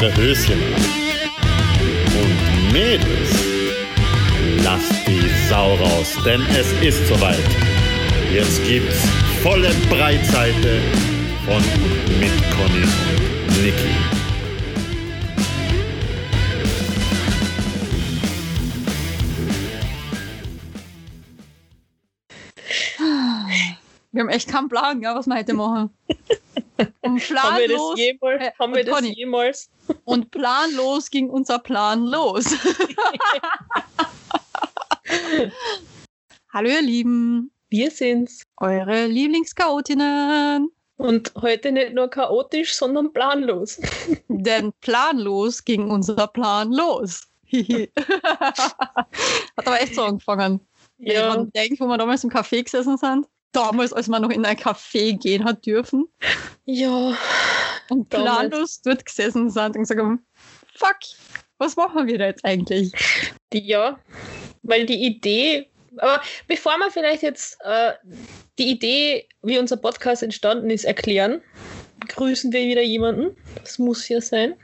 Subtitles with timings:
[0.00, 0.82] Eure Höschen an.
[2.20, 3.30] Und Mädels,
[4.62, 7.36] lasst die Sau raus, denn es ist soweit.
[8.32, 9.00] Jetzt gibt's
[9.42, 10.80] volle Breitseite
[11.44, 13.94] von und mit Conny und Niki.
[24.12, 25.90] Wir haben echt keinen Plan, ja, was wir heute machen.
[25.98, 28.42] Und Haben wir das planlos, jemals?
[28.42, 29.12] äh, haben wir das Conny.
[29.16, 29.70] jemals?
[30.04, 32.46] Und planlos ging unser Plan los.
[36.52, 38.42] Hallo ihr Lieben, Wir sind's.
[38.58, 40.70] eure Lieblingschaotinnen.
[40.96, 43.78] Und heute nicht nur chaotisch, sondern planlos.
[44.28, 47.22] Denn planlos ging unser Plan los.
[47.52, 48.68] Hat
[49.56, 50.60] aber echt so angefangen.
[50.98, 53.26] Wenn ich Ja, dran denke, wo wir damals im Café gesessen sind.
[53.52, 56.06] Damals, als man noch in ein Café gehen hat dürfen.
[56.64, 57.16] ja.
[57.90, 58.50] Und Damals.
[58.50, 60.26] planlos dort gesessen sind und gesagt haben,
[60.74, 60.98] fuck,
[61.56, 62.92] was machen wir da jetzt eigentlich?
[63.52, 63.98] Die, ja,
[64.62, 67.92] weil die Idee, aber bevor wir vielleicht jetzt äh,
[68.58, 71.40] die Idee, wie unser Podcast entstanden ist, erklären,
[72.08, 73.36] grüßen wir wieder jemanden.
[73.62, 74.54] Das muss ja sein.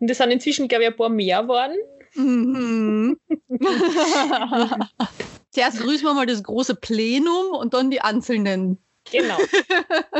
[0.00, 1.76] Und das sind inzwischen, glaube ich, ein paar mehr geworden.
[2.18, 3.16] Mhm.
[5.50, 8.78] Zuerst grüßen wir mal das große Plenum und dann die Einzelnen.
[9.10, 9.38] Genau.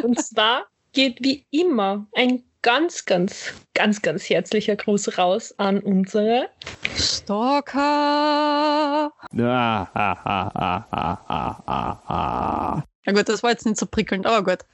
[0.02, 6.48] Und zwar geht wie immer ein ganz, ganz, ganz, ganz herzlicher Gruß raus an unsere
[6.96, 7.78] Stalker.
[7.78, 12.84] Ah, ah, ah, ah, ah, ah, ah, ah.
[13.06, 14.66] Ja gut, das war jetzt nicht so prickelnd, aber gut.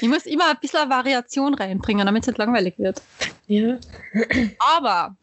[0.00, 3.02] Ich muss immer ein bisschen Variation reinbringen, damit es nicht langweilig wird.
[3.46, 3.78] ja,
[4.76, 5.16] Aber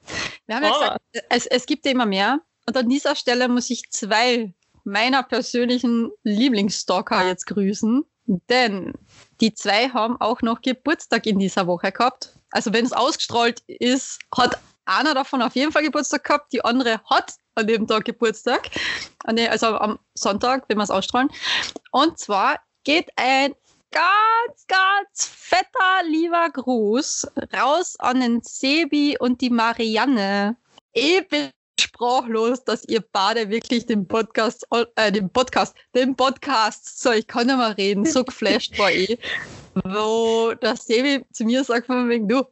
[0.48, 1.00] wir haben ja Aber.
[1.12, 2.40] gesagt, es, es gibt ja immer mehr.
[2.68, 8.04] Und an dieser Stelle muss ich zwei meiner persönlichen Lieblingsstalker jetzt grüßen.
[8.28, 8.94] Denn
[9.39, 12.38] die zwei haben auch noch Geburtstag in dieser Woche gehabt.
[12.52, 17.02] Also wenn es ausgestrahlt ist, hat einer davon auf jeden Fall Geburtstag gehabt, die andere
[17.10, 18.70] hat an dem Tag Geburtstag.
[19.23, 21.30] Also am Sonntag, wenn wir es ausstrahlen.
[21.92, 23.54] Und zwar geht ein
[23.95, 30.58] ganz, ganz fetter, lieber Gruß raus an den Sebi und die Marianne.
[30.92, 37.11] Ich bin sprachlos, dass ihr beide wirklich den Podcast, äh, den Podcast, den Podcast, so,
[37.11, 39.17] ich kann nicht mehr reden, so geflasht war ich,
[39.76, 42.44] wo der Sebi zu mir sagt von wegen, du,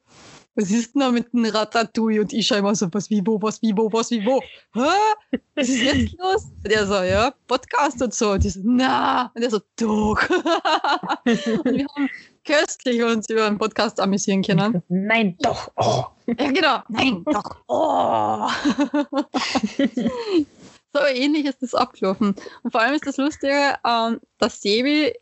[0.55, 2.21] was ist denn da mit dem Ratatouille?
[2.21, 4.41] Und ich schaue immer so, was, wie, wo, was, wie, wo, was, wie, wo.
[4.73, 5.39] Hä?
[5.55, 6.45] Was ist jetzt los?
[6.63, 8.31] Und er so, ja, Podcast und so.
[8.31, 9.31] Und ich so, na.
[9.33, 10.29] Und er so, doch.
[11.25, 12.09] und wir haben
[12.45, 14.83] köstlich uns über einen Podcast amüsieren können.
[14.89, 15.71] Nein, doch.
[15.77, 16.05] Oh.
[16.27, 16.79] Ja, genau.
[16.89, 17.57] Nein, doch.
[17.67, 18.47] Oh.
[20.93, 22.35] so ähnlich ist das abgelaufen.
[22.61, 25.13] Und vor allem ist das Lustige, ähm, das Sebi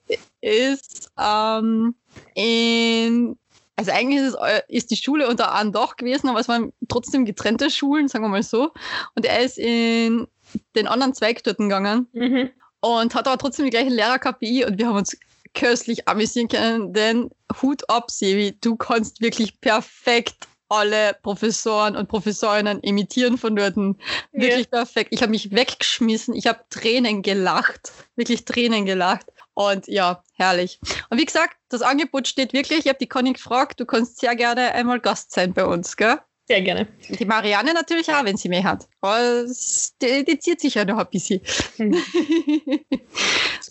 [0.41, 1.95] ist ähm,
[2.35, 3.37] in,
[3.81, 6.71] also eigentlich ist, es, eu- ist die Schule unter einem Dach gewesen, aber es waren
[6.87, 8.71] trotzdem getrennte Schulen, sagen wir mal so.
[9.15, 10.27] Und er ist in
[10.75, 12.49] den anderen Zweig dort gegangen Mhm.
[12.81, 15.17] und hat aber trotzdem die gleichen Lehrer ich und wir haben uns
[15.53, 17.29] köstlich amüsieren können, denn
[17.61, 20.35] Hut ab, Sevi, du kannst wirklich perfekt
[20.69, 23.75] alle Professoren und Professorinnen imitieren von dort.
[24.31, 25.09] Wirklich perfekt.
[25.11, 29.25] Ich habe mich weggeschmissen, ich habe Tränen gelacht, wirklich Tränen gelacht.
[29.53, 30.79] Und ja, herrlich.
[31.09, 32.79] Und wie gesagt, das Angebot steht wirklich.
[32.79, 36.19] Ich habe die Conny gefragt, du kannst sehr gerne einmal Gast sein bei uns, gell?
[36.47, 36.87] Sehr gerne.
[37.07, 38.87] Die Marianne natürlich auch, wenn sie mehr hat.
[38.99, 39.45] Aber
[40.01, 41.41] die, die zieht sich ja noch ein bisschen.
[41.77, 41.97] Hm.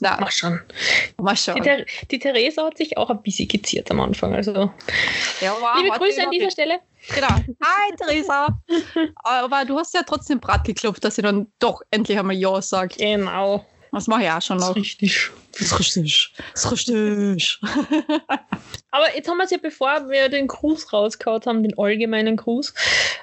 [0.00, 0.60] Na, Mach schon.
[1.18, 1.62] mal Die, schauen.
[1.62, 4.34] Ther die Theresa hat sich auch ein bisschen geziert am Anfang.
[4.34, 4.70] Also,
[5.40, 6.80] Ja, aber liebe Grüße an dieser Stelle.
[7.14, 7.28] Genau.
[7.28, 8.46] Hi, Theresa.
[9.24, 12.94] Aber du hast ja trotzdem Brat geklopft, dass ich dann doch endlich einmal Ja sage.
[12.96, 13.64] Genau.
[13.92, 14.76] Das mache ich auch schon noch.
[14.76, 15.30] Richtig.
[15.52, 16.32] Das ist richtig.
[16.54, 17.58] Das ist richtig.
[18.92, 22.72] Aber jetzt haben wir es ja, bevor wir den Gruß rausgehauen haben, den allgemeinen Gruß,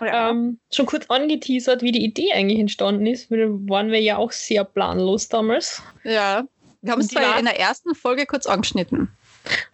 [0.01, 3.31] ähm, schon kurz angeteasert, wie die Idee eigentlich entstanden ist.
[3.31, 5.81] Weil da waren wir ja auch sehr planlos damals.
[6.03, 6.43] Ja.
[6.81, 9.09] Wir haben es zwar war- in der ersten Folge kurz angeschnitten.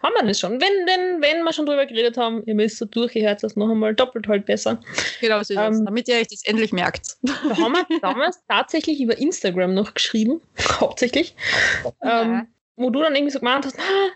[0.02, 0.60] Haben wir das schon?
[0.60, 3.94] Wenn, denn, wenn wir schon drüber geredet haben, ihr müsst so durchgehört, das noch einmal
[3.94, 4.80] doppelt halt besser.
[5.20, 5.60] Genau so ist.
[5.60, 7.16] Ähm, Damit ihr euch das endlich merkt.
[7.22, 10.40] Da haben wir damals tatsächlich über Instagram noch geschrieben,
[10.80, 11.34] hauptsächlich.
[12.02, 14.08] Ähm, wo du dann irgendwie so gemeint hast, ah,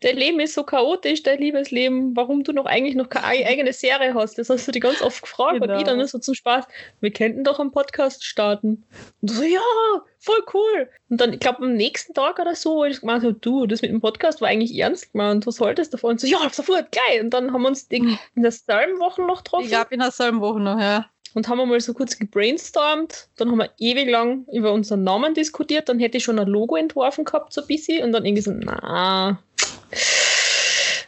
[0.00, 3.72] dein Leben ist so chaotisch, dein Liebesleben, warum du noch eigentlich noch keine ei- eigene
[3.72, 4.36] Serie hast.
[4.36, 5.78] Das hast du dir ganz oft gefragt und Genau.
[5.78, 6.66] ich dann so zum Spaß,
[7.00, 8.84] wir könnten doch einen Podcast starten.
[9.22, 9.60] Und du so, ja,
[10.24, 10.88] voll cool.
[11.10, 13.82] Und dann, ich glaube, am nächsten Tag oder so, wo ich gemeint habe, du, das
[13.82, 16.12] mit dem Podcast war eigentlich ernst gemeint, was solltest du davon?
[16.12, 17.20] Und so, ja, sofort, gleich.
[17.20, 20.40] Und dann haben wir uns die, in derselben Woche noch getroffen Ich glaube, in derselben
[20.40, 21.06] Woche noch, ja.
[21.34, 23.28] und haben wir mal so kurz gebrainstormt.
[23.36, 25.88] Dann haben wir ewig lang über unseren Namen diskutiert.
[25.88, 28.02] Dann hätte ich schon ein Logo entworfen gehabt, so ein bisschen.
[28.02, 29.38] Und dann irgendwie so, na.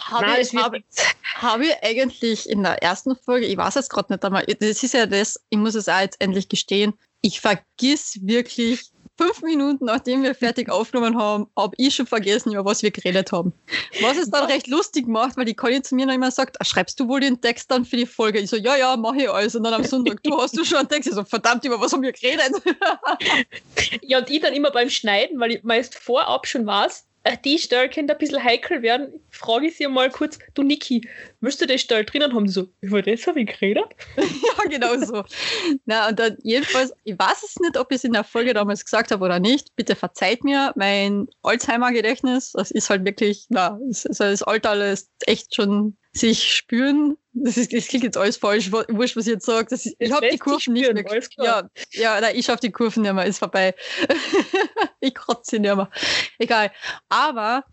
[0.01, 0.83] Habe Nein, ich, es habe.
[1.37, 4.95] Habe ich eigentlich in der ersten Folge, ich weiß jetzt gerade nicht einmal, das ist
[4.95, 10.23] ja das, ich muss es auch jetzt endlich gestehen, ich vergiss wirklich fünf Minuten, nachdem
[10.23, 13.53] wir fertig aufgenommen haben, habe ich schon vergessen, über was wir geredet haben.
[14.03, 16.65] Was es dann recht lustig macht, weil die Conny zu mir noch immer sagt, ah,
[16.65, 18.39] schreibst du wohl den Text dann für die Folge?
[18.39, 19.55] Ich so, ja, ja, mache ich alles.
[19.55, 21.09] Und dann am Sonntag, du hast du schon einen Text?
[21.09, 22.53] Ich so, verdammt, über was haben wir geredet?
[24.03, 27.89] ja, und ich dann immer beim Schneiden, weil ich meist vorab schon weiß, die Stelle
[27.89, 29.21] könnte ein bisschen heikel werden.
[29.31, 31.09] Frage ich sie mal kurz, du Niki,
[31.41, 32.49] willst du die Stelle drinnen haben?
[32.49, 33.87] So, über das habe ich geredet?
[34.17, 35.25] ja, genau so.
[35.85, 38.85] Na, und dann jedenfalls, ich weiß es nicht, ob ich es in der Folge damals
[38.85, 39.75] gesagt habe oder nicht.
[39.77, 42.53] Bitte verzeiht mir mein Alzheimer-Gedächtnis.
[42.53, 47.17] Das ist halt wirklich, na, das, das Alter ist echt schon sich spüren.
[47.33, 49.75] Das, ist, das klingt jetzt alles falsch, wurscht, was ich jetzt sage.
[49.75, 51.23] Ist, ich habe die Kurven nicht mehr.
[51.39, 53.75] Ja, ja nein, ich schaffe die Kurven nicht mehr, ist vorbei.
[55.01, 55.91] ich kratze nicht mehr.
[56.39, 56.73] Egal.
[57.09, 57.65] Aber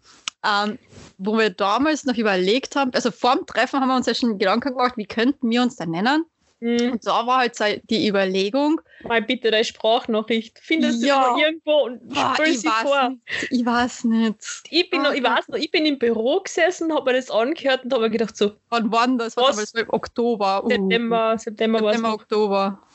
[0.45, 0.77] ähm,
[1.17, 4.37] wo wir damals noch überlegt haben, also vor dem Treffen haben wir uns ja schon
[4.37, 6.25] Gedanken gemacht, wie könnten wir uns da nennen?
[6.63, 6.93] Mhm.
[6.93, 8.79] Und da war halt die Überlegung.
[9.03, 10.57] Mal bitte deine Sprachnachricht.
[10.61, 11.33] Findest ja.
[11.33, 13.09] du irgendwo und Boah, spül sie vor.
[13.09, 13.51] Nicht.
[13.51, 14.35] Ich weiß nicht.
[14.69, 17.83] Ich bin, noch, ich weiß noch, ich bin im Büro gesessen, habe mir das angehört
[17.83, 18.53] und habe mir gedacht so.
[18.69, 19.35] Wann war das?
[19.35, 19.57] Was?
[19.57, 19.73] Was?
[19.73, 20.63] Im Oktober.
[20.63, 20.69] Uh.
[20.69, 22.87] September, September war September, Oktober.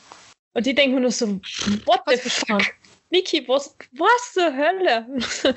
[0.53, 1.27] Und ich denke mir nur so,
[1.85, 2.63] what the fuck?
[3.11, 5.07] Niki, was, was zur Hölle?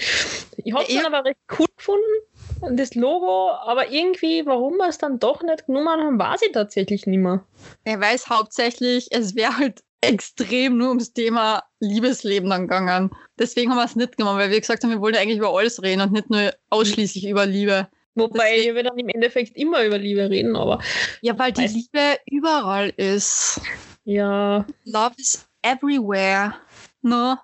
[0.64, 2.31] ich habe es dann aber recht cool gefunden
[2.70, 7.06] das Logo, aber irgendwie, warum wir es dann doch nicht genommen haben, weiß ich tatsächlich
[7.06, 7.44] nicht mehr.
[7.84, 13.10] Er weiß hauptsächlich, es wäre halt extrem nur ums Thema Liebesleben dann gegangen.
[13.38, 15.82] Deswegen haben wir es nicht genommen, weil wir gesagt haben, wir wollen eigentlich über alles
[15.82, 17.88] reden und nicht nur ausschließlich über Liebe.
[18.14, 20.80] Wobei Deswegen, wir dann im Endeffekt immer über Liebe reden, aber.
[21.22, 23.60] Ja, weil die Liebe überall ist.
[24.04, 24.66] Ja.
[24.84, 26.54] Love is everywhere.
[27.02, 27.36] No.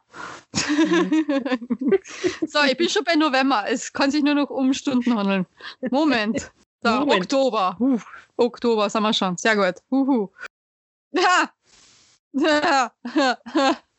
[2.46, 3.64] so, ich bin schon bei November.
[3.68, 5.46] Es kann sich nur noch um Stunden handeln.
[5.90, 6.50] Moment.
[6.82, 7.22] So, Moment.
[7.22, 7.76] Oktober.
[7.80, 7.98] Uh,
[8.36, 9.36] Oktober sind wir schon.
[9.36, 9.76] Sehr gut.
[9.90, 10.28] Uhu.
[11.12, 11.50] Ja.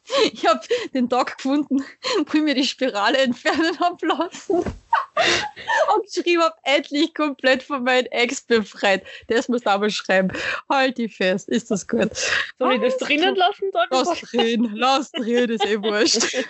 [0.33, 0.61] Ich habe
[0.93, 1.83] den Tag gefunden,
[2.25, 4.55] wo ich mir die Spirale entfernen habe lassen.
[5.93, 9.03] Und geschrieben habe, endlich komplett von meinem Ex befreit.
[9.27, 10.31] Das muss aber schreiben.
[10.69, 12.09] Halt die fest, ist das gut.
[12.57, 13.69] Soll ich das drinnen lassen?
[13.73, 16.45] Dann lass drin, lass drin, ist eh wurscht.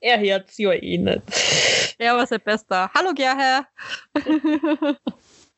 [0.00, 1.22] er hört's ja eh nicht.
[1.98, 2.90] Er war sein Bester.
[2.94, 3.66] Hallo Gerhard.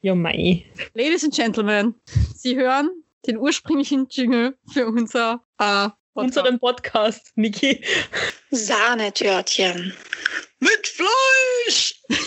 [0.00, 0.66] ja, mei.
[0.94, 1.94] Ladies and Gentlemen,
[2.34, 2.90] Sie hören
[3.26, 7.82] den ursprünglichen Jingle für unser äh, unseren Podcast, Niki.
[8.52, 9.94] Sahnetörtchen.
[10.60, 12.00] Mit Fleisch!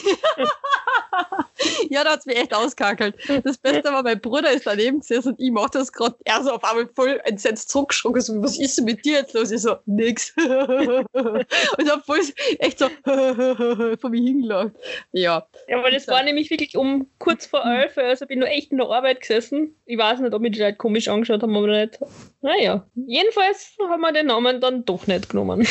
[1.90, 3.16] ja, da hat es mich echt auskackelt.
[3.44, 6.16] Das Beste war, mein Bruder ist daneben gesessen und ich mache das gerade.
[6.26, 8.22] Er so auf einmal voll entsetzt zurückgeschrocken.
[8.22, 9.52] So, was ist denn mit dir jetzt los?
[9.52, 10.34] Ich so, nix.
[10.38, 11.46] und
[11.78, 12.20] ich hab voll
[12.60, 14.72] echt so vor mir hingelacht.
[15.14, 15.48] Ja.
[15.70, 18.80] Ja, weil das war nämlich wirklich um kurz vor elf, also bin nur echt in
[18.80, 19.76] der Arbeit gesessen.
[19.86, 22.00] Ich weiß nicht, ob mich die Leute komisch angeschaut haben oder nicht.
[22.42, 25.66] Naja, jedenfalls haben wir den Namen dann doch nicht genommen.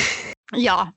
[0.53, 0.93] Ja,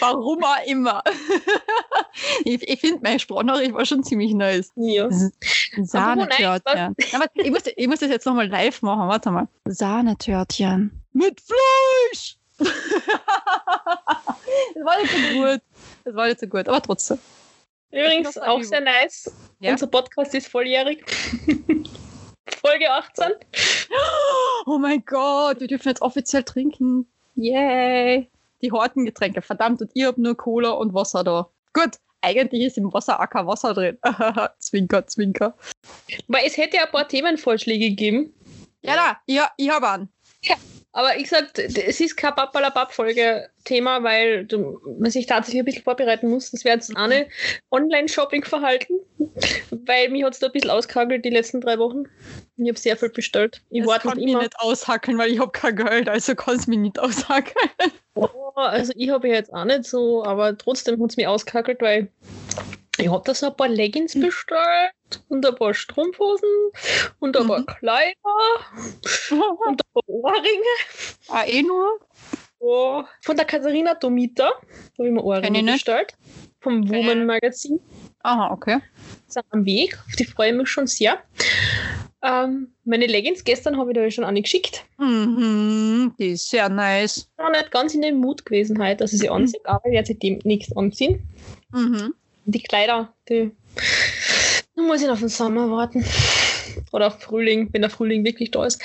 [0.00, 1.02] Warum auch immer.
[2.44, 4.72] ich ich finde, meine Sprachnachricht war schon ziemlich nice.
[4.74, 5.08] Ja.
[5.82, 6.96] Sahnetörtchen.
[7.34, 9.08] ich, muss, ich muss das jetzt nochmal live machen.
[9.08, 9.48] Warte mal.
[9.66, 11.02] Sahnetörtchen.
[11.12, 12.36] Mit Fleisch!
[12.58, 12.68] das
[14.84, 15.60] war nicht so gut.
[16.04, 17.18] Das war nicht so gut, aber trotzdem.
[17.90, 19.30] Übrigens auch sehr nice.
[19.60, 19.72] Ja?
[19.72, 21.04] Unser Podcast ist volljährig.
[22.60, 23.26] Folge 18.
[24.64, 27.08] Oh mein Gott, wir dürfen jetzt offiziell trinken.
[27.34, 28.30] Yay!
[28.62, 29.42] Die harten Getränke.
[29.42, 31.50] Verdammt, und ich habe nur Cola und Wasser da.
[31.72, 33.98] Gut, eigentlich ist im Wasser auch kein Wasser drin.
[34.58, 35.54] zwinker, zwinker.
[36.28, 38.32] Weil es hätte ja ein paar Themenvorschläge gegeben.
[38.82, 40.08] Ja, da, ja, ich habe einen.
[40.44, 40.56] Ja,
[40.92, 46.28] aber ich sag, es ist kein Pappalapap-Folge-Thema, weil du, man sich tatsächlich ein bisschen vorbereiten
[46.28, 46.50] muss.
[46.50, 47.28] Das wäre jetzt eine
[47.70, 48.94] Online-Shopping-Verhalten,
[49.70, 52.04] weil mich hat es da ein bisschen ausgehagelt die letzten drei Wochen.
[52.56, 53.62] Ich habe sehr viel bestellt.
[53.70, 56.78] Ich warte kann mich nicht aushackeln, weil ich habe kein Geld, also kann es mich
[56.78, 57.70] nicht aushackeln.
[58.14, 62.08] Oh, also ich habe jetzt auch nicht so, aber trotzdem hat es mich ausgehackelt, weil
[62.98, 64.22] ich habe da so ein paar Leggings hm.
[64.22, 66.48] bestellt und ein paar Strumpfhosen
[67.20, 67.66] und ein paar mhm.
[67.66, 68.14] Kleider
[69.30, 70.76] und ein paar Ohrringe.
[71.28, 72.00] Ah, eh nur?
[72.58, 76.14] Oh, von der Katharina Domita habe ich mir Ohrringe bestellt.
[76.60, 77.80] Vom Woman Magazin.
[78.22, 78.80] Aha, okay.
[79.26, 81.20] Sind am Weg, auf die freue ich mich schon sehr.
[82.22, 84.84] Ähm, meine Leggings gestern habe ich da schon eine geschickt.
[84.98, 87.28] Mhm, die ist sehr nice.
[87.30, 89.92] Ich war nicht ganz in dem Mut gewesen heute, dass ich sie anziehe, aber ich
[89.92, 91.22] werde sie dem nichts anziehen.
[91.72, 92.14] Mhm.
[92.44, 93.52] Die Kleider, die.
[94.74, 96.04] Da muss ich auf den Sommer warten.
[96.92, 98.82] Oder auf Frühling, wenn der Frühling wirklich da ist.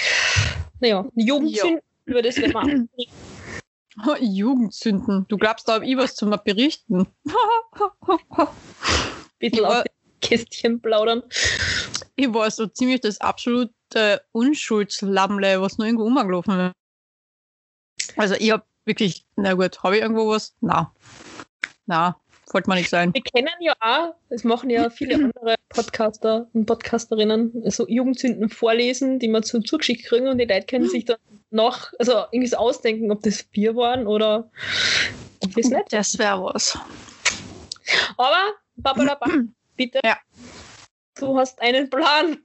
[0.79, 1.81] Naja, Jugendzünden, ja.
[2.05, 2.89] über das wird man
[4.19, 5.25] Jugendzünden.
[5.27, 7.07] Du glaubst, da habe ich was zu berichten.
[9.39, 11.23] Bisschen aus dem Kästchen plaudern.
[12.15, 13.19] ich war so ziemlich das
[13.87, 16.73] absolute Unschuldslammle, was nur irgendwo umgelaufen
[17.99, 18.13] ist.
[18.17, 20.55] Also ich habe wirklich, na gut, habe ich irgendwo was?
[20.61, 20.93] Na.
[21.85, 22.17] Na,
[22.51, 23.13] wollte man nicht sein.
[23.13, 29.19] Wir kennen ja auch, es machen ja viele andere Podcaster und Podcasterinnen, so Jugendzünden vorlesen,
[29.19, 31.17] die man zu zugeschickt kriegen und die Leute können sich dann
[31.49, 34.49] noch, also irgendwie so ausdenken, ob das Bier waren oder
[35.43, 35.93] ob das nicht.
[35.93, 36.77] Das wäre was.
[38.17, 39.27] Aber, Babalaba,
[39.77, 39.99] bitte.
[40.03, 40.17] Ja.
[41.19, 42.37] Du hast einen Plan.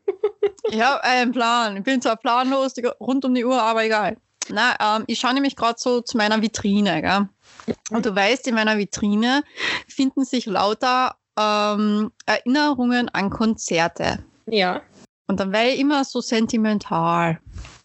[0.71, 1.77] Ich habe einen Plan.
[1.77, 4.17] Ich bin zwar planlos rund um die Uhr, aber egal.
[4.49, 7.01] Na, ähm, ich schaue nämlich gerade so zu meiner Vitrine.
[7.03, 7.77] Gell?
[7.91, 9.45] Und du weißt, in meiner Vitrine
[9.89, 14.25] finden sich lauter ähm, Erinnerungen an Konzerte.
[14.47, 14.83] Ja.
[15.27, 17.41] Und dann wäre ich immer so sentimental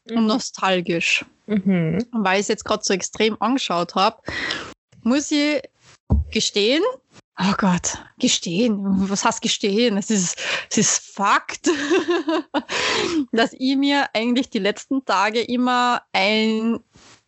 [0.10, 1.25] und nostalgisch.
[1.46, 2.06] Mhm.
[2.12, 4.17] Und weil ich es jetzt gerade so extrem angeschaut habe,
[5.01, 5.62] muss ich
[6.32, 6.84] gestehen,
[7.39, 9.98] oh Gott, gestehen, was heißt gestehen?
[9.98, 10.38] Es ist,
[10.70, 11.70] es ist Fakt,
[13.32, 16.79] dass ich mir eigentlich die letzten Tage immer ein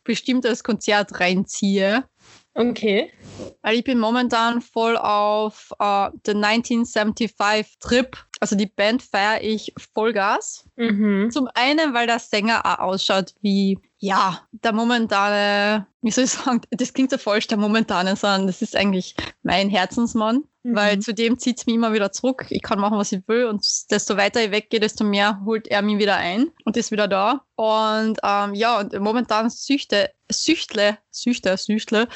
[0.03, 2.03] bestimmtes Konzert reinziehe.
[2.53, 3.11] Okay.
[3.61, 8.17] Weil ich bin momentan voll auf äh, den 1975-Trip.
[8.39, 10.65] Also die Band feiere ich Vollgas.
[10.75, 11.29] Mhm.
[11.31, 16.61] Zum einen, weil der Sänger auch ausschaut wie, ja, der momentane, wie soll ich sagen,
[16.71, 20.75] das klingt so falsch, der momentane, sondern das ist eigentlich mein Herzensmann, Mhm.
[20.75, 22.45] weil zu dem zieht es mich immer wieder zurück.
[22.49, 25.81] Ich kann machen, was ich will und desto weiter ich weggehe, desto mehr holt er
[25.81, 27.45] mich wieder ein und ist wieder da.
[27.55, 32.07] Und ähm, ja, und momentan süchte, süchtle, süchte, süchtle,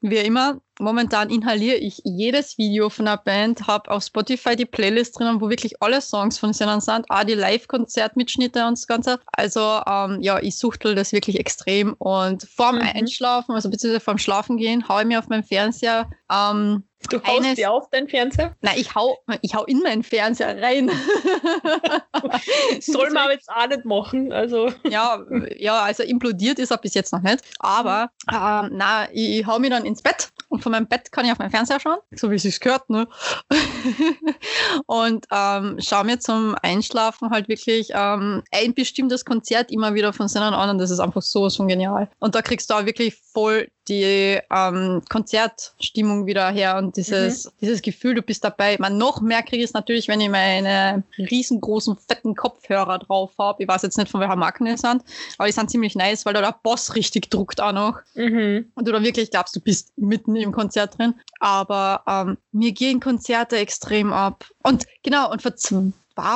[0.00, 0.60] wie immer.
[0.80, 5.48] Momentan inhaliere ich jedes Video von der Band, habe auf Spotify die Playlist drinnen, wo
[5.48, 9.20] wirklich alle Songs von ihnen sind, auch die Live-Konzertmitschnitte und das Ganze.
[9.32, 12.82] Also ähm, ja, ich suchtel das wirklich extrem und vorm Mhm.
[12.82, 17.38] Einschlafen, also beziehungsweise vorm Schlafen gehen, haue ich mir auf meinen Fernseher ähm, Du haust
[17.44, 18.54] Eines- dir auf deinen Fernseher.
[18.60, 20.90] Nein, ich hau, ich hau in meinen Fernseher rein.
[22.80, 24.32] Soll man aber jetzt auch nicht machen.
[24.32, 24.70] Also.
[24.88, 25.20] ja,
[25.56, 27.44] ja, also implodiert ist er bis jetzt noch nicht.
[27.58, 31.24] Aber ähm, na, ich, ich hau mich dann ins Bett und von meinem Bett kann
[31.24, 33.06] ich auf meinen Fernseher schauen, so wie es sich gehört, ne?
[34.86, 40.28] und ähm, schaue mir zum Einschlafen halt wirklich ähm, ein bestimmtes Konzert immer wieder von
[40.28, 42.08] Sinnen an und das ist einfach so, so genial.
[42.18, 47.82] Und da kriegst du auch wirklich voll die ähm, Konzertstimmung wieder her und dieses, dieses
[47.82, 48.76] Gefühl, du bist dabei.
[48.78, 53.62] Man noch mehr kriege ich es natürlich, wenn ich meine riesengroßen, fetten Kopfhörer drauf habe.
[53.62, 55.02] Ich weiß jetzt nicht, von welcher Marke die sind,
[55.38, 58.70] aber die sind ziemlich nice, weil da der Boss richtig druckt auch noch Mhm.
[58.74, 61.14] und du da wirklich glaubst, du bist mitten im Konzert drin.
[61.40, 64.46] Aber ähm, mir gehen Konzerte extrem ab.
[64.62, 65.92] Und genau, und vor zwei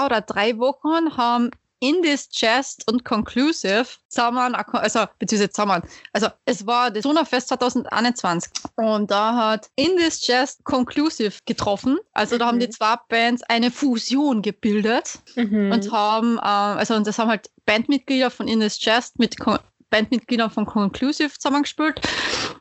[0.07, 5.83] oder drei Wochen haben In This Chest und Conclusive zusammen, also beziehungsweise zusammen,
[6.13, 11.99] also es war das Sonderfest 2021 und da hat In This Chest Conclusive getroffen.
[12.15, 12.61] Also da haben Mhm.
[12.63, 15.71] die zwei Bands eine Fusion gebildet Mhm.
[15.73, 19.59] und haben, ähm, also und das haben halt Bandmitglieder von In This Chest mit Con
[19.91, 21.99] Bandmitgliedern von Conclusive zusammengespielt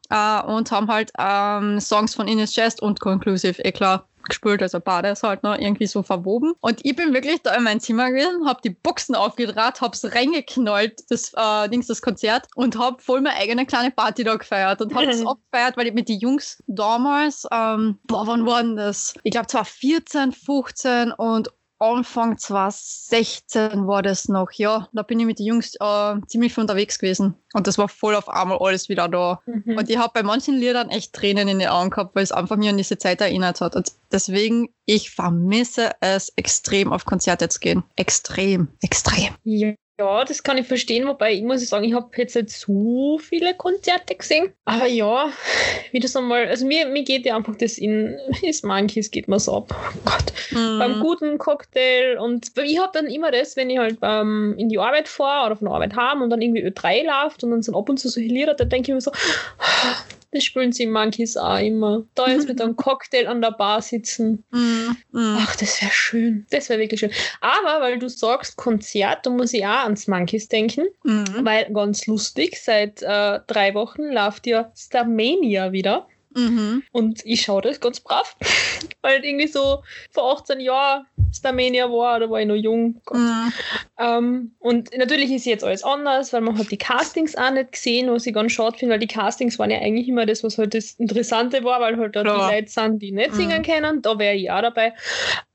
[0.10, 4.62] äh, und haben halt ähm, Songs von In This Chest und Conclusive, eh klar, gespielt,
[4.62, 6.54] also beides halt noch irgendwie so verwoben.
[6.62, 11.04] Und ich bin wirklich da in mein Zimmer gewesen, hab die Boxen aufgedraht, hab's reingeknallt,
[11.10, 14.94] das äh, Dings, das Konzert, und hab voll meine eigene kleine Party da gefeiert und
[14.94, 18.76] hab das auch gefeiert, weil ich mit den Jungs damals, ähm, boah, wann war denn
[18.76, 19.14] das?
[19.24, 24.90] Ich glaube, zwar 14, 15 und Anfang 2016 war das noch, ja.
[24.94, 27.36] Da bin ich mit den Jungs äh, ziemlich viel unterwegs gewesen.
[27.54, 29.42] Und das war voll auf einmal alles wieder da.
[29.46, 29.78] Mhm.
[29.78, 32.58] Und ich habe bei manchen Liedern echt Tränen in den Augen gehabt, weil es einfach
[32.58, 33.76] mir an diese Zeit erinnert hat.
[33.76, 37.84] Und deswegen, ich vermisse es extrem auf Konzerte zu gehen.
[37.96, 39.36] Extrem, extrem.
[39.44, 39.74] Ja.
[40.00, 43.56] Ja, das kann ich verstehen, wobei ich muss sagen, ich habe jetzt nicht so viele
[43.56, 44.54] Konzerte gesehen.
[44.66, 45.32] Aber ja,
[45.92, 49.50] wie das einmal, also mir, mir geht ja einfach das in ist Monkeys geht mir's
[49.50, 49.74] ab.
[49.74, 50.34] Oh Gott.
[50.52, 51.02] Beim Mhm.
[51.02, 55.08] guten Cocktail und ich habe dann immer das, wenn ich halt ähm, in die Arbeit
[55.08, 57.90] fahre oder von der Arbeit haben und dann irgendwie Ö3 läuft und dann sind ab
[57.90, 59.12] und zu so Lieder, da denke ich mir so,
[60.32, 62.04] das spielen sie Monkeys auch immer.
[62.16, 64.44] Da jetzt mit einem Cocktail an der Bar sitzen.
[64.52, 64.98] Mhm.
[65.12, 65.38] Mhm.
[65.40, 66.46] Ach, das wäre schön.
[66.50, 67.12] Das wäre wirklich schön.
[67.42, 71.44] Aber weil du sagst Konzert, da muss ich auch ans Monkeys denken, Mhm.
[71.44, 76.08] weil ganz lustig, seit äh, drei Wochen läuft ja Starmania wieder.
[76.38, 76.84] Mhm.
[76.92, 78.36] Und ich schaue das ganz brav,
[79.02, 83.02] weil irgendwie so vor 18 Jahren Starmania war, da war ich noch jung.
[83.12, 83.54] Mhm.
[84.00, 88.10] Ähm, und natürlich ist jetzt alles anders, weil man hat die Castings auch nicht gesehen,
[88.12, 90.74] was ich ganz schade finde, weil die Castings waren ja eigentlich immer das, was halt
[90.74, 92.50] das Interessante war, weil halt da Klar.
[92.50, 93.36] die Leute sind, die nicht Mhm.
[93.36, 94.02] singen können.
[94.04, 94.94] Da wäre ich auch dabei.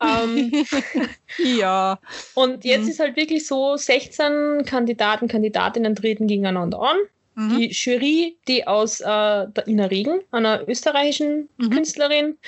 [0.03, 0.53] Ähm,
[1.39, 1.99] ja.
[2.35, 2.91] und jetzt Mhm.
[2.91, 6.97] ist halt wirklich so, 16 Kandidaten, Kandidatinnen treten gegeneinander an.
[7.35, 7.59] Mhm.
[7.59, 11.71] Die Jury, die aus äh, der Ina Regen, einer österreichischen Mhm.
[11.71, 12.39] Künstlerin.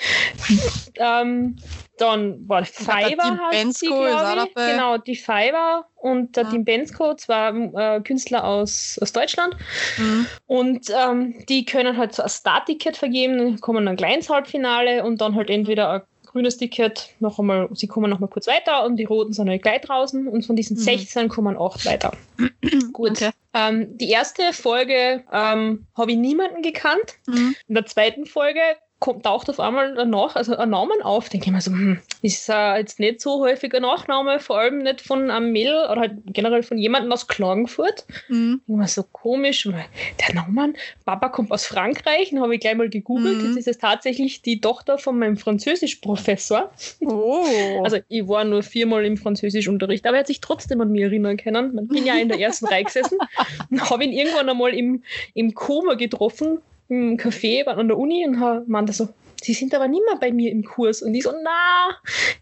[0.97, 1.57] ähm,
[1.97, 4.53] dann war Fiverr, heißt sie, Bensko ist glaub auch ich.
[4.53, 6.49] Genau, die Fiverr und der Ja.
[6.49, 9.55] Tim Bensko, zwei äh, Künstler aus, aus Deutschland.
[9.97, 10.27] Mhm.
[10.45, 15.03] Und ähm, die können halt so ein Startticket vergeben, dann kommen dann gleich ins Halbfinale
[15.05, 16.01] und dann halt entweder ein
[16.35, 19.63] grünes Ticket noch einmal, sie kommen noch mal kurz weiter und die roten sind halt
[19.63, 20.81] gleich draußen und von diesen Mhm.
[20.81, 22.11] 16 kommen 8 weiter.
[22.91, 23.11] Gut.
[23.11, 23.29] Okay.
[23.53, 27.13] Ähm, die erste Folge ähm, habe ich niemanden gekannt.
[27.25, 27.55] Mhm.
[27.69, 28.59] In der zweiten Folge
[29.05, 31.29] kommt, taucht auf einmal danach, also ein Name auf.
[31.29, 35.01] Denke ich mir so, hm, ist äh, jetzt nicht so häufiger Nachname, vor allem nicht
[35.01, 38.05] von einem Mädel oder halt generell von jemandem aus Klagenfurt.
[38.29, 38.61] Mhm.
[38.67, 39.85] Immer so komisch, weil
[40.19, 40.73] der Name,
[41.05, 43.37] Papa kommt aus Frankreich, dann habe ich gleich mal gegoogelt.
[43.37, 43.47] Mhm.
[43.47, 46.71] Jetzt ist es tatsächlich die Tochter von meinem Französischprofessor.
[47.01, 47.45] Oh.
[47.85, 51.37] Also ich war nur viermal im Französischunterricht, aber er hat sich trotzdem an mich erinnern
[51.37, 51.77] können.
[51.83, 53.19] Ich bin ja in der ersten Reihe gesessen
[53.69, 55.03] und habe ihn irgendwann einmal im,
[55.35, 59.09] im Koma getroffen, im Café an der Uni und meinte so,
[59.45, 61.03] Sie sind aber nicht mehr bei mir im Kurs.
[61.03, 61.95] Und ich so, na,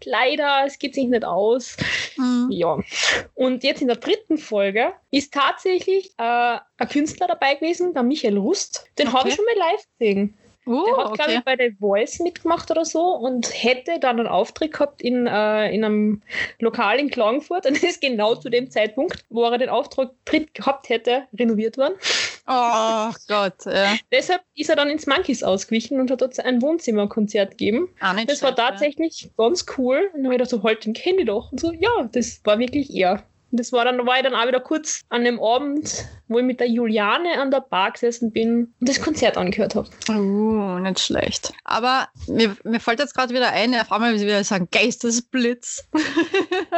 [0.04, 1.76] leider, es geht sich nicht aus.
[2.16, 2.48] Mhm.
[2.50, 2.78] Ja.
[3.34, 8.38] Und jetzt in der dritten Folge ist tatsächlich äh, ein Künstler dabei gewesen, der Michael
[8.38, 8.86] Rust.
[8.98, 9.36] Den habe ich Okay.
[9.36, 10.38] schon mal live gesehen.
[10.66, 11.38] Oh, Der hat, glaube okay.
[11.38, 15.74] ich, bei The Voice mitgemacht oder so und hätte dann einen Auftritt gehabt in, äh,
[15.74, 16.22] in einem
[16.58, 17.66] Lokal in Klagenfurt.
[17.66, 21.96] Und das ist genau zu dem Zeitpunkt, wo er den Auftritt gehabt hätte, renoviert worden.
[22.46, 23.64] Oh Gott.
[23.64, 23.96] Ja.
[24.12, 27.88] Deshalb ist er dann ins Monkeys ausgewichen und hat dort ein Wohnzimmerkonzert gegeben.
[28.14, 28.70] Nicht Das war schlecht, ja.
[28.70, 30.10] tatsächlich ganz cool.
[30.12, 31.52] Und dann habe ich gedacht, so, halt, den kenne ich doch.
[31.52, 33.22] Und so, ja, das war wirklich er.
[33.50, 36.44] Und das war dann, war ich dann auch wieder kurz an dem Abend, wo ich
[36.44, 39.88] mit der Juliane an der Bar gesessen bin und das Konzert angehört habe.
[40.08, 41.52] Uh, nicht schlecht.
[41.62, 45.88] Aber mir, mir fällt jetzt gerade wieder ein, auf einmal wieder sagen, Geistesblitz.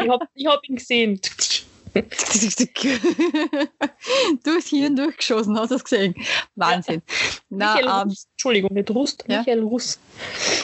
[0.02, 1.18] Ich habe ich hab ihn gesehen.
[4.44, 6.14] Durchs Hirn durchgeschossen, hast du es gesehen?
[6.54, 7.02] Wahnsinn.
[7.48, 8.28] Michael Na, ähm, Rust.
[8.32, 9.38] Entschuldigung, nicht Rust, Ja?
[9.38, 10.00] Michael Rust.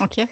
[0.00, 0.28] okay.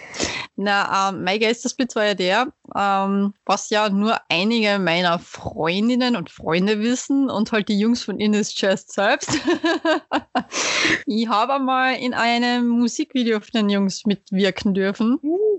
[0.56, 6.30] Na, ähm, mein Geistesblitz war ja der, ähm, was ja nur einige meiner Freundinnen und
[6.30, 9.30] Freunde wissen und halt die Jungs von Ines Chest selbst.
[11.06, 15.18] ich habe mal in einem Musikvideo von den Jungs mitwirken dürfen.
[15.22, 15.50] Uh,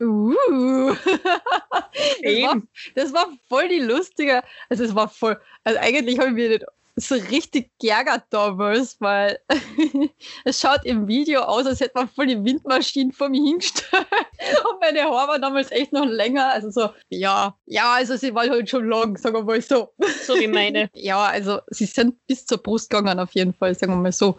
[0.00, 0.94] Uh.
[2.22, 2.62] Das war,
[2.94, 6.64] das war voll die lustige, also es war voll, also eigentlich habe ich mich nicht
[7.00, 9.38] so richtig geärgert damals, weil
[10.44, 13.88] es schaut im Video aus, als hätte man voll die Windmaschinen vor mir hingestellt
[14.70, 18.48] und meine Haare waren damals echt noch länger, also so, ja, ja, also sie war
[18.48, 19.88] halt schon lang, sagen wir mal so.
[20.26, 20.90] so wie meine.
[20.98, 24.36] Ja, also sie sind bis zur Brust gegangen auf jeden Fall, sagen wir mal so.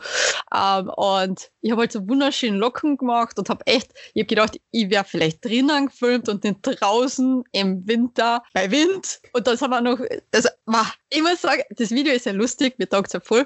[0.54, 4.60] Ähm, und ich habe halt so wunderschöne Locken gemacht und habe echt, ich habe gedacht,
[4.72, 9.20] ich wäre vielleicht drinnen gefilmt und nicht draußen im Winter bei Wind.
[9.34, 10.00] Und das haben wir noch,
[10.32, 12.49] das war, ich muss sagen, das Video ist ja lustig,
[12.80, 13.46] mir taugt es ja voll,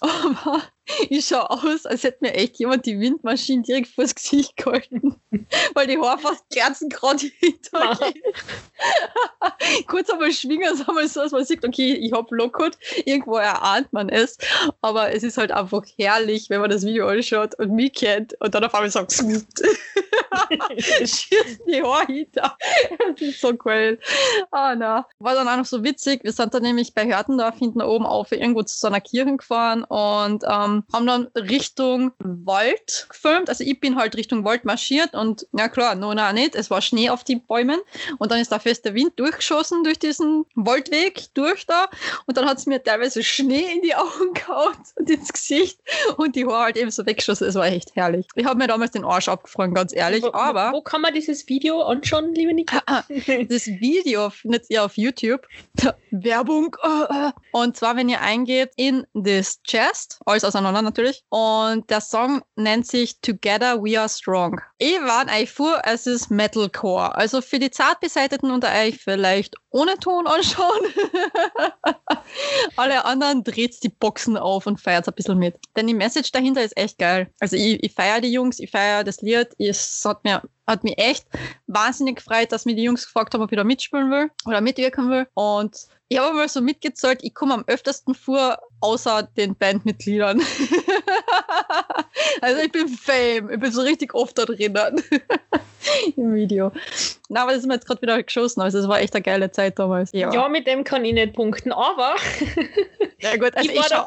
[0.44, 0.62] aber
[1.08, 5.20] ich schaue aus, als hätte mir echt jemand die Windmaschine direkt vors Gesicht gehalten,
[5.74, 8.12] weil die Haare fast kerzengrad hinter mir.
[9.86, 13.92] Kurz einmal schwingen, so einmal so, dass man sieht, okay, ich hab lockert, irgendwo erahnt
[13.92, 14.38] man es,
[14.80, 18.54] aber es ist halt einfach herrlich, wenn man das Video anschaut und mich kennt und
[18.54, 19.64] dann auf einmal sagt, schießt
[21.66, 22.56] die Haare hinter.
[22.98, 23.98] Das ist so cool.
[24.50, 25.06] Ah, na.
[25.18, 26.24] War dann auch noch so witzig.
[26.24, 29.84] Wir sind dann nämlich bei Hörtendorf hinten oben auf irgendwo zu so einer Kirche gefahren
[29.90, 33.48] und ähm, haben dann Richtung Wald gefilmt.
[33.48, 36.54] Also ich bin halt Richtung Wald marschiert und ja klar, Nona auch nicht.
[36.54, 37.80] Es war Schnee auf den Bäumen
[38.18, 41.88] und dann ist der feste Wind durchgeschossen durch diesen Waldweg durch da
[42.26, 45.80] und dann hat es mir teilweise Schnee in die Augen gehauen und ins Gesicht
[46.18, 47.48] und die Haare halt eben so weggeschossen.
[47.48, 48.28] Es war echt herrlich.
[48.36, 51.48] Ich habe mir damals den Arsch abgefroren, ganz ehrlich, Wo, aber wo kann man dieses
[51.48, 52.80] Video anschauen, liebe Nika?
[52.86, 55.48] das Video findet ihr auf YouTube.
[56.12, 56.76] Werbung.
[57.52, 61.24] Und zwar, wenn ihr eingeht in this chest, alles auseinander natürlich.
[61.28, 64.60] Und der Song nennt sich Together We Are Strong.
[64.78, 67.14] Ich warn euch vor, es ist Metalcore.
[67.14, 70.80] Also für die Zartbeseiteten unter euch vielleicht ohne Ton anschauen.
[72.76, 75.56] Alle anderen dreht die Boxen auf und feiert ein bisschen mit.
[75.76, 77.30] Denn die Message dahinter ist echt geil.
[77.40, 79.48] Also ich, ich feiere die Jungs, ich feiere das Lied.
[79.58, 81.26] Es hat mir, hat mich echt
[81.66, 85.08] wahnsinnig gefreut, dass mir die Jungs gefragt haben, ob ich da mitspielen will oder mitwirken
[85.08, 85.26] will.
[85.34, 90.40] Und ich habe mal so mitgezahlt, ich komme am öftesten vor, außer den Bandmitgliedern.
[92.40, 95.02] also ich bin Fame, ich bin so richtig oft da drinnen
[96.16, 96.72] im Video.
[97.28, 99.50] Na, aber das ist mir jetzt gerade wieder geschossen, also es war echt eine geile
[99.50, 100.10] Zeit damals.
[100.12, 100.48] Ja.
[100.48, 102.16] mit dem kann ich nicht punkten, aber
[103.20, 104.06] Ja gut, also Ich ich, schaue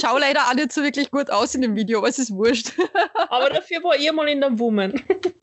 [0.00, 2.72] schau leider auch nicht so wirklich gut aus in dem Video, aber es ist wurscht.
[3.28, 4.92] Aber dafür war ich mal in der Woman.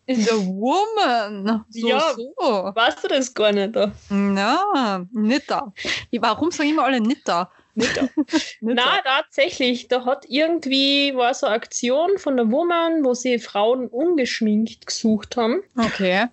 [0.05, 1.65] In The Woman.
[1.69, 2.13] So, Ja.
[2.15, 2.71] so.
[2.75, 3.75] Weißt du das gar nicht?
[3.75, 3.91] Da?
[4.09, 5.73] Na, nicht da.
[6.19, 7.51] Warum sagen immer alle nicht da?
[7.77, 8.09] Nicht da.
[8.61, 9.87] Na, tatsächlich.
[9.87, 15.37] Da hat irgendwie war so eine Aktion von der Woman, wo sie Frauen ungeschminkt gesucht
[15.37, 15.61] haben.
[15.77, 16.27] Okay.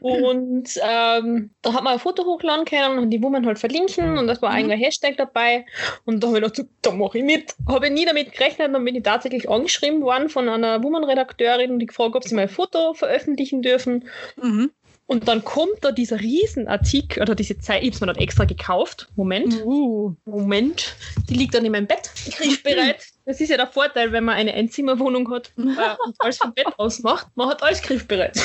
[0.00, 4.26] Und ähm, da hat man ein Foto hochladen können und die Woman halt verlinken und
[4.26, 4.70] das war mhm.
[4.70, 5.64] ein Hashtag dabei.
[6.04, 7.54] Und da habe ich gedacht, da mache ich mit.
[7.68, 11.86] Habe ich nie damit gerechnet, dann bin ich tatsächlich angeschrieben worden von einer Woman-Redakteurin, die
[11.86, 14.08] gefragt, ob sie mein Foto veröffentlichen dürfen.
[14.42, 14.72] Mhm.
[15.08, 19.08] Und dann kommt da dieser Riesenartikel, oder diese Zeit, ich habe mir dann extra gekauft.
[19.14, 19.64] Moment.
[19.64, 20.14] Uh.
[20.24, 20.96] Moment.
[21.28, 23.06] Die liegt dann in meinem Bett, griffbereit.
[23.28, 26.68] Das ist ja der Vorteil, wenn man eine Einzimmerwohnung hat äh, und alles vom Bett
[26.76, 27.26] aus macht.
[27.34, 28.38] Man hat alles griffbereit.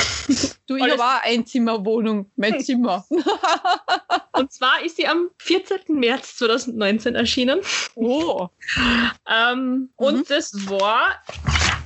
[0.65, 3.06] Du, ich auch Einzimmerwohnung, mein Zimmer.
[4.32, 5.82] und zwar ist sie am 14.
[5.89, 7.60] März 2019 erschienen.
[7.93, 8.47] Oh.
[9.30, 9.89] ähm, mhm.
[9.97, 11.21] Und das war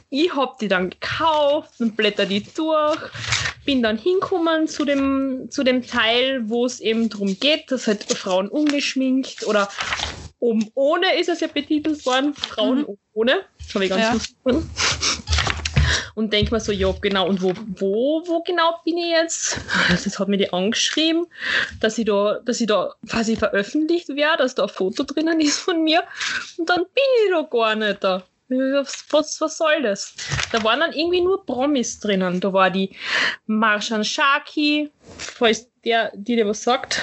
[0.09, 3.01] ich hab die dann gekauft und blätter die durch
[3.65, 8.03] bin dann hinkommen zu dem, zu dem Teil, wo es eben darum geht, dass halt
[8.03, 9.69] Frauen ungeschminkt oder
[10.39, 12.97] oben ohne ist es ja betitelt worden, Frauen mhm.
[13.13, 13.41] ohne.
[13.73, 14.11] Habe ich ganz ja.
[14.13, 14.69] gefunden.
[16.15, 19.59] Und denke mir so, ja, genau, und wo, wo, wo genau bin ich jetzt?
[19.89, 21.25] Das hat mir die angeschrieben,
[21.81, 25.59] dass ich da, dass ich da quasi veröffentlicht werde, dass da ein Foto drinnen ist
[25.59, 26.03] von mir.
[26.57, 28.23] Und dann bin ich da gar nicht da.
[28.47, 30.15] Was, was soll das?
[30.51, 32.39] Da waren dann irgendwie nur Promis drinnen.
[32.39, 32.95] Da war die
[33.47, 37.01] Marshan Shaki, falls der, die dir was sagt.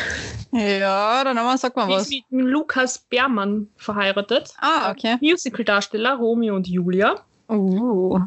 [0.52, 2.08] Ja, dann haben sagt man was.
[2.08, 4.54] Die ist mit Lukas Bermann verheiratet.
[4.58, 5.16] Ah, okay.
[5.20, 7.24] Musicaldarsteller Romeo und Julia.
[7.48, 8.20] Uh.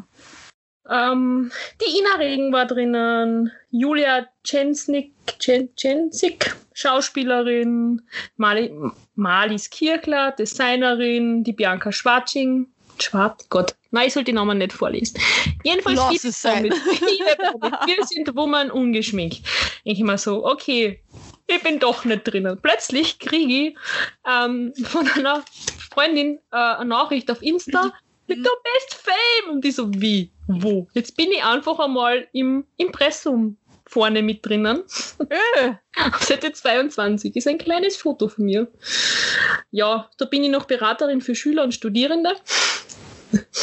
[0.88, 1.50] Ähm,
[1.80, 8.02] die Ina Regen war drinnen, Julia Jensnik, Jensik, Schauspielerin,
[8.36, 8.72] Mali,
[9.14, 12.68] Malis Kirchler, Designerin, die Bianca Schwartsching,
[13.02, 13.74] Schwarz, Gott.
[13.90, 15.18] Nein, ich sollte die Namen nicht vorlesen.
[15.64, 16.64] Jedenfalls Lass es sein.
[16.64, 19.42] Wir sind Woman ungeschminkt.
[19.84, 21.00] Ich immer so, okay,
[21.46, 22.58] ich bin doch nicht drinnen.
[22.60, 23.76] Plötzlich kriege ich
[24.28, 25.44] ähm, von einer
[25.90, 27.92] Freundin äh, eine Nachricht auf Insta
[28.26, 29.54] mit der Best Fame.
[29.54, 30.30] Und die so, wie?
[30.48, 30.88] Wo?
[30.94, 34.82] Jetzt bin ich einfach einmal im Impressum vorne mit drinnen.
[35.28, 35.72] Äh.
[36.20, 38.68] Seite 22 ist ein kleines Foto von mir.
[39.70, 42.34] Ja, da bin ich noch Beraterin für Schüler und Studierende.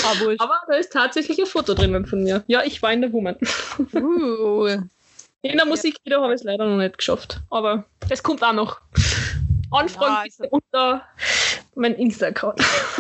[0.03, 2.43] Ah, Aber da ist tatsächlich ein Foto drinnen von mir.
[2.47, 3.38] Ja, ich war in der Woman.
[3.93, 4.79] Uh.
[5.45, 7.41] In der Musikvideo habe ich es leider noch nicht geschafft.
[7.49, 8.79] Aber es kommt auch noch.
[9.71, 10.47] Anfragen ja, also.
[10.49, 11.03] unter
[11.75, 12.59] mein Insta-Account.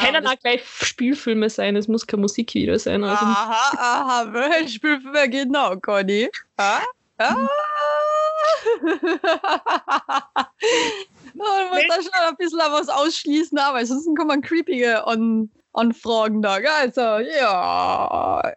[0.00, 3.04] Können auch gleich Spielfilme sein, es muss kein Musikvideo sein.
[3.04, 6.30] Also aha, aha, welche Spielfilme genau, Conny?
[6.56, 6.80] Ah?
[7.18, 7.34] Ah?
[11.34, 16.58] Man muss da schon ein bisschen was ausschließen, aber sonst man creepige an Anfragen da.
[16.80, 18.52] Also, ja.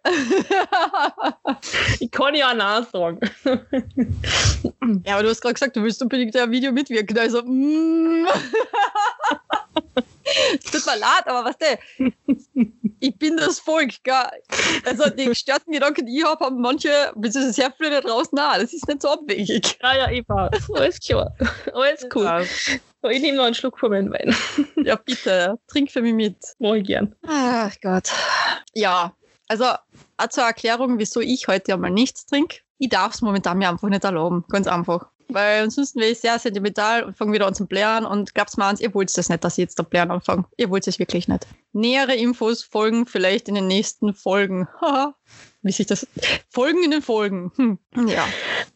[2.00, 3.20] ich kann ja nachfragen.
[5.06, 7.18] ja, aber du hast gerade gesagt, du willst unbedingt ein Video mitwirken.
[7.18, 8.28] Also, mm.
[10.24, 11.80] Es tut mir leid, aber was der?
[13.00, 14.16] Ich bin das Volk, gell?
[14.86, 18.58] Also die gestörten Gedanken, die ich habe, haben manche, beziehungsweise sehr viele da draußen auch.
[18.58, 19.78] Das ist nicht so abwegig.
[19.82, 20.50] Ja, ja, Eva.
[20.76, 21.36] Alles klar.
[21.74, 22.24] Alles cool.
[22.24, 22.42] Ja.
[23.10, 24.36] Ich nehme noch einen Schluck von meinem Wein.
[24.86, 25.60] Ja, bitte.
[25.68, 26.38] Trink für mich mit.
[26.60, 27.16] Mach ich gern.
[27.28, 28.10] Ach Gott.
[28.74, 29.14] Ja,
[29.48, 29.66] also
[30.18, 32.58] auch zur Erklärung, wieso ich heute einmal nichts trinke.
[32.78, 34.46] Ich darf es momentan mir einfach nicht erlauben.
[34.50, 35.10] Ganz einfach.
[35.34, 38.66] Weil ansonsten wäre ich sehr sentimental und fange wieder an zu blären und glaubt's mir
[38.66, 40.46] eins, ihr wollt das nicht, dass ich jetzt da blären anfange.
[40.58, 41.48] Ihr wollt es wirklich nicht.
[41.74, 44.68] Nähere Infos folgen vielleicht in den nächsten Folgen.
[45.62, 46.08] Wie sich das.
[46.50, 47.52] Folgen in den Folgen.
[47.56, 47.80] Hm.
[48.08, 48.28] Ja.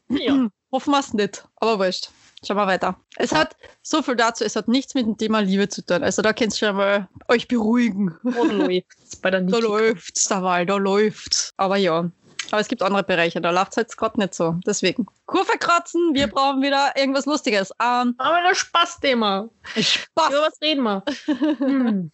[0.09, 0.49] ja.
[0.71, 2.09] Hoffen wir es nicht, aber wurscht.
[2.45, 2.99] Schauen wir weiter.
[3.15, 6.03] Es hat so viel dazu, es hat nichts mit dem Thema Liebe zu tun.
[6.03, 8.15] Also da könnt ihr schon mal euch beruhigen.
[8.23, 11.53] Oh, läuft's bei der Da läuft's, da mal, da läuft's.
[11.57, 12.11] Aber ja,
[12.51, 14.57] aber es gibt andere Bereiche, da läuft es jetzt gerade nicht so.
[14.65, 15.05] Deswegen.
[15.25, 17.71] Kurve kratzen, wir brauchen wieder irgendwas Lustiges.
[17.81, 19.49] Ähm, Aber das Spaßthema.
[19.75, 20.29] Spaß.
[20.29, 21.03] Über was reden wir?
[21.25, 22.11] hm.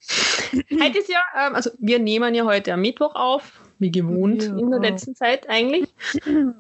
[0.82, 4.58] Heute ist ja, ähm, also wir nehmen ja heute am Mittwoch auf, wie gewohnt ja.
[4.58, 5.90] in der letzten Zeit eigentlich.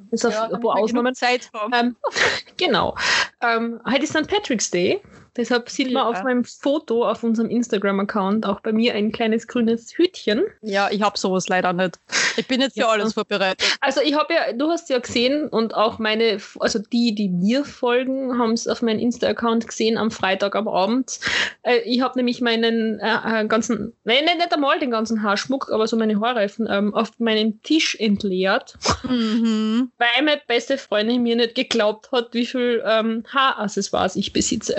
[0.10, 1.16] Bis auf ja, ein paar Ausnahmen.
[1.16, 1.96] Zeit ähm,
[2.58, 2.96] genau.
[3.42, 4.28] Ähm, heute ist St.
[4.28, 5.02] Patrick's Day.
[5.38, 9.94] Deshalb sieht man auf meinem Foto auf unserem Instagram-Account auch bei mir ein kleines grünes
[9.98, 10.44] Hütchen.
[10.62, 12.00] Ja, ich habe sowas leider nicht.
[12.36, 13.78] Ich bin jetzt ja, für alles vorbereitet.
[13.80, 17.64] Also ich habe ja, du hast ja gesehen und auch meine, also die, die mir
[17.64, 21.20] folgen, haben es auf meinem Insta-Account gesehen am Freitag am Abend.
[21.64, 25.88] Äh, ich habe nämlich meinen äh, äh, ganzen, nein, nicht einmal den ganzen Haarschmuck, aber
[25.88, 29.92] so meine Haarreifen ähm, auf meinem Tisch entleert, mhm.
[29.98, 34.76] weil meine beste Freundin mir nicht geglaubt hat, wie viel ähm, Haaraccessoires ich besitze.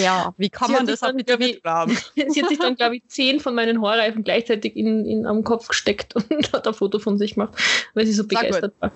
[0.00, 1.96] Ja, wie kann man das ich, nicht glauben?
[2.14, 5.68] Sie hat sich dann, glaube ich, zehn von meinen Haarreifen gleichzeitig in, in, am Kopf
[5.68, 7.54] gesteckt und hat ein Foto von sich gemacht,
[7.94, 8.92] weil sie so begeistert war.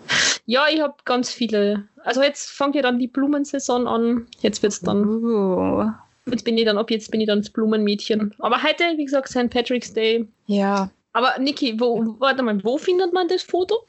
[0.47, 1.89] Ja, ich habe ganz viele.
[2.05, 4.27] Also jetzt fängt ja dann die Blumensaison an.
[4.41, 5.91] Jetzt wird's dann, Uh,
[6.27, 8.35] jetzt bin ich dann, ab jetzt bin ich dann das Blumenmädchen.
[8.39, 9.51] Aber heute, wie gesagt, St.
[9.51, 10.27] Patrick's Day.
[10.47, 10.91] ja.
[11.13, 13.87] Aber Niki, wo, warte mal, wo findet man das Foto?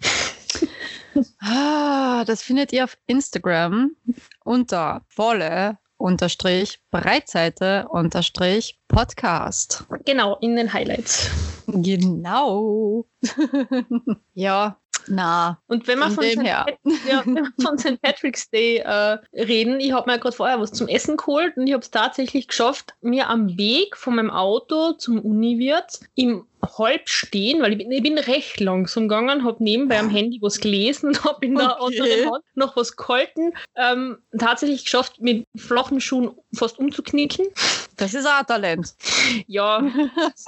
[1.41, 3.91] Ah, das findet ihr auf Instagram
[4.45, 9.85] unter volle unterstrich Breitseite unterstrich Podcast.
[10.05, 11.31] Genau, in den Highlights.
[11.67, 13.05] Genau.
[14.33, 14.77] ja,
[15.09, 16.41] na, Und wenn wir Von St.
[16.43, 16.65] ja,
[17.61, 18.01] von St.
[18.01, 21.73] Patrick's Day äh, reden, ich habe mir gerade vorher was zum Essen geholt und ich
[21.73, 26.45] habe es tatsächlich geschafft, mir am Weg von meinem Auto zum Uniwirt im
[26.77, 30.59] halb stehen, weil ich bin, ich bin recht langsam gegangen, habe nebenbei am Handy was
[30.59, 31.99] gelesen und habe in der Okay.
[32.01, 33.53] anderen Hand noch was gehalten.
[33.75, 37.47] Ähm, tatsächlich geschafft, mit flachen Schuhen fast umzuknicken.
[37.97, 38.93] Das ist auch ein Talent.
[39.47, 39.83] Ja,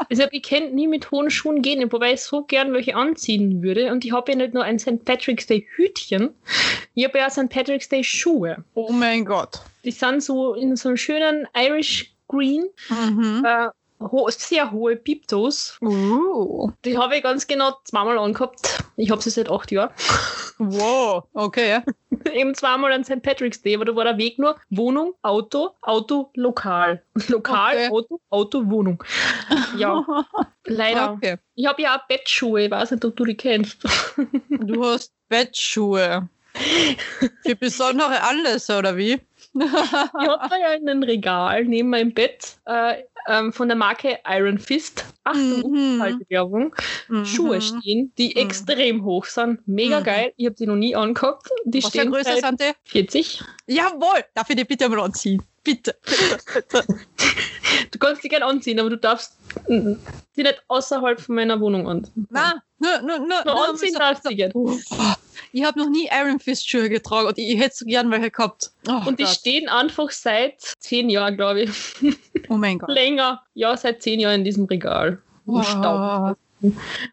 [0.09, 3.91] also ich könnte nie mit hohen Schuhen gehen, wobei ich so gern welche anziehen würde.
[3.91, 5.03] Und ich habe ja nicht nur ein St.
[5.03, 6.29] Patrick's Day Hütchen,
[6.95, 7.49] ich habe ja auch St.
[7.49, 8.63] Patrick's Day Schuhe.
[8.73, 9.59] Oh mein Gott.
[9.83, 13.43] Die sind so in so einem schönen Irish Green, Mhm.
[13.45, 15.77] äh, ho sehr hohe Piptos.
[15.81, 16.71] Uh.
[16.85, 18.83] Die habe ich ganz genau zweimal angehabt.
[18.95, 19.91] Ich habe sie seit acht Jahren.
[20.61, 21.79] Wow, okay.
[22.33, 23.21] Eben zweimal an St.
[23.21, 27.01] Patrick's Day, aber da war der Weg nur Wohnung, Auto, Auto, Lokal.
[27.29, 27.89] Lokal, Okay.
[27.89, 29.01] Auto, Auto, Wohnung.
[29.77, 30.05] Ja,
[30.65, 31.13] leider.
[31.13, 31.37] Okay.
[31.55, 33.81] Ich habe ja auch Bettschuhe, ich weiß nicht, ob du die kennst.
[34.49, 36.27] Du hast Bettschuhe.
[37.45, 39.13] Für besondere Anlässe, oder wie?
[39.53, 44.19] Ich habe da ja in einem Regal neben meinem Bett äh, ähm, von der Marke
[44.27, 45.99] Iron Fist, Achtung, Mhm.
[45.99, 46.75] kalte Werbung,
[47.07, 47.25] Mhm.
[47.25, 48.41] Schuhe stehen, die Mhm.
[48.41, 49.67] extrem hoch sind.
[49.67, 50.03] Mega Mhm.
[50.03, 50.33] geil.
[50.37, 51.47] Ich habe die noch nie angehabt.
[51.65, 52.71] Die Was für stehen Größe seit sind die?
[52.85, 53.41] 40.
[53.67, 54.23] Jawohl!
[54.33, 55.41] Darf ich die bitte mal anziehen?
[55.63, 56.85] Bitte, bitte, bitte.
[57.91, 59.97] Du kannst die gerne anziehen, aber du darfst die
[60.43, 62.27] nicht außerhalb von meiner Wohnung anziehen.
[62.29, 64.53] Nein, nur, nur, nur, Nur anziehen darfst du gerne.
[65.51, 68.71] Ich habe noch nie Iron Fist Schuhe getragen und ich hätte so gern welche gehabt.
[68.87, 69.33] Oh, Und die Gott.
[69.33, 71.71] stehen einfach seit zehn Jahren, glaube ich.
[72.49, 72.89] oh mein Gott.
[72.89, 73.41] Länger.
[73.53, 75.21] Ja, seit zehn Jahren in diesem Regal.
[75.47, 76.37] Im Staub.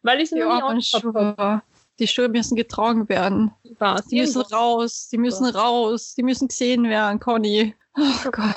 [0.02, 0.82] Weil ich sie die noch habe.
[0.82, 1.62] Schuhe.
[1.98, 3.52] Die Schuhe müssen getragen werden.
[3.78, 4.06] Was?
[4.08, 7.74] Die müssen raus, die müssen raus, die müssen gesehen werden, Conny.
[7.98, 8.56] Oh Gott.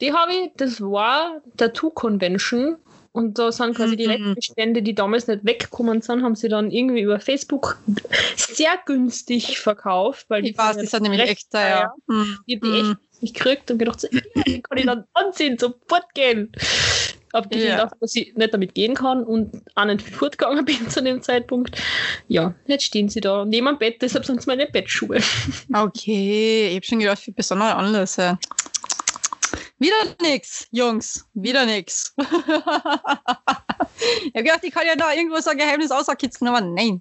[0.00, 2.76] Die habe ich, das war der Two-Convention.
[3.12, 4.12] Und da sind quasi die Mhm.
[4.34, 7.78] Restbestände, die damals nicht weggekommen sind, haben sie dann irgendwie über Facebook
[8.36, 10.26] sehr günstig verkauft.
[10.28, 11.92] Weil Ich weiß, die sind nämlich recht echt teuer.
[12.08, 12.38] Hm.
[12.46, 14.08] Ich habe die echt nicht gekriegt und gedacht, so,
[14.46, 16.52] die kann ich dann anziehen, sofort gehen.
[17.32, 17.76] Abgesehen Ja.
[17.78, 21.80] davon, dass ich nicht damit gehen kann und auch nicht fortgegangen bin zu dem Zeitpunkt.
[22.28, 25.20] Ja, jetzt stehen sie da neben dem Bett, deshalb sind es meine Bettschuhe.
[25.72, 28.38] Okay, ich habe schon gedacht, für besondere Anlässe.
[29.80, 31.26] Wieder nix, Jungs.
[31.32, 32.14] Wieder nix.
[32.18, 32.26] ich
[34.34, 37.00] habe gedacht, ich kann ja da irgendwo so ein Geheimnis auskitzeln, aber nein.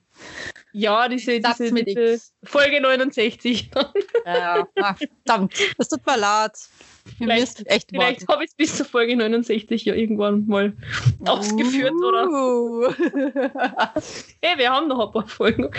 [0.71, 2.21] Ja, diese, Sag's diese, diese.
[2.43, 3.69] Folge 69.
[4.25, 5.53] Ja, ah, verdammt.
[5.77, 6.53] Das tut mir leid.
[7.17, 10.71] Wir Vielleicht- echt Vielleicht habe ich es bis zur Folge 69 ja irgendwann mal
[11.25, 12.29] ausgeführt, oder?
[12.29, 12.93] Uh.
[14.41, 15.69] Hey, wir haben noch ein paar Folgen.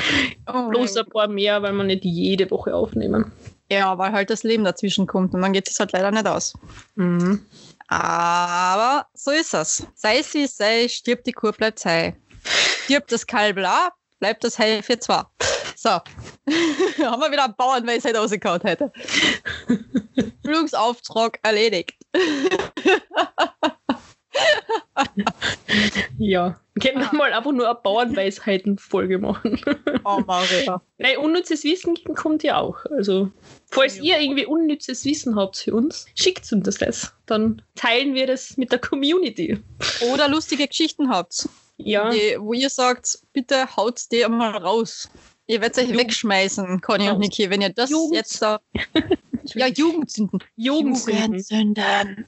[0.46, 3.32] Oh Bloß ein paar mehr, weil wir nicht jede Woche aufnehmen.
[3.70, 6.54] Ja, weil halt das Leben dazwischen kommt und dann geht es halt leider nicht aus.
[6.96, 7.46] Mhm.
[7.86, 9.86] Aber so ist es.
[9.94, 12.16] Sei es wie es sei, stirbt die Kur, bleibt Hai.
[12.84, 15.22] Stirbt das Kalb auch, bleibt das Hai für zwei.
[15.76, 15.88] So.
[15.90, 18.92] Haben wir wieder einen Bauernweisheit rausgehauen heute.
[20.44, 21.94] Flugsauftrag erledigt.
[26.18, 27.14] Ja, wir können Ah.
[27.14, 29.60] mal einfach nur eine Bauernweisheiten-Folge machen.
[30.04, 30.80] Oh, Maria.
[30.96, 32.78] Nein, unnützes Wissen kommt ja auch.
[32.86, 33.30] Also,
[33.70, 34.02] falls Ja.
[34.16, 37.12] ihr irgendwie unnützes Wissen habt für uns, schickt uns das.
[37.26, 39.58] Dann teilen wir das mit der Community.
[40.12, 45.10] Oder lustige Geschichten habt, Ja, die, wo ihr sagt, bitte haut die einmal raus.
[45.46, 47.18] Ihr werdet euch Jugend- wegschmeißen, Conny und.
[47.18, 48.58] Niki, wenn ihr das Jugend- jetzt da.
[49.54, 50.40] Ja, Jugendsünden.
[50.56, 51.22] Jugendsünden.
[51.22, 52.26] Jugendsünden.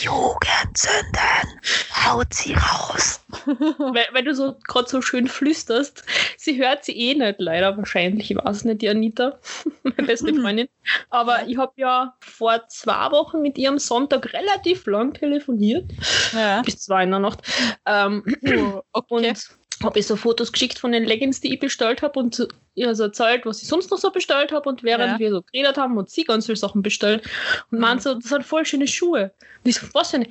[0.00, 1.60] Jugendsünden.
[2.04, 3.20] Haut sie raus.
[3.46, 6.04] Weil, weil du so gerade so schön flüsterst.
[6.36, 8.30] Sie hört sie eh nicht, leider wahrscheinlich.
[8.30, 9.38] Ich weiß nicht, die Anita,
[9.82, 10.42] meine beste Mhm.
[10.42, 10.68] Freundin.
[11.10, 15.92] Aber ich habe ja vor zwei Wochen mit ihr am Sonntag relativ lang telefoniert.
[16.32, 16.62] Ja.
[16.62, 17.40] Bis zwei in der Nacht.
[17.86, 19.14] Ähm, Oh, okay.
[19.28, 19.48] Und
[19.82, 23.04] habe ich so Fotos geschickt von den Leggings, die ich bestellt habe und ihr so
[23.04, 24.68] erzählt, was ich sonst noch so bestellt habe.
[24.68, 25.18] Und während Ja.
[25.18, 27.22] wir so geredet haben, hat sie ganz viele Sachen bestellt.
[27.70, 27.80] Und Mhm.
[27.80, 29.32] meint so, das sind voll schöne Schuhe.
[29.64, 30.28] Und ich so, was für eine?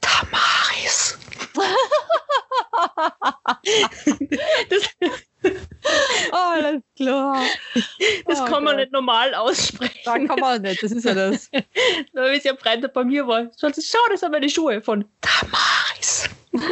[0.00, 1.18] Tamaris.
[4.70, 4.82] das,
[6.32, 7.42] Alles klar.
[8.26, 8.76] Das Oh kann man Gott.
[8.76, 9.98] nicht normal aussprechen.
[10.04, 11.50] Da kann man nicht, das ist ja das.
[12.12, 13.50] Weil es ja Freitag bei mir war.
[13.60, 16.28] Schau, das sind meine Schuhe von Damaris.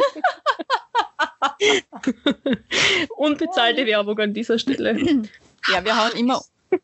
[3.17, 4.97] Unbezahlte Werbung an dieser Stelle.
[5.71, 6.41] Ja, wir hauen immer,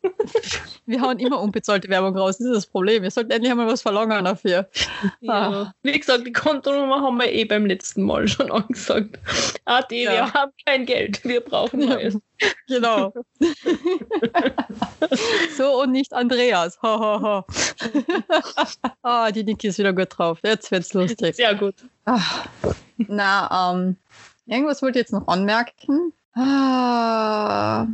[0.86, 2.38] wir hauen immer unbezahlte Werbung raus.
[2.38, 3.02] Das ist das Problem.
[3.02, 4.68] Wir sollten endlich einmal was verlangen dafür.
[5.20, 5.72] Ja.
[5.82, 9.18] Wie gesagt, die Kontonummer haben wir eh beim letzten Mal schon angesagt.
[9.64, 10.12] Adi, Ja.
[10.12, 11.94] wir haben kein Geld, wir brauchen Ja.
[11.94, 12.18] neues.
[12.68, 13.12] Genau.
[15.56, 16.80] so und nicht Andreas.
[16.82, 17.44] Ha, ha, ha.
[19.02, 20.38] ah, die Niki ist wieder gut drauf.
[20.42, 21.36] Jetzt wird's lustig.
[21.36, 21.74] Sehr gut.
[22.06, 22.20] Ah,
[22.96, 23.96] Na, ähm,
[24.50, 26.12] irgendwas wollte ich jetzt noch anmerken.
[26.34, 27.86] Ah,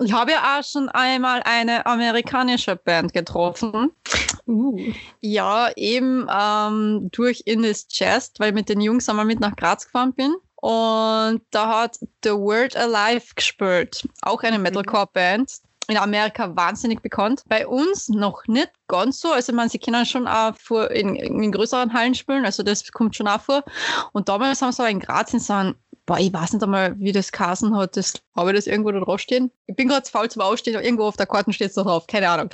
[0.00, 3.92] ich habe ja auch schon einmal eine amerikanische Band getroffen.
[4.46, 4.78] Uh.
[5.20, 9.56] Ja, eben ähm, durch In This Chest, weil ich mit den Jungs einmal mit nach
[9.56, 10.34] Graz gefahren bin.
[10.56, 14.08] Und da hat The Word Alive gespielt.
[14.22, 15.58] Auch eine Metalcore-Band.
[15.88, 17.42] In Amerika wahnsinnig bekannt.
[17.46, 19.32] Bei uns noch nicht ganz so.
[19.32, 22.46] Also man, sie können schon auch vor in, in größeren Hallen spielen.
[22.46, 23.62] Also das kommt schon auch vor.
[24.12, 25.74] Und damals haben sie aber in Graz in so einem
[26.06, 27.96] Boah, ich weiß nicht einmal, wie das Kassen hat.
[27.96, 29.50] Das, habe ich das irgendwo da drauf stehen?
[29.66, 31.84] Ich bin gerade zu faul zum Aufstehen, aber irgendwo auf der Karte steht es noch
[31.84, 32.06] drauf.
[32.06, 32.50] Keine Ahnung.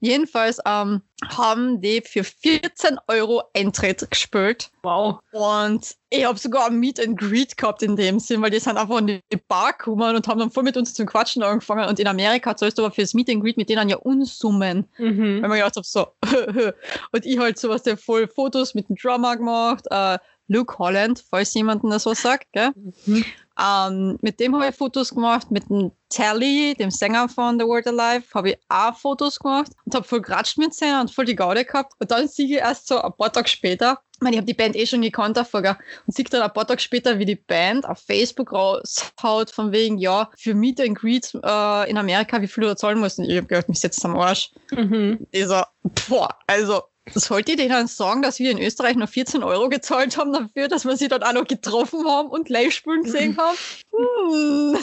[0.00, 4.70] Jedenfalls ähm, haben die für 14 Euro Eintritt gespielt.
[4.82, 5.18] Wow.
[5.32, 8.76] Und ich habe sogar ein Meet and Greet gehabt in dem Sinn, weil die sind
[8.76, 11.88] einfach in die Bar gekommen und haben dann voll mit uns zum Quatschen angefangen.
[11.88, 14.88] Und in Amerika zahlst du aber fürs Meet and Greet mit denen ja Unsummen.
[14.96, 15.42] Mhm.
[15.42, 16.06] Wenn man gedacht habe, so.
[17.12, 19.84] und ich halt sowas, der voll Fotos mit dem Drummer gemacht.
[19.90, 22.70] Äh, Luke Holland, falls jemandem das was sagt, gell?
[23.06, 23.24] Mhm.
[23.56, 27.86] Ähm, mit dem habe ich Fotos gemacht, mit dem Tally, dem Sänger von The World
[27.86, 31.36] Alive, habe ich auch Fotos gemacht und habe voll geratscht mit denen und voll die
[31.36, 31.92] Gaude gehabt.
[32.00, 34.54] Und dann sehe ich erst so ein paar Tage später, ich meine, ich habe die
[34.54, 35.76] Band eh schon gekannt davor, gell?
[36.06, 39.98] und sehe dann ein paar Tage später, wie die Band auf Facebook raushaut, von wegen,
[39.98, 43.18] ja, für Meet and Greet äh, in Amerika, wie viel du da zahlen musst.
[43.18, 44.50] Und ich habe gedacht, mich setzt am Arsch.
[44.72, 45.26] Mhm.
[45.30, 45.62] Ich so,
[46.08, 50.32] boah, also, sollte ich denen sagen, dass wir in Österreich noch 14 Euro gezahlt haben
[50.32, 53.56] dafür, dass wir sie dort auch noch getroffen haben und Live-Spielen gesehen haben?
[53.94, 54.76] Hm.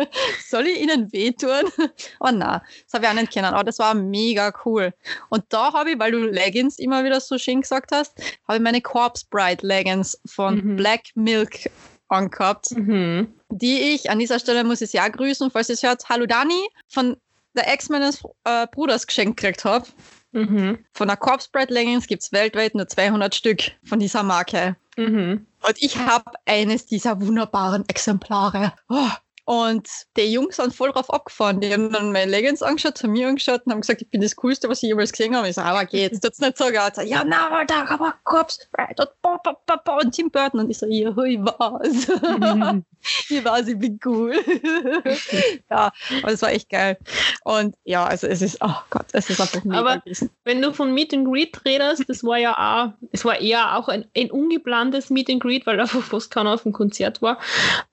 [0.48, 1.64] Soll ich ihnen wehtun?
[2.20, 4.92] Oh na, das habe ich auch nicht kennen, aber das war mega cool.
[5.30, 8.12] Und da habe ich, weil du Leggings immer wieder so schön gesagt hast,
[8.46, 10.76] habe ich meine Corpse Bride Leggings von Mhm.
[10.76, 11.70] Black Milk
[12.08, 13.32] angehabt Mhm.
[13.50, 16.60] die ich, an dieser Stelle muss ich auch grüßen, falls ihr es hört, Hallo Dani,
[16.88, 17.16] von
[17.54, 19.86] der Ex meines äh, Bruders geschenkt gekriegt habe.
[20.32, 20.78] Mhm.
[20.92, 24.76] Von der Corpse Bride Leggings gibt es weltweit nur 200 Stück von dieser Marke.
[24.96, 25.46] Mhm.
[25.66, 28.72] Und ich habe eines dieser wunderbaren Exemplare.
[28.88, 29.08] Oh.
[29.44, 31.60] Und die Jungs sind voll drauf abgefahren.
[31.60, 34.36] Die haben dann meine Leggings angeschaut, zu mir angeschaut und haben gesagt, ich bin das
[34.36, 35.48] Coolste, was ich jemals gesehen habe.
[35.48, 36.64] Ich so, aber geht's, tut's nicht so.
[36.64, 40.60] Er so, ja, na, aber da, aber Corpse Bride und, und Tim Burton.
[40.60, 42.08] Und ich so, ja, ich war's.
[42.08, 42.84] Mhm.
[43.30, 44.34] Ich weiß, ich bin cool.
[45.70, 45.90] ja,
[46.22, 46.98] aber das war echt geil.
[47.44, 50.30] Und ja, also es ist, oh Gott, es ist einfach mega Aber- gewesen.
[50.44, 53.88] Wenn du von Meet and Greet redest, das war ja auch, es war eher auch
[53.88, 57.38] ein, ein ungeplantes Meet and Greet, weil einfach fast keiner auf dem Konzert war.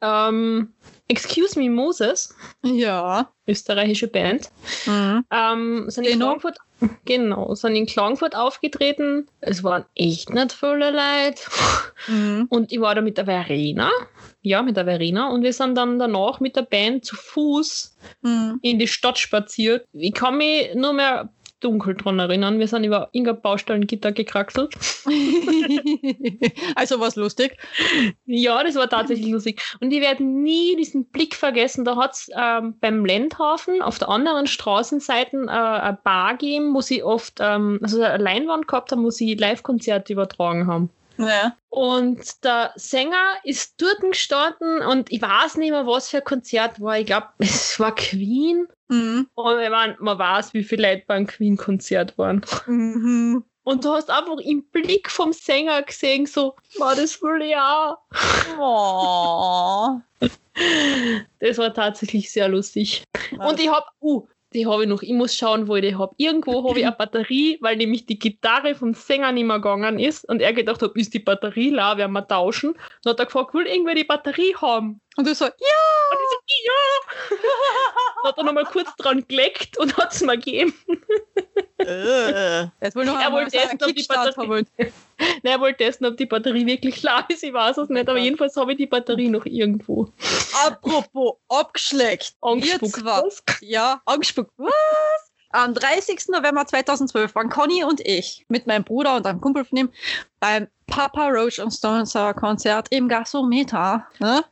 [0.02, 0.74] Ähm,
[1.10, 3.32] Excuse Me Moses, Ja.
[3.48, 4.50] österreichische Band,
[4.86, 5.24] Mhm.
[5.32, 6.26] ähm, sind in Genau.
[6.38, 6.58] Klagenfurt,
[7.06, 9.28] genau, sind in Klagenfurt aufgetreten.
[9.40, 11.42] Es waren echt nicht viele Leute.
[12.08, 12.48] Mhm.
[12.50, 13.90] Und ich war da mit der Verena,
[14.42, 18.60] ja, mit der Verena, und wir sind dann danach mit der Band zu Fuß Mhm.
[18.62, 19.86] in die Stadt spaziert.
[19.94, 22.60] Ich kann mich nur mehr dunkel dran erinnern.
[22.60, 24.76] Wir sind über Inga Baustellengitter gekraxelt.
[26.76, 27.58] also war es lustig.
[28.26, 29.62] Ja, das war tatsächlich lustig.
[29.80, 31.86] Und ich werde nie diesen Blick vergessen.
[31.86, 36.82] Da hat es ähm, beim Lendhafen auf der anderen Straßenseite äh, eine Bar gegeben, wo
[36.82, 40.90] sie oft ähm, also eine Leinwand gehabt haben, wo sie Live-Konzerte übertragen haben.
[41.18, 41.56] Ja.
[41.70, 46.82] Und der Sänger ist dort gestanden und ich weiß nicht mehr, was für ein Konzert
[46.82, 47.00] war.
[47.00, 48.68] Ich glaube, es war Queen.
[48.90, 49.28] Mhm.
[49.34, 52.42] Und ich mein, man weiß, wie viele Leute beim Queen-Konzert waren.
[52.66, 53.44] Mhm.
[53.64, 57.98] Und du hast einfach im Blick vom Sänger gesehen, so, war das ich auch.
[58.60, 60.00] Oh.
[61.40, 63.04] Das war tatsächlich sehr lustig.
[63.38, 66.14] Und ich habe, uh, die habe ich noch, ich muss schauen, wo ich die habe.
[66.18, 70.28] Irgendwo habe ich eine Batterie, weil nämlich die Gitarre vom Sänger nicht mehr gegangen ist
[70.28, 72.74] und er gedacht hat, ist die Batterie leer, werden wir tauschen.
[73.04, 75.02] Dann hat er gefragt, will irgendwer die Batterie haben?
[75.18, 75.52] Und du so, ja.
[75.52, 77.38] Und ich so, ja!
[78.24, 80.74] Dann hat er nochmal kurz dran geleckt und hat es mir gegeben.
[81.80, 82.68] Äh.
[82.80, 84.66] Er wollte essen, ob die Batterie-.
[85.18, 87.44] Nein, er wollte testen, ob die Batterie wirklich leer ist.
[87.44, 90.10] Ich weiß es nicht, aber jedenfalls habe ich die Batterie noch irgendwo.
[90.66, 92.36] Apropos abgeschleckt.
[92.42, 93.04] Angespuckt.
[93.04, 93.44] Was?
[93.62, 94.52] Ja, angespuckt.
[94.58, 94.72] Was?
[95.52, 96.28] Am 30.
[96.30, 99.90] November 2012 waren Conny und ich mit meinem Bruder und einem Kumpel von ihm
[100.40, 104.06] beim Papa Roach und Stones Konzert im Gasometer.
[104.20, 104.44] Ne?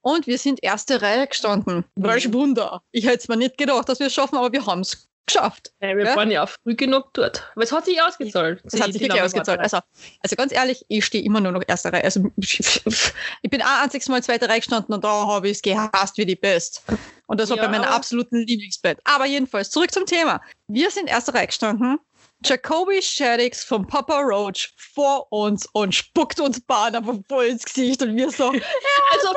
[0.00, 1.84] Und wir sind erste Reihe gestanden.
[1.96, 2.82] Welch Wunder.
[2.92, 5.72] Ich hätte es mir nicht gedacht, dass wir es schaffen, aber wir haben es geschafft.
[5.80, 6.16] Wir Ja?
[6.16, 7.44] waren ja auch früh genug dort.
[7.54, 8.60] Aber es hat sich ausgezahlt.
[8.64, 9.60] Das hat sich wirklich ausgezahlt.
[9.60, 9.78] Also,
[10.20, 12.04] also ganz ehrlich, ich stehe immer nur noch erste Reihe.
[12.04, 16.18] Also ich bin ein einziges Mal zweite Reihe gestanden und da habe ich es gehasst
[16.18, 16.82] wie die Best.
[17.26, 19.00] Und das war Ja, bei meiner aber- absoluten Lieblingsband.
[19.04, 20.40] Aber jedenfalls, zurück zum Thema.
[20.66, 21.98] Wir sind erste Reihe gestanden.
[22.44, 28.00] Jacoby Shaddix vom Papa Roach vor uns und spuckt uns Bahn aber voll ins Gesicht
[28.02, 28.44] und wir so,
[29.12, 29.34] Also,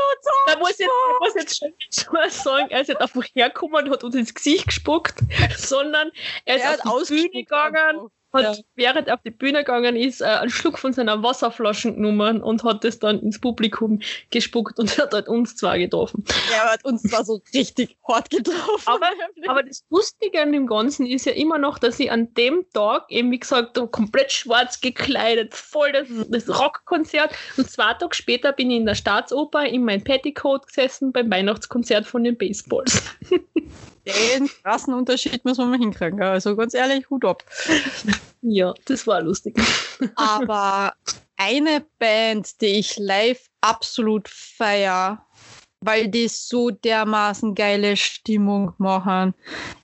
[0.47, 3.91] da muss ich, da muss jetzt schon, mal sagen, er ist nicht einfach hergekommen und
[3.91, 5.20] hat uns ins Gesicht gespuckt,
[5.58, 6.12] sondern
[6.45, 8.12] er ist er auf die Bühne gegangen, einfach.
[8.34, 8.56] Hat, Ja.
[8.76, 12.64] während er auf die Bühne gegangen ist, äh, einen Schluck von seiner Wasserflasche genommen und
[12.64, 16.24] hat das dann ins Publikum gespuckt und hat halt uns zwei getroffen.
[16.54, 18.84] Er hat uns zwar so richtig hart getroffen.
[18.86, 19.10] Aber,
[19.48, 23.06] aber das Lustige an dem Ganzen ist ja immer noch, dass ich an dem Tag,
[23.10, 28.72] eben wie gesagt, komplett schwarz gekleidet, voll das, das Rockkonzert und zwei Tage später bin
[28.72, 33.04] ich in der Staatsoper in mein Petticoat gesessen beim Weihnachtskonzert von den Baseballs.
[34.06, 36.18] den krassen Unterschied müssen wir mal hinkriegen.
[36.18, 36.30] gell?
[36.30, 37.43] Also ganz ehrlich, Hut ab.
[38.41, 39.56] Ja, das war lustig.
[40.16, 40.93] Aber
[41.38, 45.26] eine Band, die ich live absolut feier,
[45.82, 49.34] weil die so dermaßen geile Stimmung machen,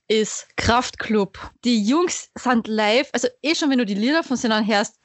[0.08, 1.38] ist Kraftklub.
[1.64, 4.97] Die Jungs sind live, also eh schon, wenn du die Lieder von denen hörst,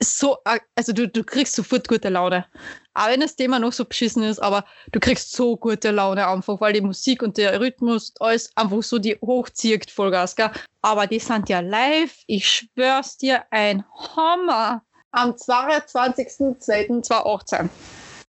[0.00, 2.46] so, äh, also du, du kriegst sofort gute Laune.
[2.94, 6.60] Auch wenn das Thema noch so beschissen ist, aber du kriegst so gute Laune einfach,
[6.60, 10.50] weil die Musik und der Rhythmus alles einfach so die hochzieht, Vollgas, gell?
[10.82, 13.84] Aber die sind ja live, ich schwör's dir, ein
[14.16, 14.82] Hammer.
[15.12, 17.68] Am 22.02.2018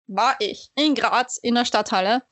[0.08, 2.22] war ich in Graz in der Stadthalle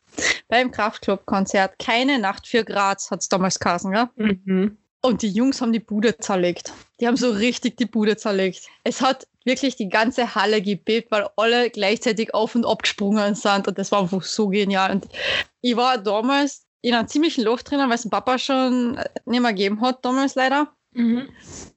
[0.48, 1.78] beim Kraftclub-Konzert.
[1.78, 4.08] Keine Nacht für Graz hat's damals geheißen, gell?
[4.16, 4.78] Mhm.
[5.04, 6.72] Und die Jungs haben die Bude zerlegt.
[6.98, 8.62] Die haben so richtig die Bude zerlegt.
[8.84, 13.68] Es hat wirklich die ganze Halle gebebt, weil alle gleichzeitig auf und ab gesprungen sind.
[13.68, 14.92] Und das war einfach so genial.
[14.92, 15.06] Und
[15.60, 19.82] ich war damals in einem ziemlichen Loch drinnen, weil es Papa schon nicht mehr gegeben
[19.82, 20.72] hat, damals leider.
[20.92, 21.28] Mhm.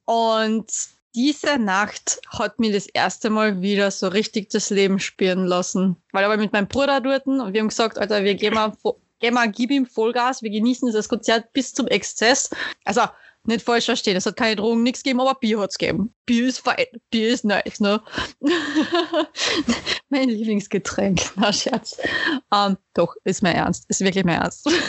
[0.05, 0.71] Und
[1.13, 5.97] diese Nacht hat mir das erste Mal wieder so richtig das Leben spüren lassen.
[6.13, 8.71] Weil ich war mit meinem Bruder dort und wir haben gesagt, Alter, wir gehen mal,
[9.31, 12.49] mal gib ihm Vollgas, wir genießen dieses Konzert bis zum Exzess.
[12.85, 13.01] Also,
[13.47, 16.13] nicht falsch verstehen, es hat keine Drogen, nichts gegeben, aber Bier hat's gegeben.
[16.25, 18.01] Bier ist fein, Bier ist nice, ne?
[20.09, 21.97] mein Lieblingsgetränk, na Scherz.
[22.53, 24.69] Ähm, doch, ist mein Ernst, ist wirklich mein Ernst.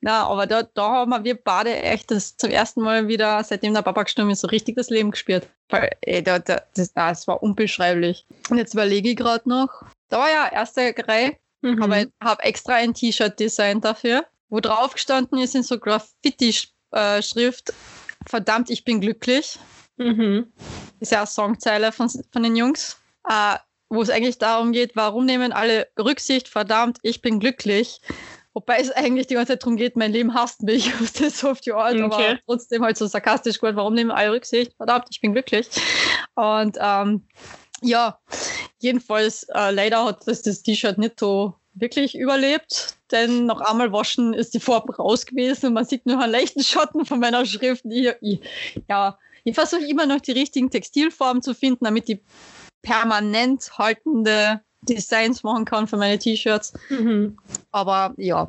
[0.00, 3.82] Na, aber da, da haben wir beide echt das zum ersten Mal wieder, seitdem der
[3.82, 5.48] Papa gestorben ist, so richtig das Leben gespürt.
[5.68, 8.24] Weil, ey, da, da, das, ah, das war unbeschreiblich.
[8.48, 9.68] Und jetzt überlege ich gerade noch,
[10.08, 11.82] da war ja erste Reihe, Mhm.
[11.82, 17.72] aber ich habe extra ein T-Shirt designt dafür, wo drauf gestanden ist in so Graffiti-Schrift,
[18.26, 19.58] verdammt, ich bin glücklich.
[19.96, 20.52] Mhm.
[21.00, 22.98] Ist ja eine Songzeile von, von den Jungs,
[23.28, 23.56] äh,
[23.88, 28.00] wo es eigentlich darum geht, warum nehmen alle Rücksicht, verdammt, ich bin glücklich.
[28.52, 31.50] Wobei es eigentlich die ganze Zeit darum geht, mein Leben hasst mich, was das so
[31.50, 32.38] auf die Art, aber Okay.
[32.46, 35.68] trotzdem halt so sarkastisch gehört, warum nehmen alle Rücksicht, verdammt, ich bin glücklich.
[36.34, 37.26] Und ähm,
[37.82, 38.18] ja,
[38.80, 44.34] jedenfalls, äh, leider hat das, das T-Shirt nicht so wirklich überlebt, denn noch einmal waschen
[44.34, 47.84] ist die Farbe raus gewesen und man sieht nur einen leichten Schatten von meiner Schrift.
[47.84, 48.40] Ich, ich,
[48.88, 52.20] ja, ich versuche immer noch die richtigen Textilformen zu finden, damit ich
[52.82, 56.72] permanent haltende Designs machen kann für meine T-Shirts.
[56.88, 57.36] Mhm.
[57.72, 58.46] Aber ja,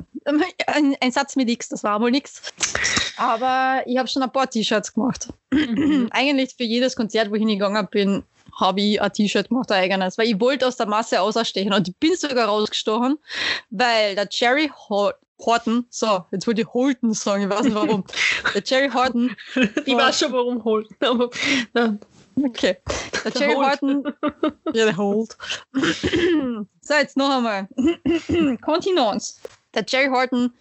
[0.66, 2.42] ein, ein Satz mit X, das war wohl nix.
[3.16, 5.28] Aber ich habe schon ein paar T-Shirts gemacht.
[5.50, 6.08] Mhm.
[6.12, 8.22] Eigentlich für jedes Konzert, wo ich hingegangen bin,
[8.58, 11.88] habe ich ein T-Shirt gemacht, ein eigenes, weil ich wollte aus der Masse auserstechen und
[11.88, 13.18] ich bin sogar rausgestochen,
[13.70, 18.02] weil der Jerry Hor- Horton, so, jetzt wollte ich Holton sagen, ich weiß nicht warum.
[18.54, 19.36] Der Jerry Horton,
[19.86, 20.88] Ich weiß schon, warum holt.
[20.98, 21.30] Aber
[22.42, 22.76] okay,
[23.24, 23.66] der Jerry Holt.
[23.68, 24.04] Horton,
[24.74, 25.36] ja, der Holt.
[26.80, 27.68] so, jetzt noch einmal.
[28.62, 29.40] Kontinence.
[29.74, 30.52] Der Jerry Horton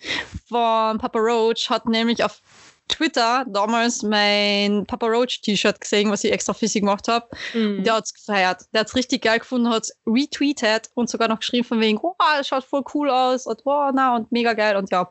[0.48, 2.42] von Papa Roach hat nämlich auf
[2.88, 7.28] Twitter damals mein Papa Roach T-Shirt gesehen, was ich extra für sie gemacht habe.
[7.54, 7.84] Mhm.
[7.84, 8.64] Der hat's gefeiert.
[8.74, 12.48] Der hat's richtig geil gefunden, hat's retweetet und sogar noch geschrieben von wegen, oh, das
[12.48, 15.02] schaut voll cool aus und oh, na und mega geil und ja.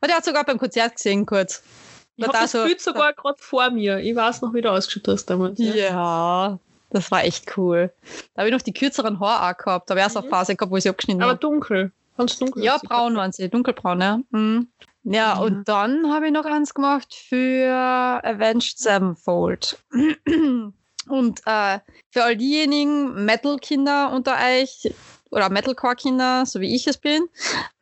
[0.00, 1.62] Und er hat sogar beim Konzert gesehen kurz.
[2.16, 3.98] Ich da das so- Bild sogar gerade vor mir.
[3.98, 5.58] Ich weiß noch, wie du ausgeschaut hast damals.
[5.58, 5.74] Ja.
[5.74, 6.58] Ja.
[6.90, 7.92] das war echt cool.
[8.34, 9.90] Da habe ich noch die kürzeren Haare auch gehabt.
[9.90, 10.28] Da wäre es Mhm.
[10.30, 11.40] Phase gehabt, wo ich sie abgeschnitten Aber habe.
[11.40, 11.92] dunkel.
[12.16, 12.64] Ganz dunkel.
[12.64, 14.18] Ja, braun waren sie, dunkelbraun, ja.
[14.30, 14.68] Mhm.
[15.08, 15.40] Ja, Mhm.
[15.42, 17.72] und dann habe ich noch eins gemacht für
[18.24, 19.78] Avenged Sevenfold.
[21.08, 21.78] Und äh,
[22.10, 24.92] für all diejenigen Metal-Kinder unter euch,
[25.30, 27.28] oder Metalcore-Kinder, so wie ich es bin,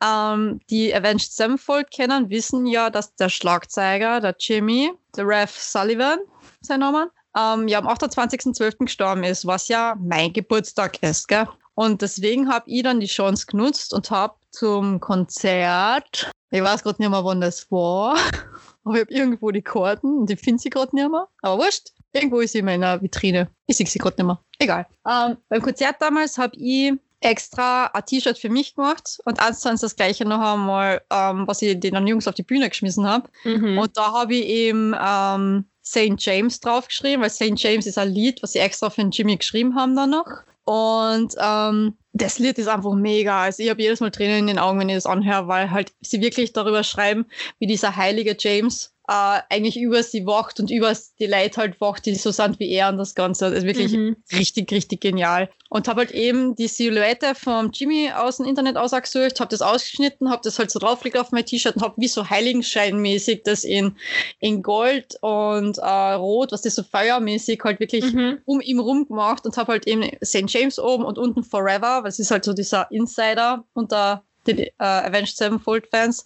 [0.03, 6.19] ähm, die Avenged Sevenfold kennen, wissen ja, dass der Schlagzeuger, der Jimmy, der Rev Sullivan,
[6.61, 8.85] sein Name, ähm, ja am 28.12.
[8.85, 11.47] gestorben ist, was ja mein Geburtstag ist, gell?
[11.75, 17.01] Und deswegen habe ich dann die Chance genutzt und habe zum Konzert, ich weiß gerade
[17.01, 18.15] nicht mehr, wann das war,
[18.83, 21.27] aber ich habe irgendwo die Karten und ich finde sie gerade nicht mehr.
[21.41, 23.49] Aber wurscht, irgendwo ist sie in meiner Vitrine.
[23.67, 24.39] Ich sehe sie gerade nicht mehr.
[24.59, 24.87] Egal.
[25.07, 29.69] Ähm, beim Konzert damals habe ich extra ein T-Shirt für mich gemacht und eins zu
[29.69, 33.29] eins das gleiche noch einmal, ähm, was ich den Jungs auf die Bühne geschmissen habe.
[33.43, 33.77] Mhm.
[33.79, 36.15] Und da habe ich eben ähm, St.
[36.19, 37.53] James draufgeschrieben, weil St.
[37.55, 40.43] James ist ein Lied, was sie extra für den Jimmy geschrieben haben dann noch.
[40.65, 43.43] Und ähm, das Lied ist einfach mega.
[43.43, 45.93] Also ich habe jedes Mal Tränen in den Augen, wenn ich das anhöre, weil halt
[46.01, 47.25] sie wirklich darüber schreiben,
[47.59, 52.05] wie dieser heilige James äh, eigentlich über sie wacht und über die Leute halt wacht,
[52.05, 53.49] die so sind wie er und das Ganze.
[53.49, 54.15] Das ist wirklich Mhm.
[54.31, 55.49] richtig, richtig genial.
[55.69, 60.29] Und habe halt eben die Silhouette vom Jimmy aus dem Internet ausgesucht, habe das ausgeschnitten,
[60.29, 63.95] habe das halt so draufgelegt auf mein T-Shirt und habe wie so Heiligenscheinmäßig das in,
[64.39, 65.83] in Gold und äh,
[66.13, 68.39] Rot, was das so feuermäßig halt wirklich Mhm.
[68.45, 70.45] um ihn rum gemacht und habe halt eben St.
[70.47, 74.71] James oben und unten Forever, weil es ist halt so dieser Insider unter den äh,
[74.79, 76.23] Avenged Sevenfold Fans.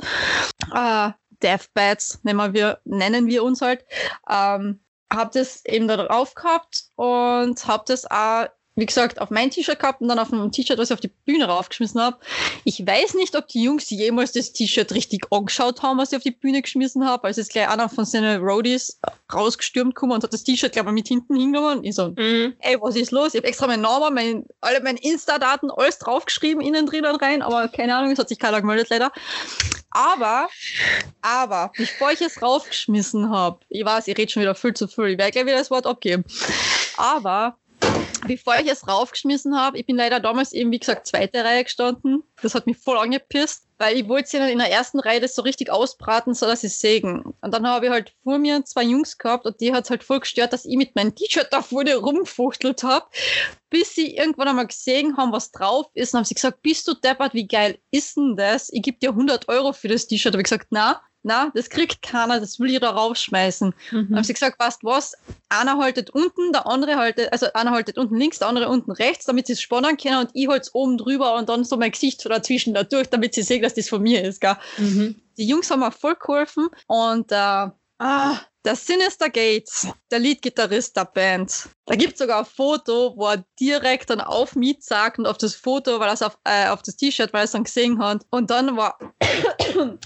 [0.74, 1.12] Äh,
[1.44, 3.86] Deathbats nennen wir, nennen wir uns halt.
[4.30, 4.80] Ähm,
[5.12, 9.80] habe das eben da drauf gehabt und habe das auch, wie gesagt, auf mein T-Shirt
[9.80, 12.18] gehabt und dann auf ein T-Shirt, was ich auf die Bühne raufgeschmissen habe.
[12.64, 16.24] Ich weiß nicht, ob die Jungs jemals das T-Shirt richtig angeschaut haben, was ich auf
[16.24, 17.24] die Bühne geschmissen habe.
[17.24, 19.00] Also ist gleich einer von seinen Roadies
[19.34, 21.84] rausgestürmt gekommen und hat das T-Shirt, glaube ich, mit hinten hingenommen.
[21.84, 22.54] Ich so, Mhm.
[22.60, 23.34] ey, was ist los?
[23.34, 27.42] Ich habe extra meinen Namen, mein, alle meine Insta-Daten, alles draufgeschrieben, innen drin und rein,
[27.42, 29.12] aber keine Ahnung, es hat sich keiner gemeldet, leider.
[29.92, 30.50] Aber,
[31.22, 35.08] aber, bevor ich es raufgeschmissen habe, ich weiß, ich rede schon wieder viel zu viel,
[35.08, 36.24] ich werde gleich wieder das Wort abgeben.
[36.98, 37.58] Aber,
[38.28, 42.24] bevor ich es raufgeschmissen habe, ich bin leider damals eben, wie gesagt, zweite Reihe gestanden.
[42.42, 45.36] Das hat mich voll angepisst, weil ich wollte sie dann in der ersten Reihe das
[45.36, 47.34] so richtig ausbraten, so dass sie sägen.
[47.42, 50.20] Und dann habe ich halt vor mir zwei Jungs gehabt und die hat halt voll
[50.20, 53.06] gestört, dass ich mit meinem T-Shirt da vorne rumfuchtelt habe,
[53.70, 56.14] bis sie irgendwann einmal gesehen haben, was drauf ist.
[56.14, 58.70] Und haben sie gesagt, bist du deppert, wie geil ist denn das?
[58.72, 60.34] Ich gebe dir 100 Euro für das T-Shirt.
[60.34, 63.74] habe ich gesagt, na, na, das kriegt keiner, das will ich da rausschmeißen.
[63.92, 64.24] Dann haben Mhm.
[64.24, 65.16] sie gesagt, weißt was,
[65.50, 69.26] einer haltet unten, der andere haltet, also einer haltet unten links, der andere unten rechts,
[69.26, 72.26] damit sie es spannen können und ich halte oben drüber und dann so mein Gesicht
[72.26, 74.56] dazwischen da durch, damit sie sehen, dass das von mir ist, gell.
[74.78, 75.22] Mhm.
[75.38, 81.06] Die Jungs haben mir voll geholfen und äh, ah, der Sinister Gates, der Leadgitarrist der
[81.06, 85.26] Band, da gibt es sogar ein Foto, wo er direkt dann auf mich sagt und
[85.26, 87.64] auf das Foto, weil er es auf, äh, auf das T-Shirt, weil er es dann
[87.64, 88.28] gesehen hat.
[88.30, 89.00] Und dann war,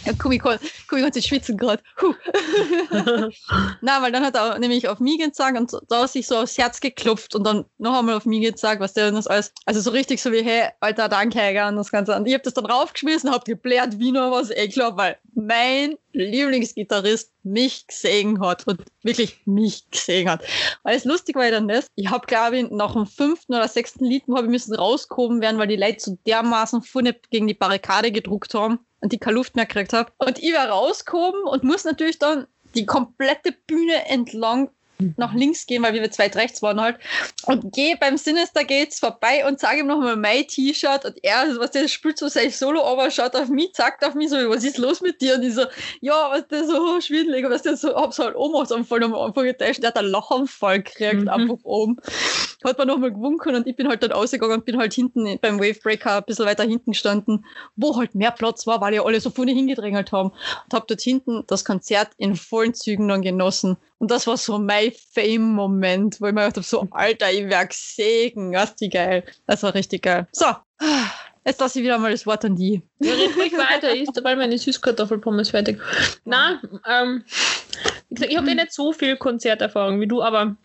[0.05, 1.83] ja, komm, ich kann, komm, ich kann jetzt schwitzen gerade.
[3.81, 6.57] Na, weil dann hat er nämlich auf mich gezeigt und da hat sich so aufs
[6.57, 9.89] Herz geklopft und dann noch einmal auf mich gezeigt, was der das alles, also so
[9.89, 12.15] richtig so wie, hey, alter, danke, Heiger, und das Ganze.
[12.15, 15.97] Und ich hab das dann raufgeschmissen, hab geblärt, wie noch was, eh klar, weil mein
[16.13, 20.43] Lieblingsgitarrist mich gesehen hat und wirklich mich gesehen hat.
[20.83, 23.67] Weil es lustig war ja dann das, ich habe glaube ich nach dem fünften oder
[23.67, 27.53] sechsten Lied habe ich müssen rausgehoben werden, weil die Leute so dermaßen vorne gegen die
[27.53, 30.11] Barrikade gedruckt haben und die keine Luft mehr gekriegt habe.
[30.17, 34.69] Und ich war rausgehoben und muss natürlich dann die komplette Bühne entlang
[35.17, 36.97] nach links gehen, weil wir zweit rechts waren halt.
[37.45, 41.71] Und gehe beim Sinister Gates vorbei und sage ihm nochmal mein T-Shirt und er, was
[41.71, 44.77] der spielt so sein Solo, aber schaut auf mich, sagt auf mich so, was ist
[44.77, 45.35] los mit dir?
[45.35, 45.63] Und ich so,
[46.01, 49.89] ja, was der so schwindelig, was der so, hab's halt Ohnmachtsanfall am Anfang getäuscht, der
[49.89, 51.27] hat einen Lachanfall gekriegt, Mhm.
[51.29, 51.97] einfach oben.
[52.63, 55.59] Hat man nochmal gewunken und ich bin halt dann ausgegangen und bin halt hinten beim
[55.59, 59.29] Wavebreaker ein bisschen weiter hinten gestanden, wo halt mehr Platz war, weil ja alle so
[59.29, 60.29] vorne hingedrängelt haben.
[60.29, 63.75] Und hab dort hinten das Konzert in vollen Zügen dann genossen.
[64.03, 67.65] Und das war so mein Fame-Moment, wo ich mir gedacht habe, so, Alter, ich wär
[67.65, 69.23] gesegen, was wie geil.
[69.47, 70.27] Das war richtig geil.
[70.33, 70.47] So,
[71.45, 72.81] jetzt lasse ich wieder mal das Wort an die.
[72.99, 75.79] Ja, red ruhig weiter, ist dabei meine Süßkartoffelpommes fertig.
[76.25, 77.23] Nein, ähm,
[78.09, 80.57] wie gesagt, ich habe eh nicht so viel Konzerterfahrung wie du, aber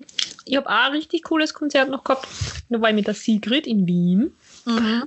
[0.45, 2.26] ich habe auch ein richtig cooles Konzert noch gehabt.
[2.70, 4.32] Da war ich mit der Sigrid in Wien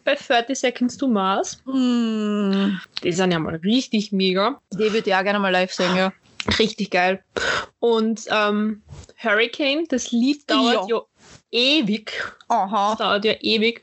[0.05, 1.61] bei 30 Seconds to Mars.
[1.65, 4.61] Mm, Die sind ja mal richtig mega.
[4.71, 6.13] die würde ich auch gerne mal live singen, ja.
[6.59, 7.23] Richtig geil.
[7.79, 8.81] Und ähm,
[9.17, 11.01] Hurricane, das Lied dauert ja,
[11.51, 12.13] ewig.
[12.47, 12.95] Das Aha.
[12.95, 13.81] dauert ja ewig.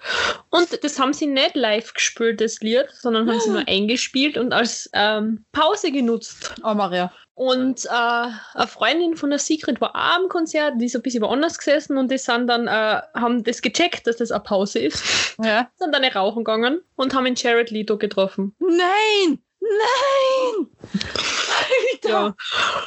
[0.51, 4.53] Und das haben sie nicht live gespielt, das Lied, sondern haben sie nur eingespielt und
[4.53, 6.55] als ähm, Pause genutzt.
[6.65, 7.13] Oh, Maria.
[7.35, 11.23] Und äh, eine Freundin von der Sigrid war auch am Konzert, die ist ein bisschen
[11.23, 15.37] woanders gesessen und die sind dann, äh, haben das gecheckt, dass das eine Pause ist,
[15.41, 15.71] Ja.
[15.79, 18.57] sind dann rauchen gegangen und haben in Jared Leto getroffen.
[18.59, 19.39] Nein!
[19.61, 20.67] Nein!
[21.93, 22.35] Alter!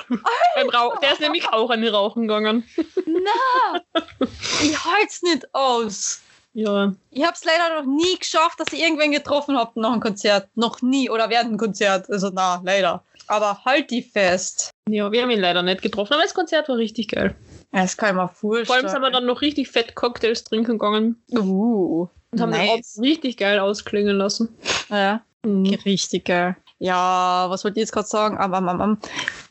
[0.10, 0.64] Ja.
[0.74, 2.64] Rauch, der ist nämlich auch an die Rauchen gegangen.
[3.06, 3.82] Na!
[4.64, 6.22] ich halt's nicht aus.
[6.54, 6.94] Ja.
[7.12, 10.50] Ich habe es leider noch nie geschafft, dass ich irgendwen getroffen habe nach einem Konzert.
[10.56, 12.10] Noch nie oder während einem Konzert.
[12.10, 13.04] Also na, leider.
[13.28, 14.72] Aber halt die fest.
[14.90, 17.36] Ja, wir haben ihn leider nicht getroffen, aber das Konzert war richtig geil.
[17.74, 18.66] Ja, Das kann ich mir vorstellen.
[18.66, 22.62] Vor allem sind wir dann noch richtig fett Cocktails trinken gegangen Uh, und haben den
[22.62, 23.00] Abend nice.
[23.02, 24.58] richtig geil ausklingen lassen.
[24.90, 25.74] Ja, Mhm.
[25.86, 26.56] richtig geil.
[26.84, 28.40] Ja, was wollte ich jetzt gerade sagen?
[28.40, 29.00] Am, am, am.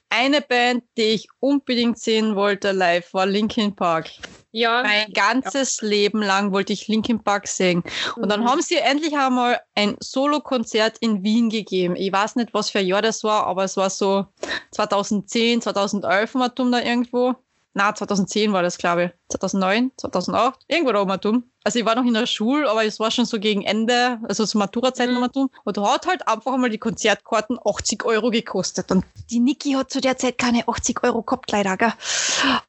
[0.08, 4.10] Eine Band, die ich unbedingt sehen wollte live, war Linkin Park.
[4.50, 7.84] Ja, Mein ganzes Leben lang wollte ich Linkin Park sehen.
[8.16, 8.50] Und dann Mhm.
[8.50, 11.94] haben sie endlich einmal ein Solo-Konzert in Wien gegeben.
[11.94, 14.26] Ich weiß nicht, was für ein Jahr das war, aber es war so
[14.72, 17.36] 2010, 2011 mal dumm da irgendwo.
[17.72, 19.10] Na, 2010 war das, glaube ich.
[19.28, 21.44] 2009, 2008, irgendwo da mal dumm.
[21.62, 24.44] Also ich war noch in der Schule, aber es war schon so gegen Ende, also
[24.44, 25.20] zur Maturazeit Mhm.
[25.20, 25.50] mal dumm.
[25.64, 28.90] Und da hat halt einfach einmal die Konzertkarten 80 Euro gekostet.
[28.90, 31.92] Und die Niki hat zu der Zeit keine 80 Euro gehabt, leider, gell?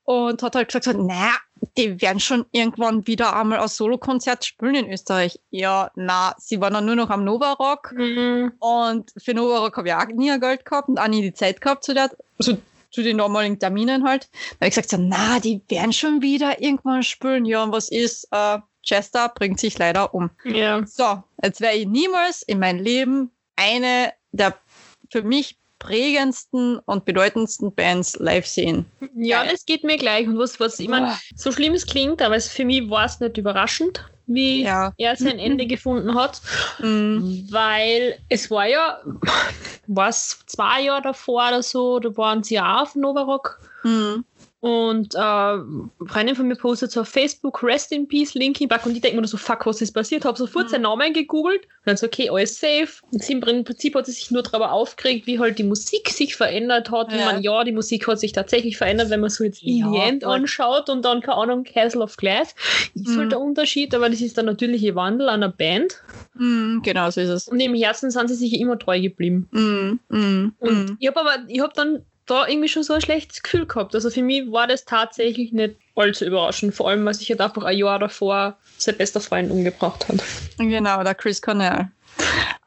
[0.03, 1.31] Und hat halt gesagt, so, naja,
[1.77, 5.39] die werden schon irgendwann wieder einmal ein Solo-Konzert spielen in Österreich.
[5.49, 7.93] Ja, na, sie waren dann nur noch am Nova Rock.
[7.95, 8.53] Mhm.
[8.59, 11.33] Und für Nova Rock habe ich auch nie ein Geld gehabt und auch nie die
[11.33, 12.57] Zeit gehabt zu der, also
[12.91, 14.29] zu den normalen Terminen halt.
[14.51, 17.45] Da habe ich gesagt, so, na, die werden schon wieder irgendwann spielen.
[17.45, 18.27] Ja, und was ist?
[18.31, 20.31] Äh, Chester bringt sich leider um.
[20.43, 20.83] ja.
[20.85, 24.57] So, jetzt werde ich niemals in meinem Leben eine der
[25.11, 28.85] für mich prägendsten und bedeutendsten Bands live sehen.
[29.15, 30.27] Ja, das geht mir gleich.
[30.27, 33.19] Und was, was ich meine, so schlimm es klingt, aber es, für mich war es
[33.19, 34.93] nicht überraschend, wie Ja.
[34.97, 36.39] er sein Ende gefunden hat.
[36.79, 38.99] Mm, Weil es war ja,
[39.87, 43.59] was, zwei Jahre davor oder so, da waren sie auch auf Novarock.
[43.83, 44.23] mm,
[44.61, 48.85] Und äh, eine Freundin von mir postet so auf Facebook, Rest in Peace, Linkin Park.
[48.85, 50.23] Und ich denke mir nur so, fuck, was ist passiert?
[50.23, 50.69] Habe sofort Mhm.
[50.69, 51.61] seinen Namen gegoogelt.
[51.63, 52.87] Und dann so, okay, alles safe.
[53.11, 56.35] Und sie im Prinzip hat sie sich nur darüber aufgeregt, wie halt die Musik sich
[56.35, 57.11] verändert hat.
[57.11, 57.25] Wie Ja.
[57.25, 59.97] man, ja, die Musik hat sich tatsächlich verändert, wenn man so jetzt Ja, In the
[59.99, 60.31] End voll.
[60.33, 62.53] anschaut und dann, keine Ahnung, Castle of Glass.
[62.93, 63.17] Ist Mhm.
[63.17, 66.03] halt der Unterschied, aber das ist der natürliche Wandel einer Band.
[66.35, 67.47] mm, genau, so ist es.
[67.47, 69.47] Und im Herzen sind sie sich immer treu geblieben.
[69.51, 70.97] Mm, mm, Und mm.
[70.99, 73.93] ich habe aber, ich habe dann da irgendwie schon so ein schlechtes Gefühl gehabt.
[73.93, 76.73] Also für mich war das tatsächlich nicht allzu überraschend.
[76.73, 80.23] Vor allem, weil sich halt einfach ein Jahr davor sein bester Freund umgebracht hat.
[80.57, 81.91] Genau, der Chris Cornell.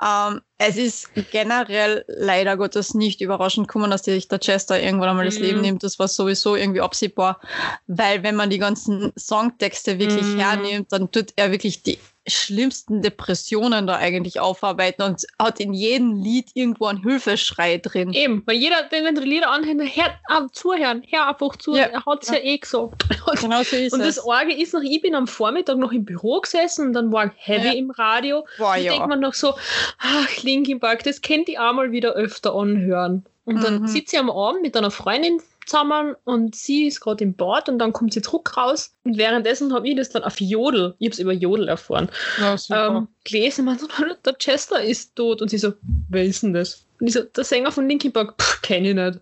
[0.04, 5.24] Ähm, es ist generell leider Gottes nicht überraschend gekommen, dass sich der Chester irgendwann einmal
[5.24, 5.42] das Mhm.
[5.44, 5.82] Leben nimmt.
[5.82, 7.40] Das war sowieso irgendwie absehbar,
[7.86, 10.40] weil wenn man die ganzen Songtexte wirklich Mhm.
[10.40, 16.12] hernimmt, dann tut er wirklich die schlimmsten Depressionen da eigentlich aufarbeiten und hat in jedem
[16.22, 18.12] Lied irgendwo einen Hilfeschrei drin.
[18.12, 21.84] Eben, weil jeder, wenn, du die Lieder anhörst, hör ah, zuhören, hör einfach zu, Ja.
[21.84, 22.36] er hat es ja.
[22.36, 23.04] eh gesagt.
[23.40, 24.16] Genau so ist Und es.
[24.16, 27.30] das Orge ist noch, ich bin am Vormittag noch im Büro gesessen und dann war
[27.36, 27.72] Heavy Ja.
[27.74, 28.38] im Radio.
[28.58, 28.92] Und ja.
[28.92, 29.54] denkt man noch so,
[29.98, 33.24] ach, Linkin Park, das kennt ich auch mal wieder öfter anhören.
[33.46, 33.86] Und dann Mhm.
[33.88, 37.78] sitzt sie am Abend mit einer Freundin zusammen und sie ist gerade im Bad und
[37.78, 38.94] dann kommt sie zurück raus.
[39.04, 42.08] Und währenddessen habe ich das dann auf Jodel, ich habe es über Jodel erfahren,
[42.40, 42.88] Ja, super.
[42.88, 43.64] ähm, gelesen.
[43.64, 43.86] Man so,
[44.24, 45.42] der Chester ist tot.
[45.42, 45.72] Und sie so,
[46.08, 46.83] wer ist denn das?
[47.00, 49.20] Und ich so, der Sänger von Linkin Park, pff, kenn ich nicht.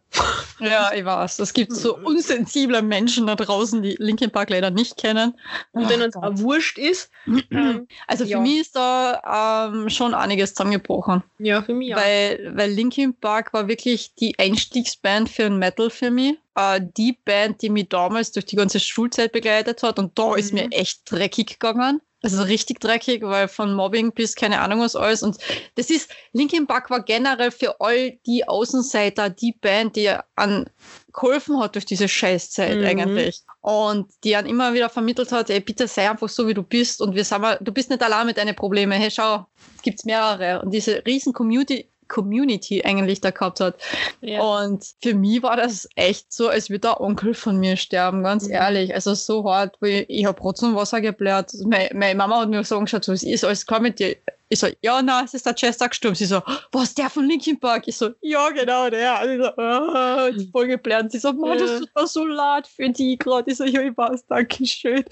[0.60, 1.38] ja, ich weiß.
[1.38, 5.34] Es gibt so unsensible Menschen da draußen, die Linkin Park leider nicht kennen.
[5.72, 6.22] Und wenn uns Gott.
[6.24, 7.10] auch wurscht ist,
[7.50, 8.40] ähm, Also für Ja.
[8.40, 11.22] mich ist da ähm, schon einiges zusammengebrochen.
[11.38, 11.98] ja, für mich auch.
[12.00, 16.36] Weil, weil Linkin Park war wirklich die Einstiegsband für den Metal für mich.
[16.54, 19.98] Äh, die Band, die mich damals durch die ganze Schulzeit begleitet hat.
[19.98, 20.58] Und da ist Mhm.
[20.60, 22.00] mir echt dreckig gegangen.
[22.24, 25.24] Also richtig dreckig, weil von Mobbing bis keine Ahnung was alles.
[25.24, 25.38] Und
[25.74, 30.66] das ist, Linkin Park war generell für all die Außenseiter die Band, die an
[31.12, 32.84] geholfen hat durch diese Scheißzeit Mhm.
[32.84, 33.42] eigentlich.
[33.60, 37.00] Und die an immer wieder vermittelt hat, ey, bitte sei einfach so, wie du bist.
[37.00, 38.92] Und wir sagen mal, du bist nicht allein mit deinen Problemen.
[38.92, 39.46] Hey, schau,
[39.76, 40.62] es gibt mehrere.
[40.62, 43.74] Und diese riesen Community, Community eigentlich da gehabt hat.
[44.20, 44.40] ja.
[44.42, 48.46] Und für mich war das echt so, als würde der Onkel von mir sterben, ganz
[48.46, 48.52] Mhm.
[48.52, 48.94] ehrlich.
[48.94, 51.52] Also so hart, weil ich habe trotzdem Wasser geblärt.
[51.64, 54.16] Meine, meine Mama hat mir so angeschaut, so, es ist alles klar mit dir.
[54.52, 56.14] Ich so, ja, na, es ist der Chester gestorben.
[56.14, 56.42] Sie so,
[56.72, 57.84] was, der von Linkin Park?
[57.86, 59.22] Ich so, ja, genau, der.
[59.22, 60.78] Und ich so, ah, jetzt voll.
[61.00, 63.50] Und sie so, Mann, das mir so leid für die gerade.
[63.50, 65.04] Ich so, ja, ich weiß, danke schön.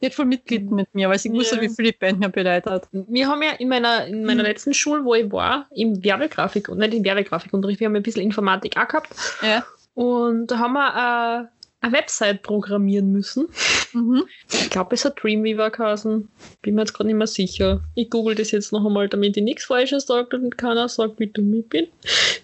[0.00, 1.68] Die hat voll mitgelitten mit mir, weil sie gewusst hat, Ja.
[1.68, 2.86] wie viel die Band mir beleidigt hat.
[2.92, 4.48] Wir haben ja in meiner, in meiner Mhm.
[4.50, 8.76] letzten Schule, wo ich war, im Werbegrafik, nicht im Werbegrafikunterricht, wir haben ein bisschen Informatik
[8.76, 9.08] auch gehabt.
[9.42, 9.64] Ja.
[9.94, 13.48] Und da haben wir äh, eine Website programmieren müssen.
[13.92, 14.24] Mhm.
[14.50, 16.28] Ich glaube, es hat Dreamweaver geheißen.
[16.62, 17.80] Bin mir jetzt gerade nicht mehr sicher.
[17.94, 21.28] Ich google das jetzt noch einmal, damit ich nichts Falsches sage und keiner sagt, wie
[21.28, 21.88] dumm ich bin.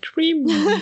[0.00, 0.80] Dreamweaver.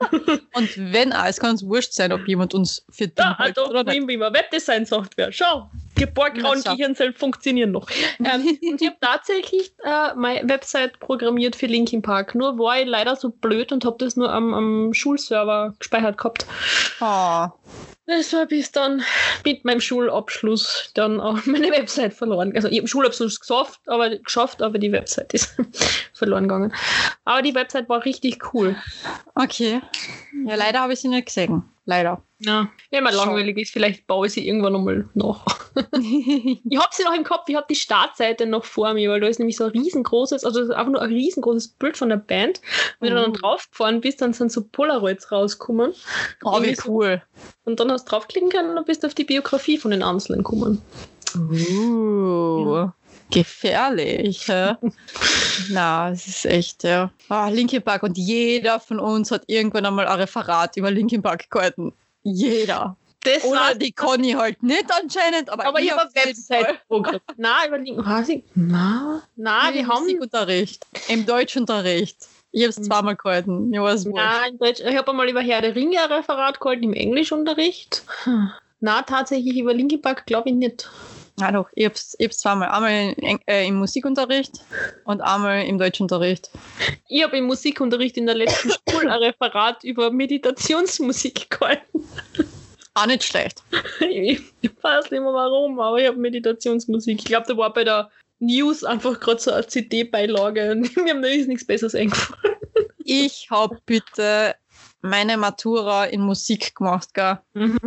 [0.54, 3.56] Und wenn auch, es kann uns wurscht sein, ob jemand uns für dumm da, hält
[3.56, 3.84] also oder.
[3.84, 5.30] Dreamweaver, Webdesign-Software.
[5.32, 6.62] Schau, Geborgrauen.
[6.62, 7.88] Gehirnzellen funktionieren noch.
[8.18, 12.34] ähm, und ich habe tatsächlich äh, meine Website programmiert für Linkin Park.
[12.34, 16.46] Nur war ich leider so blöd und habe das nur am, am Schulserver gespeichert gehabt.
[17.00, 17.48] Oh.
[18.06, 19.04] Das war bis dann
[19.44, 22.52] mit meinem Schulabschluss dann auch meine Website verloren.
[22.54, 25.56] Also ich habe Schulabschluss geschafft, aber geschafft, aber die Website ist
[26.12, 26.74] verloren gegangen.
[27.24, 28.76] Aber die Website war richtig cool.
[29.34, 29.80] Okay.
[30.46, 31.71] Ja, leider habe ich sie nicht gesehen.
[31.84, 32.22] Leider.
[32.38, 35.44] Ja, wenn man langweilig ist, vielleicht baue ich sie irgendwann nochmal nach.
[35.74, 39.26] ich habe sie noch im Kopf, ich habe die Startseite noch vor mir, weil da
[39.26, 42.60] ist nämlich so ein riesengroßes, also einfach nur ein riesengroßes Bild von der Band.
[43.00, 43.34] Wenn du dann Mhm.
[43.34, 45.92] draufgefahren bist, dann sind so Polaroids rausgekommen.
[46.44, 47.22] Oh, wie Irgendwie so- cool.
[47.64, 50.02] Und dann hast du draufklicken können und dann bist du auf die Biografie von den
[50.04, 50.82] Einzelnen gekommen.
[51.36, 52.90] Uh,
[53.32, 54.46] gefährlich.
[54.48, 54.74] hä?
[55.70, 57.10] Na, es ist echt, ja.
[57.28, 61.50] Ah, Linkin Park und jeder von uns hat irgendwann einmal ein Referat über Linkin Park
[61.50, 61.92] gehalten.
[62.22, 62.96] Jeder.
[63.24, 66.08] Das Oder war die Conny halt nicht anscheinend, aber, aber ich Fall.
[66.12, 67.20] Website-Programm.
[67.36, 68.04] Nein, überlegen.
[68.04, 68.42] Was ich?
[68.54, 70.02] Na, na, Im wir haben.
[70.04, 72.16] Musikunterricht, im Deutschunterricht.
[72.50, 72.84] Ich habe es Mhm.
[72.84, 73.68] zweimal gehalten.
[73.70, 74.16] Mir war es wurscht.
[74.16, 78.02] Na, in Deutsch, ich habe einmal über Herr der Ringe ein Referat gehalten im Englischunterricht.
[78.80, 80.90] Na, tatsächlich über Linkin Park glaube ich nicht.
[81.40, 82.68] Ja, doch, ich habe es ich hab's zweimal.
[82.68, 84.52] Einmal in, äh, im Musikunterricht
[85.04, 86.50] und einmal im Deutschunterricht.
[87.08, 92.06] Ich habe im Musikunterricht in der letzten Schule ein Referat über Meditationsmusik gehalten.
[92.94, 93.62] Auch nicht schlecht.
[94.00, 94.40] Ich
[94.82, 97.20] weiß nicht mehr warum, aber ich habe Meditationsmusik.
[97.20, 101.22] Ich glaube, da war bei der News einfach gerade so eine CD-Beilage und mir haben
[101.22, 102.56] da ist nichts Besseres eingefallen.
[103.04, 104.54] Ich habe bitte
[105.00, 107.38] meine Matura in Musik gemacht, gell?
[107.54, 107.78] Mhm.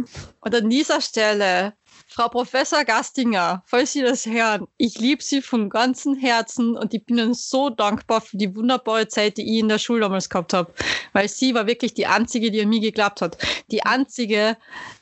[0.42, 1.74] Und an dieser Stelle,
[2.16, 7.06] Frau Professor Gastinger, falls Sie das hören, ich liebe Sie von ganzem Herzen und ich
[7.06, 10.54] bin Ihnen so dankbar für die wunderbare Zeit, die ich in der Schule damals gehabt
[10.54, 10.74] habe.
[11.12, 13.38] Weil sie war wirklich die Einzige, die an mich geglaubt hat.
[13.70, 14.56] Die Einzige,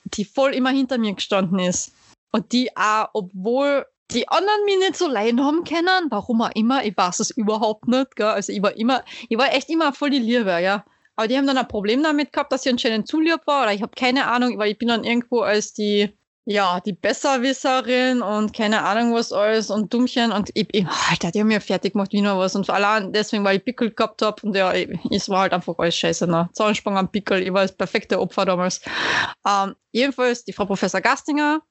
[0.06, 1.92] die voll immer hinter mir gestanden ist.
[2.32, 6.84] Und die auch, obwohl die anderen mich nicht so leiden haben können, warum auch immer,
[6.84, 8.26] ich weiß es überhaupt nicht, gell?
[8.26, 10.84] Also ich war immer, ich war echt immer voll die Liebe, ja.
[11.16, 13.74] Aber die haben dann ein Problem damit gehabt, dass ich anscheinend zu lieb war, oder
[13.74, 16.10] ich habe keine Ahnung, weil ich bin dann irgendwo als die,
[16.46, 21.40] ja, die Besserwisserin und keine Ahnung was alles und Dummchen und ich, ich Alter, die
[21.40, 24.46] haben mir fertig gemacht wie nur was und allein deswegen, weil ich Pickel gehabt habe
[24.46, 26.50] und ja, ich, es war halt einfach alles scheiße, ne?
[26.54, 28.82] Zahnsprung am Pickel, ich war das perfekte Opfer damals.
[29.48, 31.62] Ähm, jedenfalls die Frau Professor Gastinger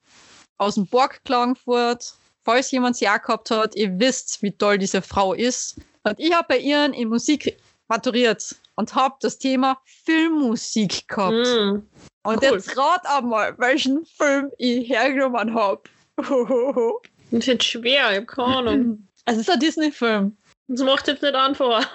[0.56, 5.02] aus dem Borg Klagenfurt, falls jemand sie auch gehabt hat, ihr wisst, wie toll diese
[5.02, 5.80] Frau ist.
[6.02, 7.58] Und ich habe bei ihr in Musik
[7.88, 11.34] maturiert und habe das Thema Filmmusik gehabt.
[11.34, 11.88] Mhm.
[12.24, 12.52] Und cool.
[12.52, 15.82] jetzt rat einmal, welchen Film ich hergenommen habe.
[16.16, 16.28] Das
[17.30, 19.08] ist jetzt schwer, ich habe keine Ahnung.
[19.24, 20.36] Es ist ein Disney-Film.
[20.66, 21.88] Das macht jetzt nicht einfach.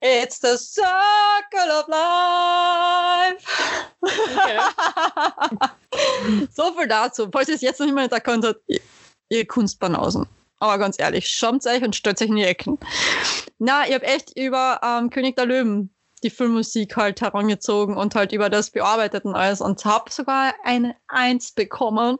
[0.00, 3.44] It's the circle of life.
[4.00, 4.60] Okay.
[6.54, 7.28] so viel dazu.
[7.32, 8.60] Falls ihr es jetzt noch niemand erkannt habt,
[9.28, 10.28] ihr Kunstbanausen.
[10.58, 12.78] Aber ganz ehrlich, schaut euch und stellt euch in die Ecken.
[13.58, 15.90] Na, ich habe echt über ähm, König der Löwen
[16.22, 20.96] die Filmmusik halt herangezogen und halt über das bearbeitet und alles und habe sogar eine
[21.08, 22.16] Eins bekommen.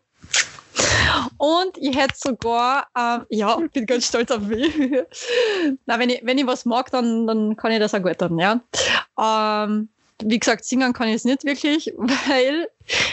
[1.39, 4.73] Und ich hätte sogar, ähm, ja, bin ganz stolz auf mich.
[5.87, 8.39] Na, wenn ich, wenn ich was mag, dann, dann kann ich das auch gut dann,
[8.39, 8.61] ja.
[9.19, 9.89] Ähm,
[10.23, 12.69] wie gesagt, singen kann ich es nicht wirklich, weil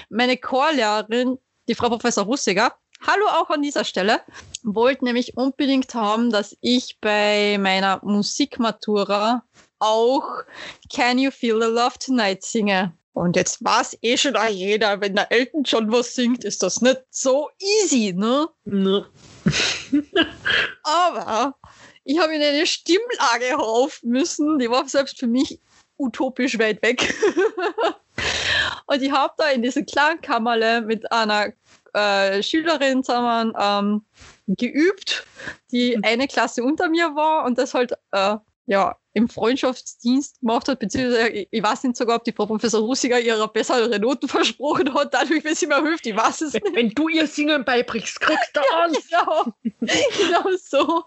[0.10, 2.76] meine Chorlehrerin, die Frau Professor Russiger,
[3.06, 4.22] hallo auch an dieser Stelle,
[4.64, 9.44] wollte nämlich unbedingt haben, dass ich bei meiner Musikmatura
[9.80, 10.44] auch
[10.94, 12.94] Can You Feel the Love Tonight singe.
[13.14, 17.02] Und jetzt weiß eh schon jeder, wenn der Elton John was singt, ist das nicht
[17.12, 18.50] so easy, ne?
[18.66, 19.06] Ne.
[20.84, 21.56] Aber
[22.04, 25.60] ich habe in eine Stimmlage rauf müssen, die war selbst für mich
[25.98, 27.14] utopisch weit weg.
[28.88, 31.54] Und ich habe da in diese Klangkammerle mit einer
[31.94, 34.06] äh, Schülerin zusammen ähm,
[34.48, 35.26] geübt,
[35.72, 40.80] die eine Klasse unter mir war und das halt äh, ja im Freundschaftsdienst gemacht hat,
[40.80, 44.94] beziehungsweise ich, ich weiß nicht sogar, ob die Frau Professor Russiger ihrer bessere Noten versprochen
[44.94, 46.66] hat, dadurch, wenn sie mir hilft, ich weiß es nicht.
[46.74, 48.94] Wenn du ihr Singen beibringst, kriegst du an.
[49.10, 51.04] Genau, genau so.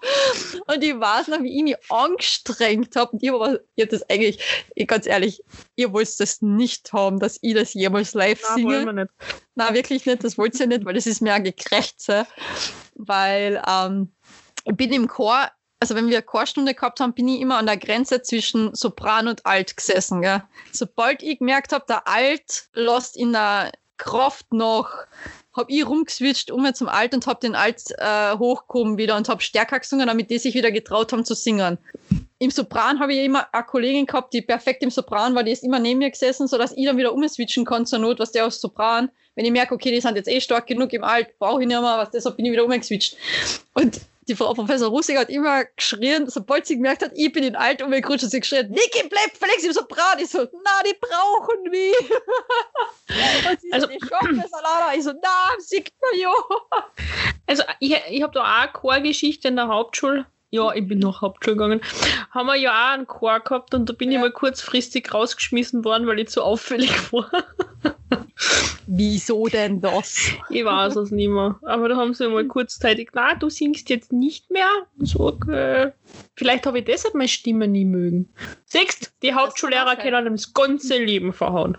[0.66, 3.10] Und ich weiß noch, wie ich mich angestrengt habe.
[3.10, 4.38] Und ich habe das eigentlich,
[4.74, 5.42] ich, ganz ehrlich,
[5.74, 8.86] ihr wollt das nicht haben, dass ich das jemals live Nein, wollen singe.
[8.86, 9.12] wir nicht.
[9.56, 12.26] Nein, wirklich nicht, das wollt ihr nicht, weil das ist mir ein Gekrächze.
[12.94, 14.12] Weil ähm,
[14.64, 15.50] ich bin im Chor,
[15.80, 19.44] also wenn wir Chorstunde gehabt haben, bin ich immer an der Grenze zwischen Sopran und
[19.44, 20.22] Alt gesessen.
[20.22, 20.42] Gell?
[20.72, 24.90] Sobald ich gemerkt habe, der Alt lässt in der Kraft noch,
[25.54, 29.40] habe ich rumgeswitcht um zum Alt und habe den Alt äh, hochgehoben wieder und habe
[29.40, 31.78] stärker gesungen, damit die sich wieder getraut haben zu singen.
[32.38, 35.64] Im Sopran habe ich immer eine Kollegin gehabt, die perfekt im Sopran war, die ist
[35.64, 38.60] immer neben mir gesessen, sodass ich dann wieder umswitchen kann zur Not, was der aus
[38.60, 39.10] Sopran.
[39.34, 41.80] Wenn ich merke, okay, die sind jetzt eh stark genug im Alt, brauche ich nicht
[41.80, 43.16] mehr, was deshalb bin ich wieder umgeswitcht.
[43.72, 47.54] Und die Frau Professor Russig hat immer geschrien, sobald sie gemerkt hat, ich bin in
[47.56, 50.20] alt und mir hat sie geschrien, Niki, bleib flexibel, so brat.
[50.20, 51.94] Ich so, na, die brauchen mich.
[53.50, 54.96] und sie Also- so, das alleine.
[54.98, 56.32] Ich so, na, sieht man ja.
[57.46, 60.26] Also ich, ich habe da auch eine Chorgeschichte in der Hauptschule.
[60.50, 61.80] Ja, ich bin nach Hauptschule gegangen.
[62.30, 64.20] Haben wir ja auch einen Chor gehabt und da bin ich Ja.
[64.20, 67.30] mal kurzfristig rausgeschmissen worden, weil ich zu auffällig war.
[68.86, 70.30] Wieso denn das?
[70.50, 71.58] Ich weiß es nicht mehr.
[71.62, 74.68] Aber da haben sie mal kurzzeitig, na, du singst jetzt nicht mehr.
[74.98, 75.92] So, okay.
[76.34, 78.28] Vielleicht habe ich deshalb meine Stimme nie mögen.
[78.66, 81.78] Siehst, die Hauptschullehrer können einem das ganze Leben verhauen.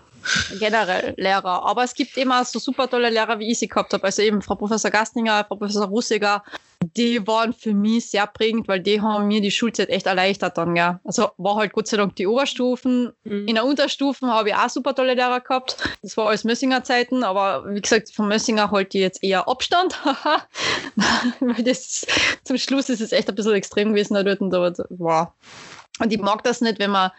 [0.58, 1.64] generell Lehrer.
[1.64, 4.04] Aber es gibt immer so super tolle Lehrer, wie ich sie gehabt habe.
[4.04, 6.42] Also eben Frau Professor Gastinger, Frau Professor Russiger,
[6.80, 10.76] die waren für mich sehr prägend, weil die haben mir die Schulzeit echt erleichtert dann,
[10.76, 11.00] ja.
[11.04, 13.12] Also war halt Gott sei Dank die Oberstufen.
[13.24, 13.48] Mhm.
[13.48, 15.76] In der Unterstufen habe ich auch super tolle Lehrer gehabt.
[16.02, 19.98] Das war alles Mössinger Zeiten, aber wie gesagt, von Mössinger halte ich jetzt eher Abstand.
[21.40, 22.06] weil das
[22.44, 24.52] zum Schluss ist es echt ein bisschen extrem gewesen da dort.
[24.52, 25.28] Aber wow.
[26.00, 27.10] Und ich mag das nicht, wenn man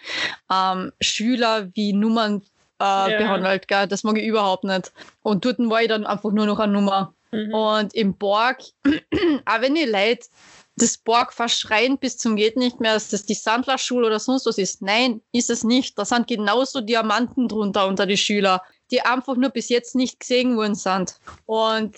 [0.52, 2.42] ähm, Schüler wie Nummern
[2.80, 3.18] äh, Ja.
[3.18, 3.68] behandelt.
[3.68, 3.88] Gell?
[3.88, 4.92] Das mag ich überhaupt nicht.
[5.22, 7.14] Und dort war ich dann einfach nur noch eine Nummer.
[7.32, 7.54] Mhm.
[7.54, 8.60] Und im Borg,
[9.46, 10.28] auch wenn die Leute
[10.76, 14.58] das Borg verschreien bis zum geht nicht mehr, dass das die Sandlerschule oder sonst was
[14.58, 14.82] ist.
[14.82, 15.98] Nein, ist es nicht.
[16.00, 20.56] Da sind genauso Diamanten drunter unter die Schüler, die einfach nur bis jetzt nicht gesehen
[20.56, 21.16] worden sind.
[21.46, 21.98] Und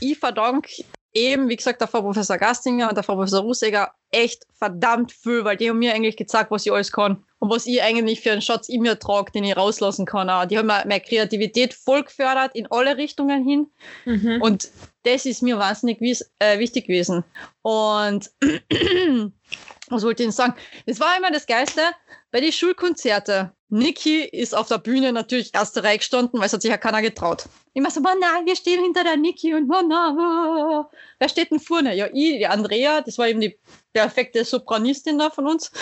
[0.00, 4.46] ich verdanke eben, wie gesagt, der Frau Professor Gastinger und der Frau Professor Ruseger echt
[4.54, 7.82] verdammt viel, weil die haben mir eigentlich gezeigt, was ich alles kann und was ich
[7.82, 10.30] eigentlich für einen Schatz in mir trage, den ich rauslassen kann.
[10.30, 10.44] Auch.
[10.44, 13.66] Die haben mir meine Kreativität voll gefördert in alle Richtungen hin.
[14.04, 14.40] Mhm.
[14.40, 14.70] Und
[15.02, 15.98] das ist mir wahnsinnig
[16.38, 17.24] äh, wichtig gewesen.
[17.62, 18.30] Und
[19.88, 20.54] was wollte ich denn sagen?
[20.86, 21.80] Das war immer das Geilste
[22.30, 23.50] bei den Schulkonzerten.
[23.72, 27.00] Niki ist auf der Bühne natürlich erste Reihe gestanden, weil es hat sich ja keiner
[27.00, 27.46] getraut.
[27.72, 30.84] Immer so, Mann, nein, wir stehen hinter der Niki und Mann, nein,
[31.18, 31.96] wer steht denn vorne?
[31.96, 33.58] Ja, ich, die Andrea, das war eben die
[33.94, 35.72] perfekte Sopranistin da von uns.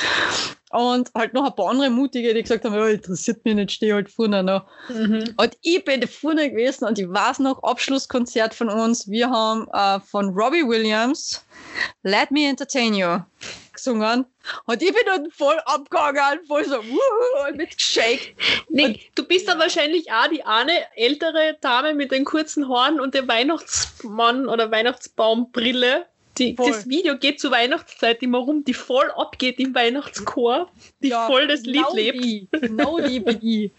[0.71, 3.95] Und halt noch ein paar andere Mutige, die gesagt haben, ja, interessiert mich nicht, stehe
[3.95, 4.67] halt vorne noch.
[4.89, 5.35] Mhm.
[5.37, 9.11] Und ich bin vorne gewesen und ich weiß noch, Abschlusskonzert von uns.
[9.11, 11.45] Wir haben äh, von Robbie Williams
[12.05, 13.19] Let Me Entertain You
[13.81, 14.27] gesungen.
[14.67, 18.35] Und ich bin dann voll abgegangen, voll so, wuhu, mit geschakt.
[18.69, 23.15] Nick, du bist dann wahrscheinlich auch die eine ältere Dame mit den kurzen Haaren und
[23.15, 26.07] der Weihnachtsmann oder Weihnachtsbaumbrille.
[26.41, 30.71] Die, das Video geht zur Weihnachtszeit immer rum, die voll abgeht im Weihnachtschor,
[31.03, 32.25] die Ja, voll das Lied genau lebt.
[32.25, 33.73] Die, genau die bin ich.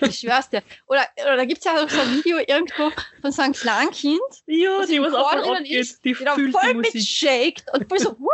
[0.00, 0.62] Ich schwör's dir.
[0.88, 2.90] Oder, oder da gibt's ja auch so ein Video irgendwo
[3.20, 6.94] von so einem Kleinkind, Ja, die was auch abgeht, ist, die fühlt voll die mit
[6.94, 7.08] Musik.
[7.08, 8.28] shakt und voll so, wuhu,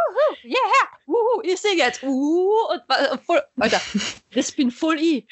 [0.45, 2.83] yeah, wuhu, ich sing jetzt, wuhu, und
[3.27, 3.81] voll, Alter,
[4.35, 5.27] das bin voll ich.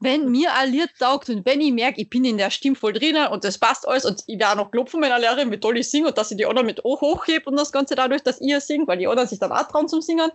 [0.00, 2.94] Wenn mir ein Lied taugt und wenn ich merke, ich bin in der Stimme voll
[2.94, 5.60] drinnen und das passt alles und ich werde auch noch gelobt von meiner Lehrerin, wie
[5.60, 8.22] toll ich singe und dass ich die anderen mit O hochhebe und das Ganze dadurch,
[8.22, 10.30] dass ich singe, weil die anderen sich dann auch trauen zum Singen.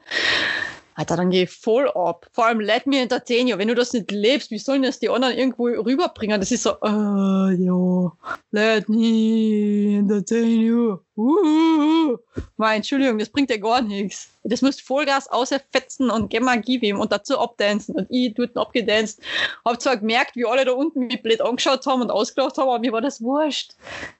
[0.98, 2.28] Alter, dann geh voll ab.
[2.34, 3.60] Vor allem Let Me Entertain You.
[3.60, 6.40] Wenn du das nicht lebst, wie sollen das die anderen irgendwo rüberbringen?
[6.40, 8.12] Das ist so, äh, ja,
[8.50, 10.98] Let Me Entertain You.
[11.16, 12.18] Uh,
[12.58, 14.30] Mein, Entschuldigung, das bringt ja gar nichts.
[14.44, 17.94] Das musst Vollgas außerfetzen und geh mal gib ihm und dazu abdancen.
[17.94, 19.20] Und ich dort abgedanced.
[19.64, 22.80] Hab zwar gemerkt, wie alle da unten mich blöd angeschaut haben und ausgelacht haben, aber
[22.80, 23.76] mir war das wurscht.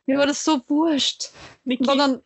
[0.06, 1.32] Mir war das so wurscht.
[1.66, 2.22] Niki, Und dann,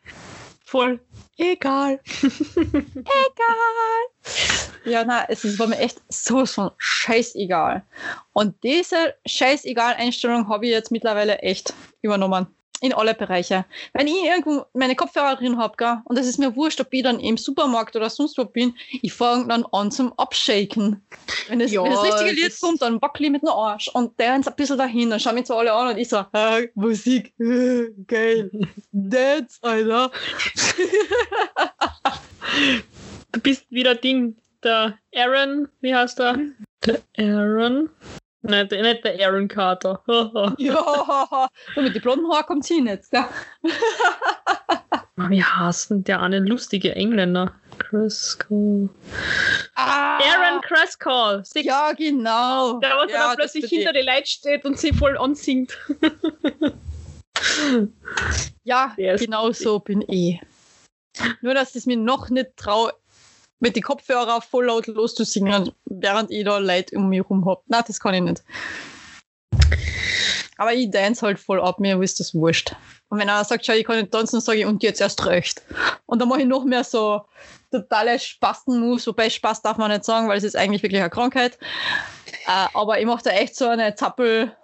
[0.72, 1.00] voll.
[1.38, 2.00] egal.
[2.24, 4.04] egal.
[4.86, 7.84] Ja, na, es ist, war mir echt sowas von scheißegal.
[8.34, 12.48] Und diese scheißegal-Einstellung habe ich jetzt mittlerweile echt übernommen.
[12.82, 13.66] In alle Bereiche.
[13.94, 17.20] Wenn ich irgendwo meine Kopfhörer drin habe, und es ist mir wurscht, ob ich dann
[17.20, 21.02] im Supermarkt oder sonst wo bin, ich fange dann an zum Abshaken.
[21.48, 24.20] Wenn, es, Ja, wenn das richtige Lied kommt, dann wackel ich mit dem Arsch und
[24.20, 27.34] dance ein bisschen dahin, dann schauen mich so alle an und ich so, äh, Musik,
[27.38, 28.50] geil,
[28.92, 30.12] dance, Alter.
[33.32, 36.40] Du bist wieder Ding, der Aaron, wie heißt der?
[36.86, 37.90] Der Aaron?
[38.44, 40.02] Nein, nicht der Aaron Carter.
[40.58, 43.12] Ja, so mit den blonden Haaren kommt hin jetzt.
[43.12, 43.26] Gell?
[45.16, 47.54] Wie heißt denn der eine lustige Engländer?
[47.78, 48.90] Chris Cole.
[49.76, 50.62] Ah, Aaron.
[51.44, 51.66] Six.
[51.66, 52.80] Ja, genau.
[52.80, 55.78] Der, was ja, dann plötzlich hinter die Leute steht und sie voll ansingt.
[58.64, 60.40] Ja, genau so bin ich.
[61.42, 62.94] Nur, dass ich mir noch nicht traue,
[63.62, 67.64] mit den Kopfhörer voll laut loszusingen, während ich da Leute um mich herum hab.
[67.68, 68.44] Nein, das kann ich nicht.
[70.58, 72.76] Aber ich dance halt voll ab, mir ist das wurscht.
[73.10, 75.26] Und wenn einer sagt, schau, ich kann nicht tanzen, dann sage ich, und jetzt erst
[75.26, 75.62] recht.
[76.06, 77.22] Und dann mache ich noch mehr so
[77.72, 81.58] totale Spasten-Moves, wobei Spaß darf man nicht sagen, weil es ist eigentlich wirklich eine Krankheit.
[82.48, 84.56] Äh, aber ich mache da echt so eine Zappel,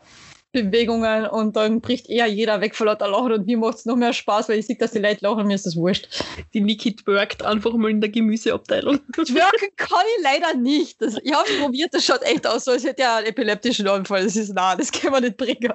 [0.57, 3.95] Handbewegungen und dann bricht eher jeder weg vor lauter Lachen und mir macht es noch
[3.95, 6.23] mehr Spaß, weil ich sehe, dass die Leute lachen, mir ist das wurscht.
[6.53, 8.99] Die Niki twerkt einfach mal in der Gemüseabteilung.
[9.13, 11.01] Twerken kann ich leider nicht.
[11.01, 14.23] Das, ich habe probiert, das schaut echt aus, so als hätte er einen epileptischen Anfall.
[14.23, 15.73] Das ist nah, das kann man nicht bringen.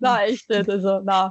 [0.00, 0.68] na, echt nicht.
[0.68, 1.30] Also, na.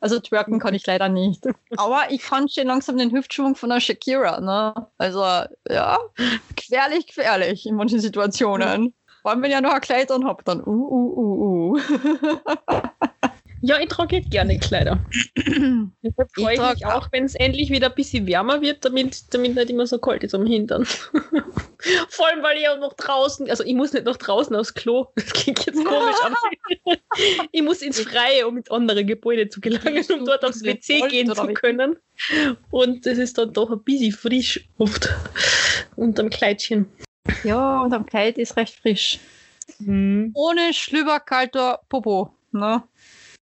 [0.00, 1.46] Also twerken kann ich leider nicht.
[1.76, 4.40] Aber ich kann schon langsam den Hüftschwung von der Shakira.
[4.40, 4.74] Ne?
[4.98, 5.22] Also,
[5.68, 5.98] ja,
[6.56, 8.92] gefährlich, gefährlich in manchen Situationen.
[9.24, 11.53] Vor allem, wenn ich ja noch ein Kleid anhabe, dann uh, uh, uh, uh.
[13.66, 14.98] Ja, ich trage gerne Kleider.
[16.02, 19.32] Deshalb freue ich, trage mich auch, wenn es endlich wieder ein bisschen wärmer wird, damit,
[19.32, 20.84] damit nicht immer so kalt ist am Hintern.
[22.08, 25.06] Vor allem, weil ich auch noch draußen, also ich muss nicht noch draußen aufs Klo.
[25.16, 26.36] Das klingt jetzt komisch, aber
[27.52, 31.34] ich muss ins Freie, um ins andere Gebäude zu gelangen, um dort aufs WC gehen
[31.34, 31.96] zu können.
[32.70, 35.08] Und es ist dann doch ein bisschen frisch oft
[35.96, 36.86] unterm Kleidchen.
[37.44, 39.20] Ja, und am Kleid ist recht frisch.
[39.80, 42.34] Ohne schlüberkalter Popo.
[42.52, 42.82] Ne?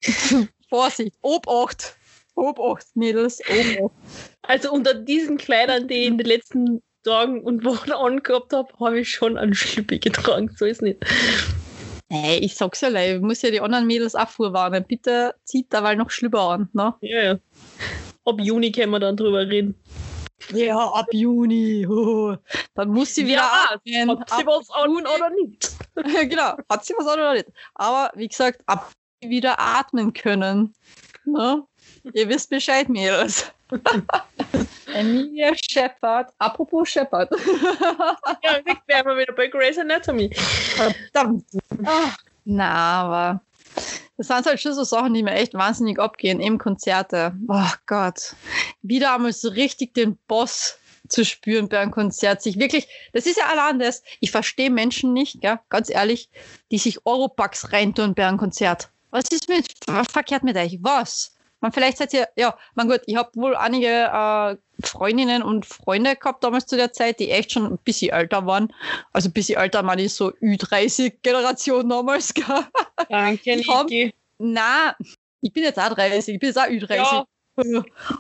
[0.70, 1.96] Vorsicht, Obacht.
[2.36, 3.96] Obacht, Mädels, Obacht.
[4.42, 9.00] Also unter diesen Kleidern, die ich in den letzten Tagen und Wochen angehabt habe, habe
[9.00, 10.54] ich schon einen Schlüppi getragen.
[10.58, 11.00] So ist nicht.
[12.10, 14.84] Hey, ich sag's ja leid, ich muss ja die anderen Mädels auch vorwarnen.
[14.88, 16.94] Bitte zieht da mal noch Schlüpper an, ne?
[17.02, 17.40] Ja, ja.
[18.26, 19.76] Ab Juni können wir dann drüber reden.
[20.50, 21.88] Ja, ab Juni.
[21.88, 22.36] Oh.
[22.76, 24.10] Dann muss sie wieder Ja, atmen.
[24.10, 25.72] Ob sie Ab was an oder nicht.
[26.30, 27.48] genau, hat sie was an oder nicht.
[27.76, 30.74] Aber wie gesagt, ab wieder atmen können.
[31.26, 31.64] Ne?
[32.14, 33.52] Ihr wisst Bescheid, Mädels.
[34.94, 36.32] Emilia Shepard.
[36.38, 37.30] Apropos Shepard.
[38.44, 40.30] Ja, wären wir wieder bei Grey's Anatomy.
[40.34, 41.46] Verdammt.
[41.84, 43.42] Ach, na, aber
[44.18, 46.40] das sind halt schon so Sachen, die mir echt wahnsinnig abgehen.
[46.40, 47.36] Eben Konzerte.
[47.48, 48.36] Oh Gott.
[48.82, 52.42] Wieder einmal so richtig den Boss zu spüren bei einem Konzert.
[52.42, 54.04] Sich wirklich, das ist ja allein das.
[54.20, 56.30] Ich verstehe Menschen nicht, gell, ganz ehrlich,
[56.72, 58.90] die sich Eurobucks reintun bei einem Konzert.
[59.12, 60.80] Was ist mit, was verkehrt mit euch?
[60.82, 61.35] Was?
[61.62, 66.16] Man, vielleicht seid ihr, ja, mein Gott, ich habe wohl einige äh, Freundinnen und Freunde
[66.16, 68.74] gehabt damals zu der Zeit, die echt schon ein bisschen älter waren.
[69.14, 72.34] Also ein bisschen älter, meine ich so Ü30-Generation damals.
[72.34, 72.46] Gell?
[73.10, 74.14] Danke, Niki.
[74.38, 74.96] Na,
[75.42, 76.96] ich bin jetzt auch 30, ich bin jetzt auch Ü30.
[76.96, 77.26] Ja.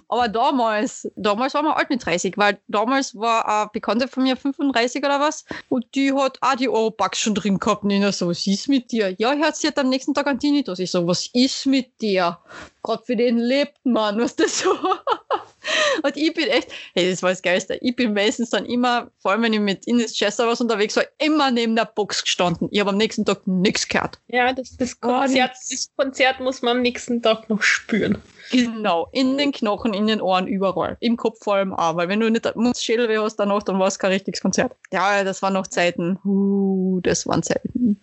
[0.08, 4.38] Aber damals, damals waren wir alt mit 30, weil damals war eine Bekannte von mir
[4.38, 7.84] 35 oder was und die hat auch die Eurobucks schon drin gehabt.
[7.84, 9.14] Nur so, was ist mit dir?
[9.18, 10.80] Ja, hört sie hat am nächsten Tag an Tinnitus.
[10.80, 12.38] Ich so, was ist mit dir?
[12.86, 14.70] Gott für den lebt man, was das so?
[16.04, 17.80] Und ich bin echt, hey, das war das Geilste.
[17.82, 21.06] Ich bin meistens dann immer, vor allem wenn ich mit Ines Chester was unterwegs war,
[21.18, 22.68] immer neben der Box gestanden.
[22.70, 24.20] Ich habe am nächsten Tag nichts gehört.
[24.28, 28.22] Ja, das, das, Konzert, das Konzert muss man am nächsten Tag noch spüren.
[28.52, 30.98] Genau, in den Knochen, in den Ohren, überall.
[31.00, 33.98] Im Kopf vor allem auch, weil wenn du nicht Mundschädelweh hast danach, dann war es
[33.98, 34.74] kein richtiges Konzert.
[34.94, 36.20] Ja, das waren noch Zeiten.
[36.24, 38.00] Uh, das waren Zeiten.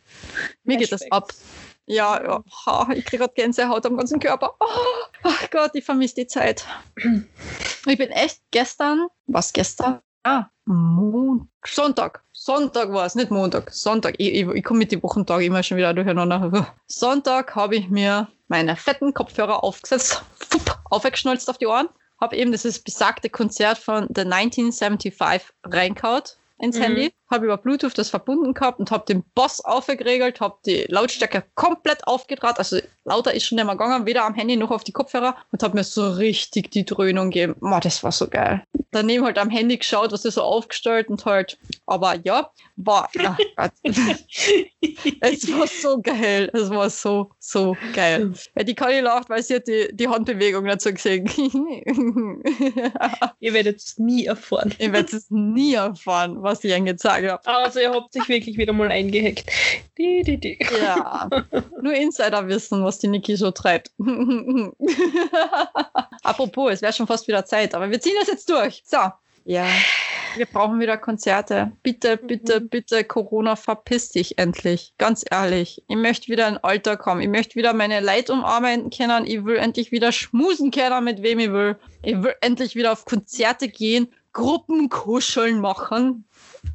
[0.64, 1.32] Mir geht das ab.
[1.86, 2.88] Ja, ja.
[2.94, 4.54] Ich kriege gerade Gänsehaut am ganzen Körper.
[4.60, 4.66] Oh,
[5.24, 6.64] ach Gott, ich vermisse die Zeit.
[7.86, 10.00] Ich bin echt gestern, was gestern?
[10.22, 12.22] Ah, Mon Sonntag.
[12.32, 13.72] Sonntag war es, nicht Montag.
[13.72, 14.14] Sonntag.
[14.18, 16.74] Ich, ich, ich komme mit den Wochentage immer schon wieder durcheinander.
[16.86, 21.88] Sonntag habe ich mir meine fetten Kopfhörer aufgesetzt, fupp, aufgeschnalzt auf die Ohren,
[22.20, 26.82] habe eben dieses besagte Konzert von The 1975 reinkaut ins Mhm.
[26.82, 31.44] Handy, habe über Bluetooth das verbunden gehabt und habe den Boss aufgeregelt, habe die Lautstärke
[31.54, 34.92] komplett aufgedraht, also lauter ist schon nicht mehr gegangen, weder am Handy noch auf die
[34.92, 37.56] Kopfhörer und habe mir so richtig die Dröhnung gegeben.
[37.60, 38.62] Boah, das war so geil.
[38.90, 43.38] Daneben halt am Handy geschaut, was ist so aufgestellt und halt, aber ja, war, ach
[43.56, 43.72] Gott.
[45.20, 48.32] es war so geil, es war so, so geil.
[48.54, 51.26] Ja, die Conny lacht, weil sie hat die, die Handbewegung dazu gesehen.
[53.40, 54.74] Ihr werdet es nie erfahren.
[54.78, 57.46] Ihr werdet es nie erfahren, was ich ihnen gezeigt habe.
[57.46, 59.44] Also ihr habt sich wirklich wieder mal eingehackt.
[59.98, 60.58] Die, die, die.
[60.80, 61.28] Ja,
[61.82, 63.92] nur Insider wissen, was die Niki so treibt.
[66.22, 68.82] Apropos, es wäre schon fast wieder Zeit, aber wir ziehen das jetzt durch.
[68.84, 68.98] So,
[69.44, 69.66] ja,
[70.36, 71.72] wir brauchen wieder Konzerte.
[71.82, 74.94] Bitte, bitte, bitte, Corona, verpiss dich endlich.
[74.98, 77.20] Ganz ehrlich, ich möchte wieder in Alltag kommen.
[77.20, 79.26] Ich möchte wieder meine Leid umarbeiten können.
[79.26, 81.76] Ich will endlich wieder schmusen können, mit wem ich will.
[82.02, 86.24] Ich will endlich wieder auf Konzerte gehen, Gruppenkuscheln machen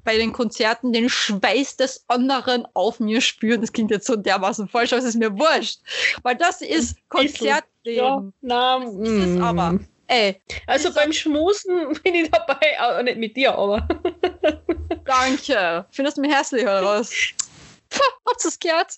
[0.04, 3.62] bei den Konzerten den Schweiß des anderen auf mir spüren.
[3.62, 5.80] Das klingt jetzt so dermaßen falsch, aber es ist mir wurscht.
[6.24, 7.64] Weil das ist Konzertleben.
[7.84, 9.44] Ja, na, Das ist es mm.
[9.44, 9.80] aber.
[10.08, 13.88] Ey, Also beim Schmusen bin ich dabei, aber nicht mit dir, aber.
[15.06, 15.86] danke.
[15.92, 17.12] Findest du mich hässlich oder was?
[18.26, 18.94] Habt ihr es gehört?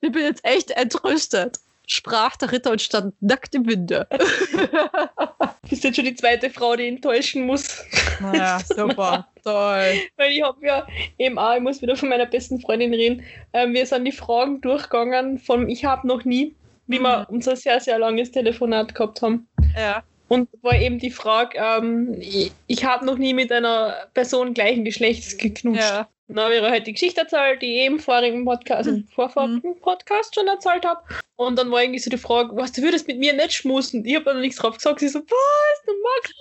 [0.00, 1.58] Ich bin jetzt echt entrüstet.
[1.86, 4.08] Sprach der Ritter und stand nackt im Winde.
[5.68, 7.82] Bist jetzt schon die zweite Frau, die enttäuschen muss.
[8.20, 9.28] Naja, super.
[9.44, 9.92] Toll.
[10.16, 10.86] Weil ich habe ja
[11.18, 13.22] eben auch, ich muss wieder von meiner besten Freundin reden,
[13.52, 16.54] ähm, wir sind die Fragen durchgegangen von Ich habe noch nie,
[16.86, 17.34] wie wir Mhm.
[17.36, 19.46] unser sehr, sehr langes Telefonat gehabt haben.
[19.76, 20.02] Ja.
[20.28, 24.84] Und war eben die Frage, ähm, ich, ich habe noch nie mit einer Person gleichen
[24.84, 25.82] Geschlechts geknutscht.
[25.82, 26.08] ja.
[26.26, 29.06] Dann habe ich ihr halt die Geschichte erzählt, die ich im vorigen Podcast, also im
[29.08, 31.02] vorvorigen Podcast schon erzählt habe.
[31.36, 34.04] Und dann war irgendwie so die Frage, was, du würdest mit mir nicht schmusen?
[34.06, 35.00] Ich habe dann nichts drauf gesagt.
[35.00, 36.34] Sie so, was, du magst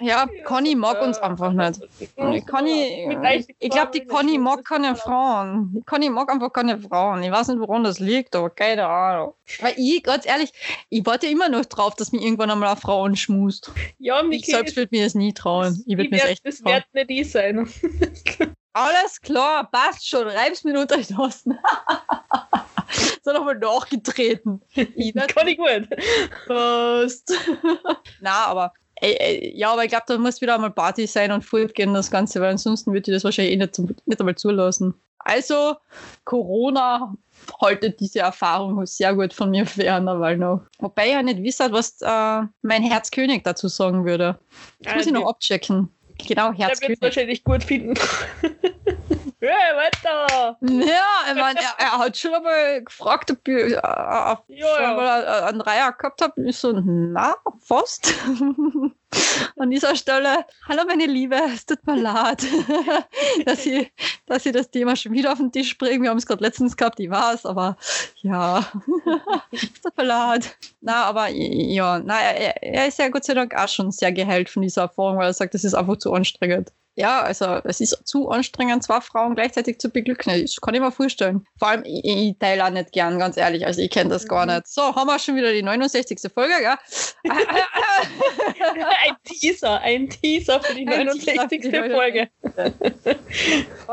[0.00, 0.44] mich Ja, nicht.
[0.44, 1.80] Conny mag uns einfach nicht.
[2.00, 3.16] Die Conny,
[3.60, 5.72] ich glaube, die Conny mag keine Frauen.
[5.74, 7.22] Die Conny mag einfach keine Frauen.
[7.22, 9.34] Ich weiß nicht, woran das liegt, aber keine Ahnung.
[9.60, 10.52] Weil ich, ganz ehrlich,
[10.88, 13.70] ich warte immer noch drauf, dass mir irgendwann einmal eine Frau anschmust.
[13.98, 15.82] Ja, Ich Miki, selbst würde mir das nie trauen.
[15.86, 17.68] Ich würde mir das echt das wird nicht ich sein.
[18.72, 20.28] Alles klar, passt schon.
[20.28, 21.58] Reib's mir unter die Tasten.
[23.22, 24.62] so nochmal nachgetreten.
[24.74, 25.88] Kann ich gut.
[26.46, 27.32] Passt.
[28.20, 31.44] Na, aber ey, ey, ja, aber ich glaube, da muss wieder einmal Party sein und
[31.44, 34.94] fortgehen, das Ganze, weil ansonsten würde ich das wahrscheinlich eh nicht, zum, nicht einmal zulassen.
[35.18, 35.76] Also,
[36.24, 37.14] Corona
[37.60, 40.62] haltet diese Erfahrung sehr gut von mir fern, weil noch.
[40.78, 44.38] Wobei ich ja nicht wisse, was äh, mein Herzkönig dazu sagen würde.
[44.80, 45.90] Das muss ich noch abchecken.
[46.26, 47.94] Genau, Der wird es wahrscheinlich gut finden.
[49.40, 50.56] hey, weiter!
[50.60, 54.94] Ja, ich mein, er, er hat schon einmal gefragt, ob ich äh, Ja, schon ja.
[54.94, 56.42] mal einen- einen Dreier gehabt habe.
[56.42, 58.12] Ich so, na, fast.
[59.58, 62.46] An dieser Stelle, hallo meine Liebe, es tut mir leid,
[63.44, 63.92] dass ich,
[64.26, 66.02] dass ich das Thema schon wieder auf den Tisch bringe.
[66.04, 67.76] Wir haben es gerade letztens gehabt, ich weiß, aber
[68.22, 68.64] ja,
[69.52, 70.56] es tut mir leid.
[70.80, 74.48] Na, aber ja, na, er, er ist ja Gott sei Dank auch schon sehr geheilt
[74.48, 76.72] von dieser Erfahrung, weil er sagt, das ist einfach zu anstrengend.
[77.00, 80.38] Ja, also es ist zu anstrengend, zwei Frauen gleichzeitig zu beglücken.
[80.42, 81.46] Das kann ich mir vorstellen.
[81.58, 83.64] Vor allem, ich, ich teile auch nicht gern, ganz ehrlich.
[83.64, 84.56] Also ich kenne das gar Mhm.
[84.56, 84.68] nicht.
[84.68, 86.30] So, haben wir schon wieder die 69.
[86.30, 86.76] Folge, gell?
[89.06, 91.60] ein Teaser, ein Teaser für die Ein Teaser für 69.
[91.62, 92.28] die Folge.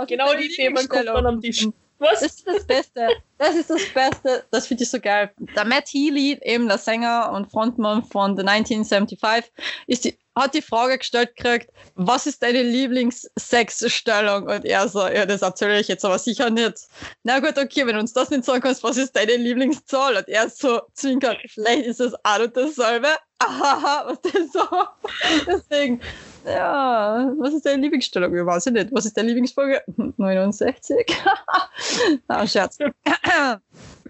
[0.08, 1.66] Genau die Themen kommt dann am Tisch.
[2.00, 2.20] Was?
[2.20, 3.08] Das ist das Beste.
[3.38, 4.44] Das ist das Beste.
[4.52, 5.32] Das finde ich so geil.
[5.56, 9.52] Der Matt Healy, eben der Sänger und Frontmann von The 1975,
[9.88, 14.48] ist die, hat die Frage gestellt gekriegt, was ist deine Lieblingssexstellung?
[14.48, 16.78] Und er so, ja, das erzähle ich jetzt aber sicher nicht.
[17.24, 20.18] Na gut, okay, wenn du uns das nicht sagen kannst, was ist deine Lieblingszahl?
[20.18, 23.10] Und er so zwinkert, vielleicht ist es auch noch dasselbe.
[23.40, 24.62] Ahaha, was denn so?
[25.48, 26.02] Deswegen,
[26.46, 28.36] ja, was ist deine Lieblingsstellung?
[28.36, 28.90] Ich weiß ich nicht.
[28.92, 29.84] Was ist deine Lieblingsfolge?
[30.18, 31.06] 69.
[32.28, 32.78] Na, Scherz.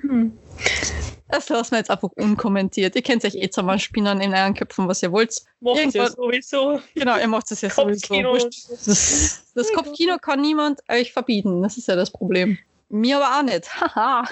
[1.29, 2.95] Das lassen wir jetzt einfach unkommentiert.
[2.95, 5.35] Ihr könnt euch eh zusammen spinnen in euren Köpfen, was ihr wollt.
[5.59, 6.81] Macht ja Irgendwann- sowieso.
[6.95, 8.07] Genau, ihr macht es ja sowieso.
[8.07, 8.29] Kopfkino.
[8.31, 8.69] Wurscht.
[8.69, 11.61] Das, das Kopfkino kann niemand euch verbieten.
[11.61, 12.57] Das ist ja das Problem.
[12.89, 13.69] Mir aber auch nicht.
[13.81, 14.23] Haha.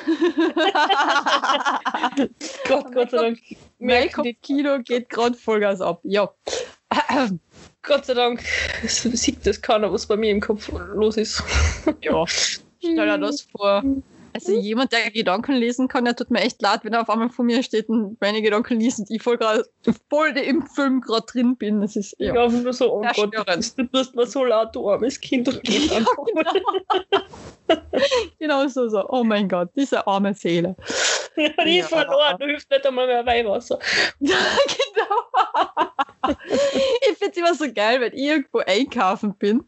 [2.67, 3.39] Gott, Gott sei Dank.
[3.79, 5.99] mein Kopfkino geht gerade Vollgas ab.
[6.03, 6.31] Ja.
[7.81, 8.41] Gott sei Dank
[8.83, 11.43] es sieht das keiner, was bei mir im Kopf los ist.
[12.01, 12.25] ja.
[12.27, 13.83] Stell dir das vor.
[14.35, 17.29] Also jemand, der Gedanken lesen kann, der tut mir echt leid, wenn er auf einmal
[17.29, 19.65] vor mir steht und meine Gedanken liest und ich voll, grad,
[20.09, 21.79] voll im Film gerade drin bin.
[21.79, 22.35] Das ist Ich ja.
[22.35, 23.33] habe nur so, oh Gott,
[23.77, 25.47] du tust mir so laut, du armes Kind.
[25.47, 26.51] Und geht Ja, genau.
[28.37, 29.07] genau so, so.
[29.07, 30.75] Oh mein Gott, diese arme Seele.
[31.37, 31.83] Ja, die Ja.
[31.83, 33.79] ist verloren, du hilfst nicht einmal mehr Weihwasser.
[34.19, 36.35] Ja, genau.
[36.49, 39.63] ich finde es immer so geil, wenn ich irgendwo einkaufen bin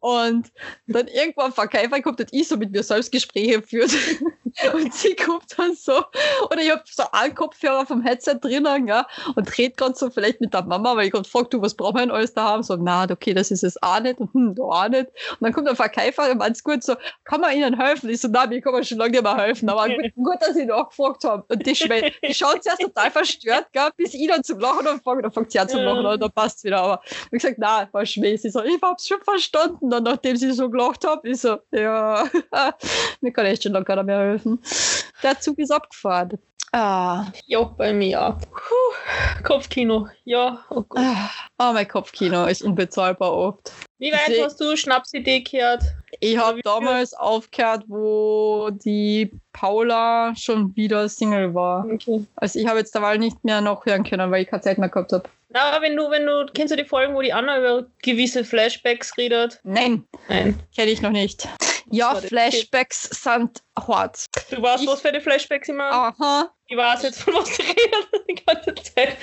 [0.00, 0.52] und
[0.86, 3.90] dann irgendwo ein Verkäufer kommt und ich so mit mir selbst Gespräche führt
[4.74, 6.04] und sie kommt dann so
[6.50, 10.40] oder ich habe so einen Kopfhörer vom Headset drinnen ja, und red gerade so vielleicht
[10.40, 12.62] mit der Mama, weil ich gerade frage, du, was brauchen wir denn alles da haben?
[12.62, 15.06] So, na, okay, das ist es auch nicht und hm, da auch nicht.
[15.06, 16.94] Und dann kommt der Verkäufer und meint gut so,
[17.24, 18.10] kann man ihnen helfen?
[18.10, 20.56] Ich so, na, mir kann man schon lange nicht mehr helfen, aber gut, gut dass
[20.56, 21.44] ich nachgefragt habe.
[21.48, 25.22] Und die, Schme die schaut zuerst total verstört, gell, bis ich dann zum Lachen anfange,
[25.22, 26.80] dann fängt sie an zum Lachen an, dann passt wieder.
[26.80, 27.00] Aber
[27.30, 28.36] wie gesagt, na, war Schmäh.
[28.36, 29.90] Sie so, ich hab's schon verstanden.
[29.90, 32.24] Dann, nachdem sie so gelacht hat, ich so, ja,
[33.20, 34.43] mir kann echt schon lange keiner mehr helfen.
[35.22, 36.38] Der Zug ist abgefahren.
[36.72, 38.38] Ah, Ja, bei mir auch.
[38.38, 40.08] Puh, Kopfkino.
[40.24, 41.00] Ja, oh Gott.
[41.04, 43.70] ah, oh, mein Kopfkino ist unbezahlbar oft.
[43.98, 45.82] Wie weit Sie- hast du Schnapsidee gehört?
[46.18, 51.84] Ich habe damals aufgehört, wo die Paula schon wieder Single war.
[51.86, 52.24] Okay.
[52.36, 55.12] Also ich habe jetzt derweil nicht mehr nachhören können, weil ich keine Zeit mehr gehabt
[55.12, 55.28] habe.
[55.50, 58.44] Na, aber wenn du, wenn du, kennst du die Folgen, wo die Anna über gewisse
[58.44, 59.60] Flashbacks redet?
[59.62, 60.58] Nein, Nein.
[60.74, 61.48] kenne ich noch nicht.
[61.94, 64.26] Ja, Flashbacks sind hart.
[64.50, 65.84] Du weißt, Ich- was für die Flashbacks immer?
[65.90, 66.50] Aha.
[66.66, 69.16] Ich weiß jetzt, von was du redest die ganze Zeit.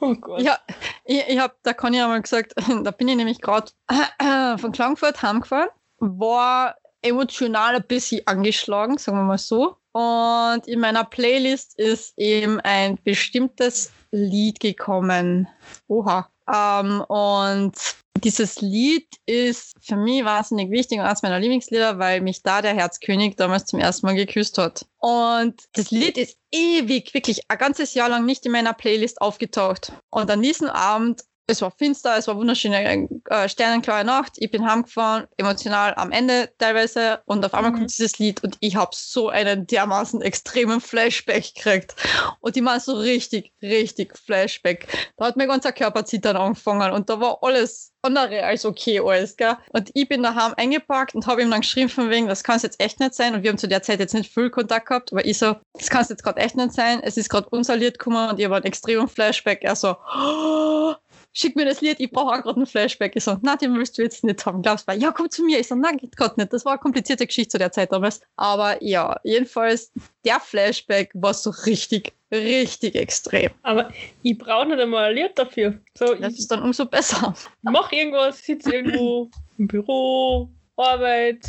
[0.00, 0.40] Oh Gott.
[0.40, 0.58] Ja,
[1.04, 2.54] ich, ich habe, da kann ich einmal gesagt,
[2.84, 3.70] da bin ich nämlich gerade
[4.58, 5.68] von Klagenfurt heimgefahren,
[5.98, 9.76] war emotional ein bisschen angeschlagen, sagen wir mal so.
[9.92, 15.48] Und in meiner Playlist ist eben ein bestimmtes Lied gekommen.
[15.88, 16.28] Oha.
[16.52, 17.74] Ähm, und
[18.20, 22.74] Dieses Lied ist für mich wahnsinnig wichtig und eines meiner Lieblingslieder, weil mich da der
[22.74, 24.86] Herzkönig damals zum ersten Mal geküsst hat.
[24.98, 29.92] Und das Lied ist ewig, wirklich ein ganzes Jahr lang nicht in meiner Playlist aufgetaucht.
[30.10, 34.34] Und an diesem Abend es war finster, es war wunderschöne äh, sternenklaue Nacht.
[34.36, 37.20] Ich bin heimgefahren, emotional am Ende teilweise.
[37.24, 37.76] Und auf einmal mhm.
[37.76, 41.96] kommt dieses Lied und ich habe so einen dermaßen extremen Flashback gekriegt.
[42.40, 44.86] Und ich meine so richtig, richtig Flashback.
[45.16, 49.36] Da hat mein ganzer Körper zittern angefangen und da war alles andere als okay alles,
[49.36, 49.56] gell?
[49.70, 52.62] Und ich bin daheim eingepackt und habe ihm dann geschrieben von wegen, das kann es
[52.62, 53.34] jetzt echt nicht sein.
[53.34, 55.90] Und wir haben zu der Zeit jetzt nicht viel Kontakt gehabt, aber ich so, das
[55.90, 57.00] kann es jetzt gerade echt nicht sein.
[57.02, 59.62] Es ist gerade unser Lied gekommen und ich habe einen extremen Flashback.
[59.62, 60.94] Er so, oh,
[61.32, 63.14] schick mir das Lied, ich brauche auch gerade einen Flashback.
[63.14, 64.62] Ich so, na, den willst du jetzt nicht haben.
[64.62, 64.94] Glaubst du?
[64.94, 65.58] Ja, komm zu mir.
[65.60, 66.52] Ich so, na, geht gerade nicht.
[66.52, 68.20] Das war eine komplizierte Geschichte zu der Zeit damals.
[68.36, 69.92] Aber ja, jedenfalls,
[70.24, 73.50] der Flashback war so richtig, richtig extrem.
[73.62, 73.92] Aber
[74.22, 75.78] ich brauche nicht einmal ein Lied dafür.
[75.94, 77.34] So, das ist dann umso besser.
[77.62, 81.46] Mach irgendwas, sitze irgendwo im Büro, Arbeit,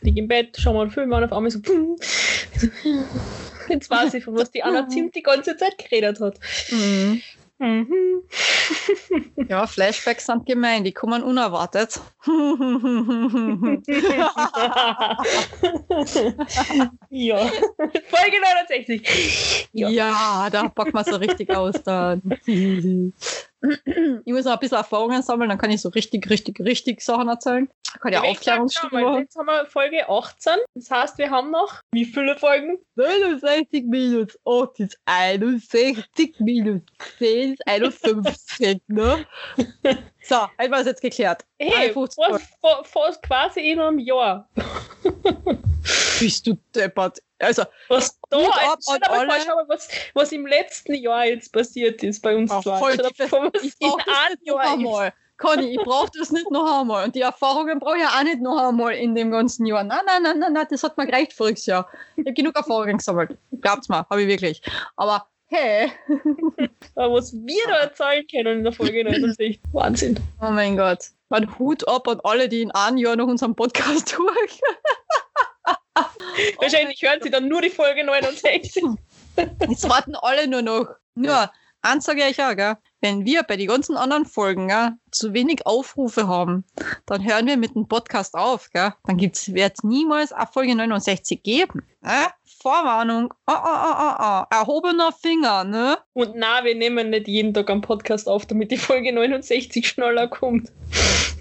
[0.00, 1.96] lieg im Bett, schau mal einen Film an, auf einmal so, pum.
[3.68, 6.38] Jetzt weiß ich, von was die Anna Zimt die ganze Zeit geredet hat.
[6.70, 7.22] Mhm.
[7.58, 8.22] Mhm.
[9.48, 12.00] ja, Flashbacks sind gemein, die kommen unerwartet.
[17.10, 19.68] ja, Folge 69.
[19.72, 22.22] Ja, ja da packen wir so richtig aus dann.
[24.24, 27.28] Ich muss noch ein bisschen Erfahrungen sammeln, dann kann ich so richtig, richtig, richtig Sachen
[27.28, 27.68] erzählen.
[27.94, 29.20] Ich kann ja Aufklärungsstücke machen.
[29.20, 30.54] Jetzt haben wir Folge 18.
[30.74, 32.78] Das heißt, wir haben noch wie viele Folgen?
[32.96, 36.82] 69 minus 8 ist 61 minus
[37.18, 39.26] 10 ist 51, ne?
[40.26, 41.44] So, einmal ist jetzt geklärt.
[41.58, 42.18] Hey, fast,
[42.84, 44.48] fast quasi in einem Jahr.
[46.18, 47.18] Bist du deppert.
[47.38, 52.22] Also, was da ab an alle, mal, was, was im letzten Jahr jetzt passiert ist
[52.22, 52.78] bei uns zwei.
[52.78, 55.12] Voll, ich, ich brauche das nicht noch einmal.
[55.36, 57.04] Conny, ich brauche das nicht noch einmal.
[57.04, 59.84] Und die Erfahrungen brauche ich auch nicht noch einmal in dem ganzen Jahr.
[59.84, 61.88] Nein, nein, nein, nein, nein das hat mir gereicht voriges Jahr.
[62.16, 63.36] Ich habe genug Erfahrungen gesammelt.
[63.60, 64.62] Glaubt's mir, habe ich wirklich.
[64.96, 65.90] Aber hey.
[66.94, 70.18] Aber was wir da erzählen können in der Folge 69, Wahnsinn.
[70.40, 71.10] Oh mein Gott.
[71.28, 74.34] Mein Hut ab an alle, die in einem Jahr noch unseren Podcast hören.
[76.58, 78.82] Wahrscheinlich hören sie dann nur die Folge 69.
[79.68, 80.88] Jetzt warten alle nur noch.
[81.14, 81.50] Nur,
[81.84, 82.76] eins sage ich auch, gell?
[83.04, 86.64] wenn wir bei den ganzen anderen Folgen gell, zu wenig Aufrufe haben,
[87.04, 88.70] dann hören wir mit dem Podcast auf.
[88.70, 88.94] Gell?
[89.04, 91.82] Dann wird es niemals eine Folge 69 geben.
[92.02, 92.28] Äh?
[92.62, 93.34] Vorwarnung.
[93.46, 94.42] Oh, oh, oh, oh, oh.
[94.50, 95.98] Erhobener Finger, ne?
[96.14, 100.26] Und na, wir nehmen nicht jeden Tag einen Podcast auf, damit die Folge 69 schneller
[100.28, 100.72] kommt.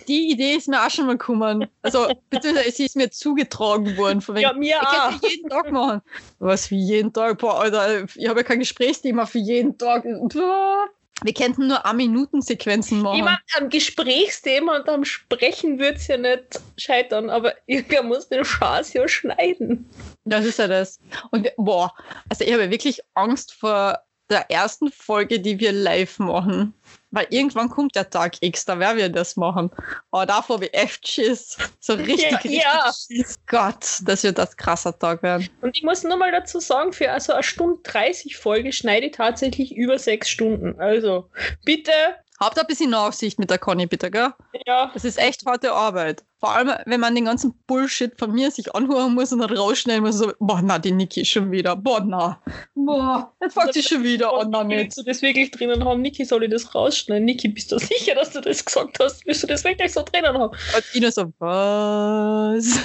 [0.07, 1.67] Die Idee ist mir auch schon mal gekommen.
[1.81, 4.21] Also, beziehungsweise sie ist mir zugetragen worden.
[4.21, 5.11] Von wegen, ja, mir ich auch.
[5.21, 6.01] Ich jeden Tag machen.
[6.39, 7.39] Was für jeden Tag?
[7.39, 10.05] Boah, Alter, ich habe ja kein Gesprächsthema für jeden Tag.
[10.05, 13.17] Wir könnten nur A-Minuten-Sequenzen machen.
[13.17, 18.27] Ich meine, am Gesprächsthema und am Sprechen wird es ja nicht scheitern, aber irgendwer muss
[18.27, 19.89] den Schaß ja schneiden.
[20.25, 20.99] Das ist ja das.
[21.31, 21.93] Und boah,
[22.29, 23.99] also ich habe wirklich Angst vor
[24.29, 26.73] der ersten Folge, die wir live machen.
[27.13, 29.69] Weil irgendwann kommt der Tag X, da werden wir das machen.
[30.09, 31.55] Aber davor wie echt Schiss.
[31.79, 32.91] So richtig, ja, richtig ja.
[32.91, 33.37] Schiss.
[33.45, 35.47] Gott, das wird das krasser Tag werden.
[35.61, 39.11] Und ich muss nur mal dazu sagen, für also eine Stunde 30 Folge schneide ich
[39.11, 40.79] tatsächlich über sechs Stunden.
[40.79, 41.29] Also
[41.63, 41.91] bitte
[42.39, 44.33] Habt ein bisschen Nachsicht mit der Conny, bitte, gell?
[44.65, 44.89] Ja.
[44.93, 46.23] Das ist echt harte Arbeit.
[46.43, 50.03] Vor allem, wenn man den ganzen Bullshit von mir sich anhören muss und dann rausschneiden
[50.03, 52.41] muss, so, boah, na, die Niki schon wieder, boah, na,
[52.75, 54.77] boah, jetzt fängt sie schon wieder an damit.
[54.77, 56.01] Willst du das wirklich drinnen haben?
[56.01, 57.23] Niki, soll ich das rausschneiden?
[57.23, 59.25] Niki, bist du sicher, dass du das gesagt hast?
[59.25, 60.51] Willst du das wirklich so drinnen haben?
[60.51, 62.77] Und Ina so, was?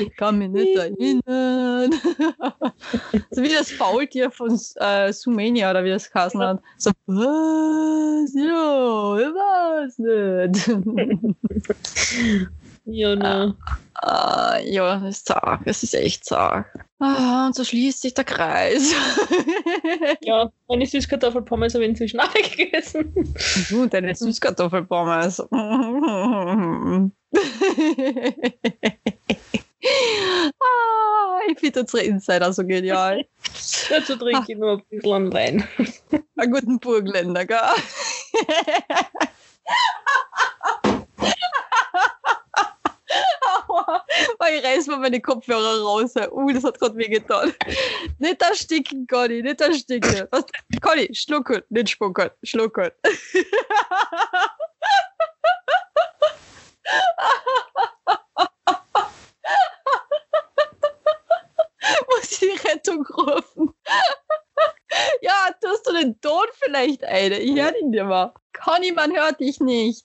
[0.00, 1.94] ich kann mich nicht erinnern.
[3.30, 6.60] so wie das Faultier von äh, Sumania oder wie das geheißen hat.
[6.78, 8.34] So, was?
[8.34, 10.68] Ja, ich weiß nicht.
[12.92, 13.56] Ja, ne.
[14.02, 15.60] Uh, ja, das ist zart.
[15.64, 16.66] Es ist echt zart.
[16.98, 18.92] Ah, und so schließt sich der Kreis.
[20.22, 23.34] ja, meine Süßkartoffelpommes habe ich inzwischen auch weggegessen.
[23.68, 25.40] Du, deine Süßkartoffelpommes.
[25.52, 27.10] ah,
[31.48, 33.24] ich finde unsere Insider so genial.
[33.88, 35.68] Dazu trinke ich nur ein bisschen Wein.
[36.36, 37.58] Einen guten Burgenländer, gell?
[44.52, 46.14] ich reiß mal meine Kopfhörer raus.
[46.30, 47.54] Uh, das hat gerade wehgetan.
[48.18, 50.26] nicht ersticken, Conny, nicht ersticken.
[50.30, 50.44] Was?
[50.80, 52.90] Conny, schlucken, nicht spucken, schlucken.
[62.08, 63.74] Muss ich die Rettung rufen?
[65.22, 67.38] ja, tust du den Ton vielleicht eine?
[67.38, 68.34] Ich höre ihn dir mal.
[68.52, 70.04] Conny, man hört dich nicht.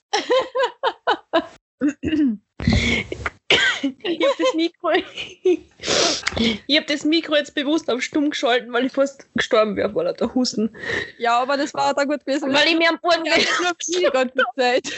[3.82, 4.90] Ich habe das Mikro.
[6.38, 10.04] ich habe das Mikro jetzt bewusst auf stumm geschalten, weil ich fast gestorben wäre vor
[10.04, 10.74] der Husten.
[11.18, 12.52] Ja, aber das war da gut gewesen.
[12.52, 13.36] Weil ich mir am Burgenländer,
[13.88, 14.92] die ganze Zeit.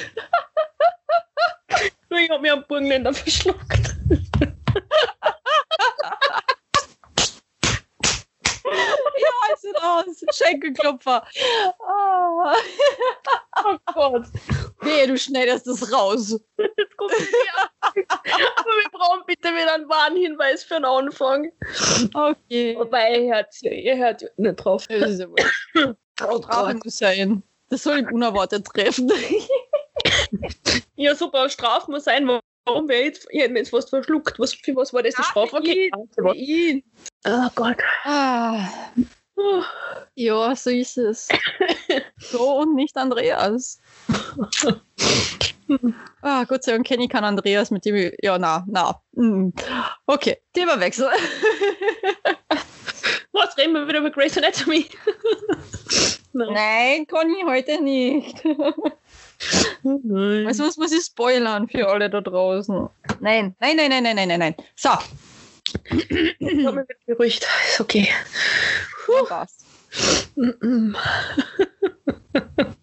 [2.11, 3.97] ich hab mir am Burgenländer verschluckt.
[8.71, 10.37] Ja, es ist aus.
[10.37, 11.27] Schenkelklopfer.
[11.81, 12.55] Ah.
[13.71, 14.27] Oh Gott.
[14.83, 16.41] Nee, du schneidest das raus.
[16.57, 17.71] Jetzt ich her.
[18.57, 21.51] Aber wir brauchen bitte wieder einen Warnhinweis für den Anfang.
[22.15, 22.77] Okay.
[22.79, 24.87] Wobei, ihr hört, ihr hört nicht drauf.
[24.89, 25.97] Das ist ja wohl.
[26.27, 27.43] Oh Strafe muss sein.
[27.69, 29.11] Das soll ihm unerwartet treffen.
[30.97, 32.29] Ja, super, Strafe muss sein.
[32.65, 34.39] Warum wäre jetzt, ich hätte mich jetzt fast verschluckt.
[34.39, 35.57] Was, für was war das die Strafe?
[35.57, 35.91] Okay.
[36.13, 36.83] Für ihn.
[37.25, 37.77] Oh Gott.
[38.05, 38.69] Ah.
[40.15, 41.29] Ja, so ist es.
[42.19, 43.81] So und nicht Andreas.
[46.23, 48.15] Ah, Gott sei Dank kenne ich keinen Andreas, mit dem ich.
[48.23, 49.01] Ja, na, na.
[49.13, 49.51] Mm.
[50.07, 51.09] Okay, Themawechsel.
[53.33, 54.87] Was reden wir wieder über Grey's Anatomy?
[56.33, 56.53] Nein.
[56.53, 58.43] Nein, Conny, heute nicht.
[59.83, 60.47] Nein.
[60.47, 62.89] Also was muss ich spoilern für alle da draußen?
[63.21, 64.55] Nein, nein, nein, nein, nein, nein, nein, nein.
[64.75, 64.91] So,
[66.39, 67.47] Ich hab mich beruhigt.
[67.69, 68.09] Ist okay.
[69.17, 69.65] Ja, passt.
[70.37, 70.97] Mhm.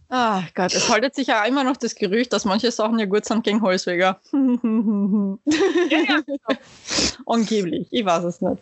[0.10, 3.26] Ah Gott, es haltet sich ja immer noch das Gerücht, dass manche Sachen ja gut
[3.26, 4.22] sind gegen Holzwäger.
[4.32, 6.22] ja.
[7.26, 8.62] Angeblich, ich weiß es nicht.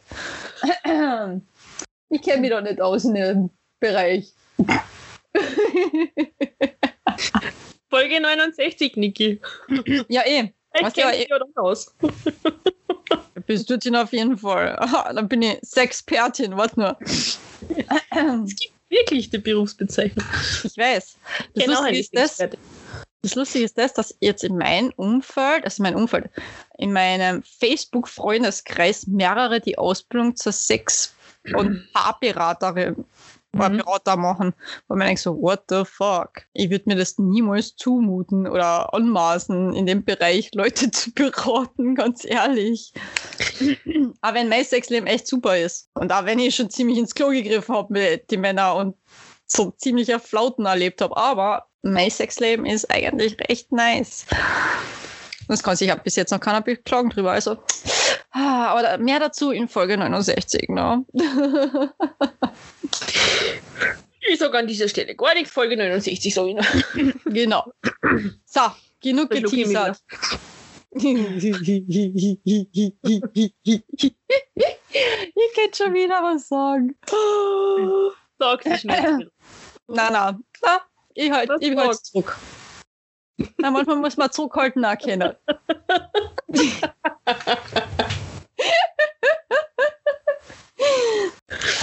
[2.10, 3.50] Ich kenne mich da nicht aus in dem
[3.80, 4.34] Bereich.
[7.90, 9.42] Folge 69, Niki.
[10.10, 10.54] ja, eh.
[10.74, 11.94] Ich kenne eh- dich ja doch aus.
[13.46, 14.76] Bist du denn auf jeden Fall.
[14.80, 16.98] Aha, dann bin ich Sexpertin, warte nur.
[18.90, 20.26] Wirklich die Berufsbezeichnung.
[20.64, 21.18] Ich weiß.
[21.54, 22.38] Das, Genau, Lustige ist das,
[23.22, 26.30] das Lustige ist das, dass jetzt in meinem Umfeld, also mein Umfeld,
[26.78, 31.16] in meinem Facebook-Freundeskreis mehrere die Ausbildung zur Sex-
[31.56, 33.06] und Paarberaterin
[33.54, 33.78] Mhm.
[33.78, 34.54] Berater machen.
[34.88, 36.44] Wo man denkt so, what the fuck?
[36.54, 42.26] Ich würde mir das niemals zumuten oder anmaßen, in dem Bereich Leute zu beraten, ganz
[42.26, 42.94] ehrlich.
[44.22, 47.30] Aber wenn mein Sexleben echt super ist und auch wenn ich schon ziemlich ins Klo
[47.30, 48.96] gegriffen habe mit den Männern und
[49.46, 54.26] so ziemliche Flauten erlebt habe, aber mein Sexleben ist eigentlich recht nice.
[55.48, 57.32] Das kann sich ja bis jetzt noch keiner beklagen drüber.
[57.32, 57.58] Also,
[58.34, 60.70] ah, aber mehr dazu in Folge 69.
[60.70, 61.06] Ne?
[64.28, 65.52] Ich sage an dieser Stelle gar nichts.
[65.52, 66.66] Folge 69 so ich noch.
[67.26, 67.66] genau.
[68.46, 68.62] So,
[69.02, 70.02] genug mich geteasert.
[70.96, 71.04] ich
[75.56, 76.96] könnte schon wieder was sagen.
[78.40, 79.32] Sag's nicht schnell.
[79.88, 80.82] Na, na, na,
[81.14, 82.38] ich halt, ich halt zurück.
[83.58, 85.36] Na, manchmal muss man zurückhalten erkennen.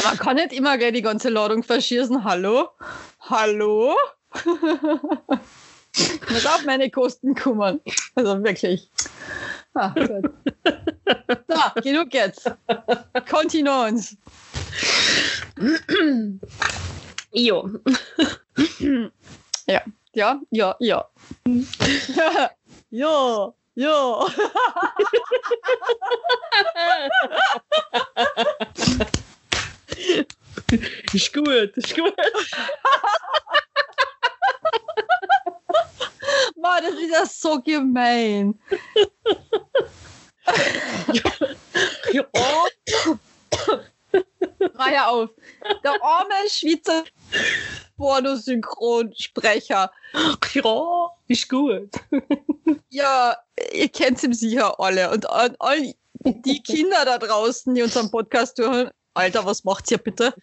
[0.05, 2.25] Man kann nicht immer gleich die ganze Ladung verschießen.
[2.25, 2.69] Hallo?
[3.21, 3.95] Hallo?
[6.31, 7.81] muss auf meine Kosten kommen.
[8.15, 8.91] Also wirklich.
[9.75, 10.31] Ah, gut.
[11.49, 12.51] So, genug jetzt.
[13.29, 14.17] Kontinuons.
[17.33, 17.71] Jo.
[19.67, 19.83] Ja,
[20.13, 20.77] ja, ja.
[22.91, 24.27] ja, ja.
[31.13, 32.15] Ist gut, ist gut.
[36.57, 38.59] Mann, das ist ja so gemein.
[42.13, 42.25] Ja.
[44.75, 45.31] Mach ja auf.
[45.85, 47.05] Der arme Schweizer
[47.97, 49.93] Pornosynchronsprecher.
[50.55, 51.91] Ja, ist gut.
[52.89, 53.37] Ja,
[53.73, 55.11] ihr kennt ihn sicher alle.
[55.11, 55.95] Und an all
[56.25, 60.35] die Kinder da draußen, die unseren Podcast hören, Alter, was macht's ihr bitte?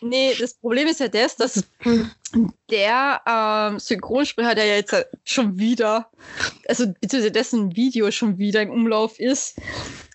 [0.00, 1.64] nee, das Problem ist ja das, dass
[2.70, 4.94] der ähm, Synchronsprecher, der ja jetzt
[5.24, 6.10] schon wieder,
[6.68, 9.58] also beziehungsweise dessen Video schon wieder im Umlauf ist,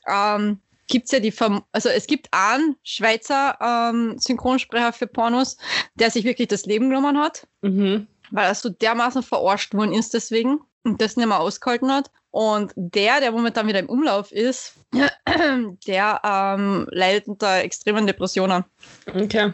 [0.07, 5.57] ähm, gibt's ja die, Verm also es gibt einen Schweizer ähm, Synchronsprecher für Pornos,
[5.95, 8.07] der sich wirklich das Leben genommen hat Mhm.
[8.31, 12.11] weil er so dermaßen verarscht worden ist deswegen und das nicht mehr ausgehalten hat.
[12.31, 14.75] Und der, der momentan wieder im Umlauf ist,
[15.87, 18.63] der ähm, leidet unter extremen Depressionen.
[19.13, 19.51] Okay.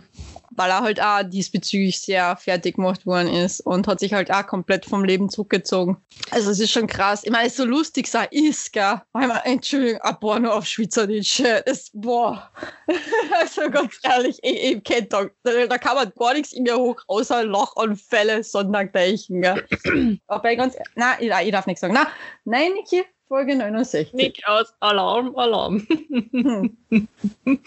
[0.58, 4.46] Weil er halt auch diesbezüglich sehr fertig gemacht worden ist und hat sich halt auch
[4.46, 5.98] komplett vom Leben zurückgezogen.
[6.32, 7.24] Also es ist schon krass.
[7.24, 9.02] Ich meine, so lustig sei ist, gell?
[9.14, 12.52] Weil man, Entschuldigung, ein Porno auf Schweizerdeutsch, das, boah.
[13.40, 17.00] also ganz ehrlich, ich, ich kenn da, da kann man gar nichts in mir hoch,
[17.08, 19.64] außer Lachanfälle, Sondergleichen, gell?
[20.28, 21.94] Aber ganz, nein, ich, ich darf nichts sagen.
[21.94, 22.08] Nein,
[22.46, 24.14] nein, Niki, Folge 69.
[24.14, 25.86] Nick aus Alarm, Alarm.
[25.90, 26.78] Hm.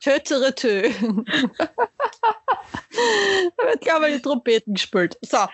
[0.00, 0.88] Tötere Tö.
[3.56, 5.18] da wird, glaube ich, die Trompeten gespielt.
[5.22, 5.38] So.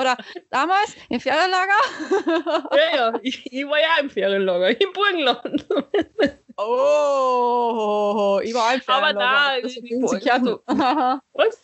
[0.00, 0.16] Oder
[0.50, 1.72] damals im Ferienlager.
[2.72, 5.66] ja, ja, ich, ich war ja im Ferienlager, im Burgenland.
[6.56, 9.56] Oh, ich war im Aber Ferienlager.
[9.56, 10.60] da, Das die sind Burgen-.
[11.32, 11.58] Was?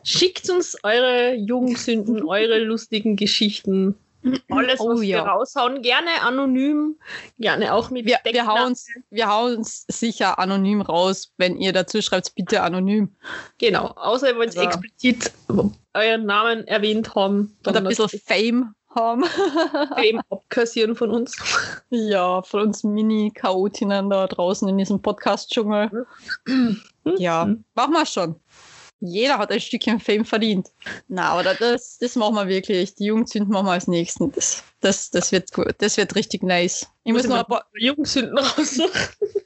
[0.03, 3.95] Schickt uns eure Jugendsünden, eure lustigen Geschichten.
[4.51, 5.23] Alles, Oh was wir ja.
[5.23, 5.83] raushauen.
[5.83, 6.97] Gerne anonym,
[7.39, 11.33] gerne auch mit Wir, wir, hauen's, wir hauen's sicher anonym raus.
[11.37, 13.15] Wenn ihr dazu schreibt, bitte anonym.
[13.59, 15.33] Genau, außer ihr wollt Also- explizit
[15.95, 17.57] euren Namen erwähnt haben.
[17.67, 19.25] Und ein bisschen Fame haben.
[19.25, 21.37] Fame abkassieren von uns.
[21.91, 26.07] ja, von uns Mini-Chaotinnen da draußen in diesem Podcast-Dschungel.
[27.17, 28.37] Ja, machen wir schon.
[29.01, 30.71] Jeder hat ein Stückchen Fame verdient.
[31.07, 32.95] Na, aber das, das machen wir wirklich.
[32.97, 34.33] Die Jugendsünden machen wir als nächsten.
[34.33, 35.75] Das, das, das wird gut.
[35.79, 36.89] Das wird richtig nice.
[37.05, 37.67] Ich muss noch ein paar.
[37.75, 38.91] Jugendsünden raussuchen.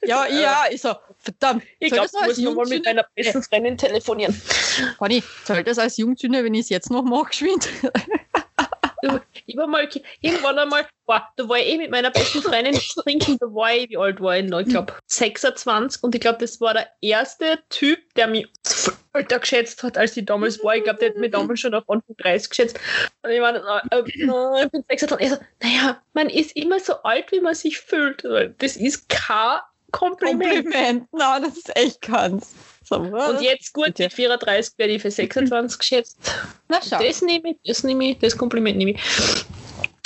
[0.04, 1.62] Ja, ja, ich so, verdammt.
[1.80, 4.40] Ich glaube, das ich als muss nochmal mit meiner besten Freundin telefonieren.
[4.98, 7.68] Conny, soll das als Jugendsünde, wenn ich es jetzt noch mache, geschwind?
[9.46, 9.88] Ich war mal,
[10.20, 13.90] irgendwann einmal, boah, da war ich eh mit meiner besten Freundin trinken, da war ich,
[13.90, 14.60] wie alt war ich noch?
[14.60, 18.46] Ich glaube 26 und ich glaube, das war der erste Typ, der mich
[19.12, 20.76] älter geschätzt hat, als ich damals war.
[20.76, 22.80] Ich glaube, der hat mich damals schon auf Anfang 30 geschätzt.
[23.22, 23.58] Und ich meine,
[23.90, 27.40] äh, äh, ich bin 26 und er so, naja, man ist immer so alt, wie
[27.40, 28.24] man sich fühlt.
[28.58, 29.60] Das ist kein
[29.90, 30.64] Kompliment.
[30.64, 31.08] Kompliment.
[31.12, 32.54] Na, das ist echt ganz.
[32.84, 36.18] So, Und jetzt gut, mit 34 werde ich für 26 geschätzt.
[36.68, 37.02] Na, schau.
[37.02, 39.00] Das nehme ich, das nehme ich, das Kompliment nehme ich.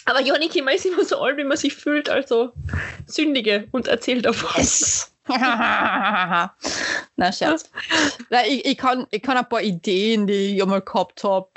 [0.05, 2.53] Aber Joniki, man ist immer so alt, wie man sich fühlt, also
[3.07, 4.51] sündige und erzählt davon.
[4.57, 5.13] Yes.
[5.29, 6.53] Na,
[7.33, 7.69] Scherz.
[8.31, 11.49] Nein, ich, ich, kann, ich kann ein paar Ideen, die ich einmal gehabt habe,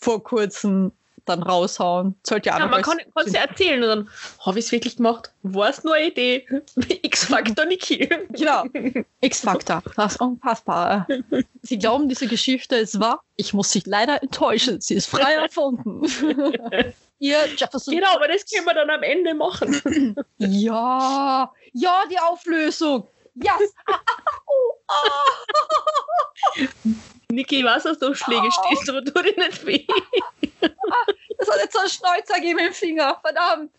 [0.00, 0.92] vor kurzem
[1.30, 2.14] dann raushauen.
[2.26, 4.08] Sollte ja Ja, man kann es ja erzählen und dann,
[4.44, 5.32] habe ich es wirklich gemacht?
[5.42, 6.46] War es nur eine Idee?
[7.02, 8.08] X-Factor Niki.
[8.30, 8.64] Genau.
[9.20, 9.82] X-Factor.
[9.96, 11.06] Das Unfassbare.
[11.62, 13.22] Sie glauben, diese Geschichte ist wahr?
[13.36, 14.80] Ich muss Sie leider enttäuschen.
[14.80, 16.02] Sie ist frei erfunden.
[17.18, 17.94] Ihr Jefferson.
[17.94, 20.16] Genau, aber das können wir dann am Ende machen.
[20.38, 21.52] Ja.
[21.72, 23.06] Ja, die Auflösung.
[23.34, 23.74] Yes.
[27.30, 27.34] Oh.
[27.34, 28.50] Niki, was hast du auf Schläge Au.
[28.50, 29.86] stehst, aber tu dir nicht weh.
[31.38, 33.18] Das hat jetzt so einen Schnäuzer gegeben im Finger.
[33.22, 33.72] Verdammt.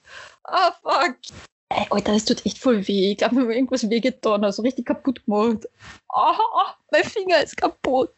[0.45, 1.15] Ah, fuck.
[1.69, 3.11] Ey, Alter, das tut echt voll weh.
[3.11, 5.67] Ich glaube, mir hat irgendwas wehgetan, also richtig kaputt gemacht.
[6.09, 8.15] Ah, ah, mein Finger ist kaputt.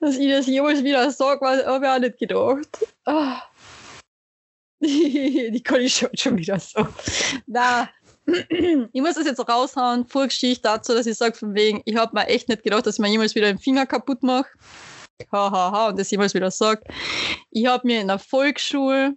[0.00, 2.86] Dass ich das jemals wieder sage, habe ich auch nicht gedacht.
[3.04, 3.42] Ah.
[4.80, 6.88] Die kann ich schon, schon wieder so.
[7.46, 7.88] Na,
[8.92, 10.06] ich muss das jetzt raushauen.
[10.06, 13.00] Vorgeschichte dazu, dass ich sage, von wegen, ich habe mir echt nicht gedacht, dass ich
[13.00, 14.48] mir jemals wieder den Finger kaputt mache.
[15.32, 16.82] Hahaha, ha, ha, und das jemals wieder sage.
[17.50, 19.16] Ich habe mir in der Volksschule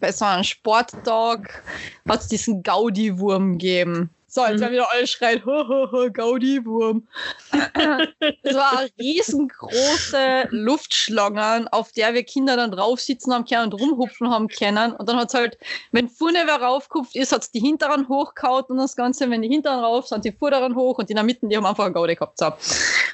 [0.00, 1.62] bei so einem Sporttag
[2.08, 4.10] hat es diesen Gaudi-Wurm gegeben.
[4.34, 4.60] So, jetzt Mhm.
[4.62, 7.06] werden wieder alle schreien, ho, ho, ho, Gaudi-Wurm.
[8.42, 13.80] Das war eine riesengroße Luftschlange, auf der wir Kinder dann drauf sitzen haben können und
[13.80, 14.92] rumhupfen haben können.
[14.92, 15.56] Und dann hat es halt,
[15.92, 19.48] wenn vorne wer raufgehupft ist, hat es die hinteren hochgehauen und das Ganze, wenn die
[19.48, 21.94] hinteren rauf sind, die vorderen hoch und die in der Mitte, die haben einfach einen
[21.94, 22.36] Gaudi gehabt.
[22.38, 22.46] So.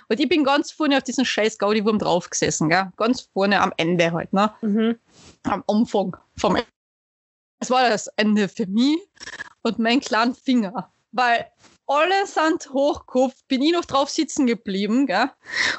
[0.09, 2.91] Und ich bin ganz vorne auf diesen scheiß Gaudi-Wurm drauf gesessen, gell?
[2.97, 4.55] ganz vorne am Ende halt, ne?
[4.63, 4.99] Mhm.
[5.43, 6.57] am Umfang vom
[7.61, 8.99] Es war das Ende für mich
[9.61, 10.91] und mein kleinen Finger.
[11.13, 11.51] Weil
[11.87, 15.31] alle sind hochgekupft, bin ich noch drauf sitzen geblieben, gell?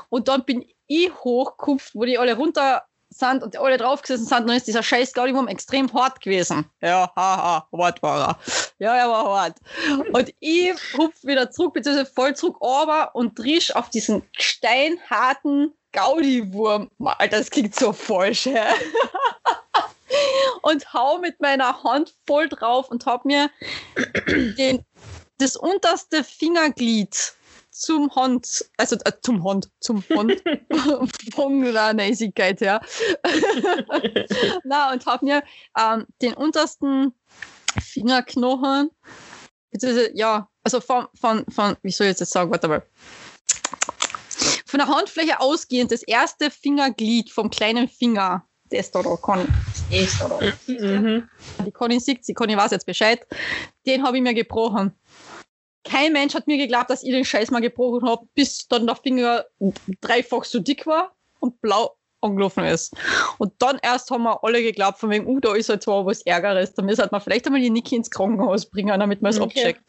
[0.09, 4.55] Und dann bin ich hochgekupft, wo die alle runter sind und alle draufgesessen sind, dann
[4.55, 6.65] ist dieser scheiß Gaudi-Wurm extrem hart gewesen.
[6.81, 8.39] Ja, haha, hart war er.
[8.79, 9.57] Ja, er war hart.
[10.13, 16.89] Und ich hupf wieder zurück, beziehungsweise voll zurück, aber und drisch auf diesen steinharten Gaudi-Wurm.
[17.03, 18.59] Alter, das klingt so falsch, hä?
[20.61, 23.49] und hau mit meiner Hand voll drauf und hab mir
[24.57, 24.85] den,
[25.41, 27.34] das unterste Fingerglied
[27.72, 30.43] zum Hand, also äh, zum Hand, zum Hand
[31.34, 32.81] von der Näsigkeit her.
[34.63, 35.43] Na, und hab mir
[35.77, 37.13] ähm, den untersten
[37.80, 38.91] Fingerknochen,
[40.13, 42.84] ja, also von, von, von, wie soll ich jetzt sagen, warte mal.
[44.65, 49.47] Von der Handfläche ausgehend, das erste Fingerglied vom kleinen Finger, das da, da kann
[49.89, 50.53] ich, das da, da.
[50.68, 51.30] Mhm.
[51.65, 53.26] Die Conny sieht, die Conny weiß jetzt Bescheid,
[53.85, 54.93] den habe ich mir gebrochen.
[55.83, 58.95] Kein Mensch hat mir geglaubt, dass ich den Scheiß mal gebrochen habe, bis dann der
[58.95, 59.45] Finger
[60.01, 62.95] dreifach so dick war und blau angelaufen ist.
[63.39, 66.21] Und dann erst haben wir alle geglaubt, von wegen, uh, da ist halt zwar was
[66.21, 69.39] Ärgeres, da müssen halt mal vielleicht einmal die Niki ins Krankenhaus bringen, damit man es
[69.39, 69.59] Okay.
[69.59, 69.81] abcheckt.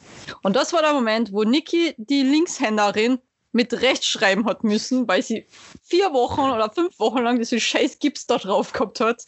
[0.43, 3.19] Und das war der Moment, wo Niki, die Linkshänderin,
[3.53, 5.47] mit Rechtschreiben hat müssen, weil sie
[5.83, 9.25] vier Wochen oder fünf Wochen lang diesen scheiß Gips da drauf gehabt hat.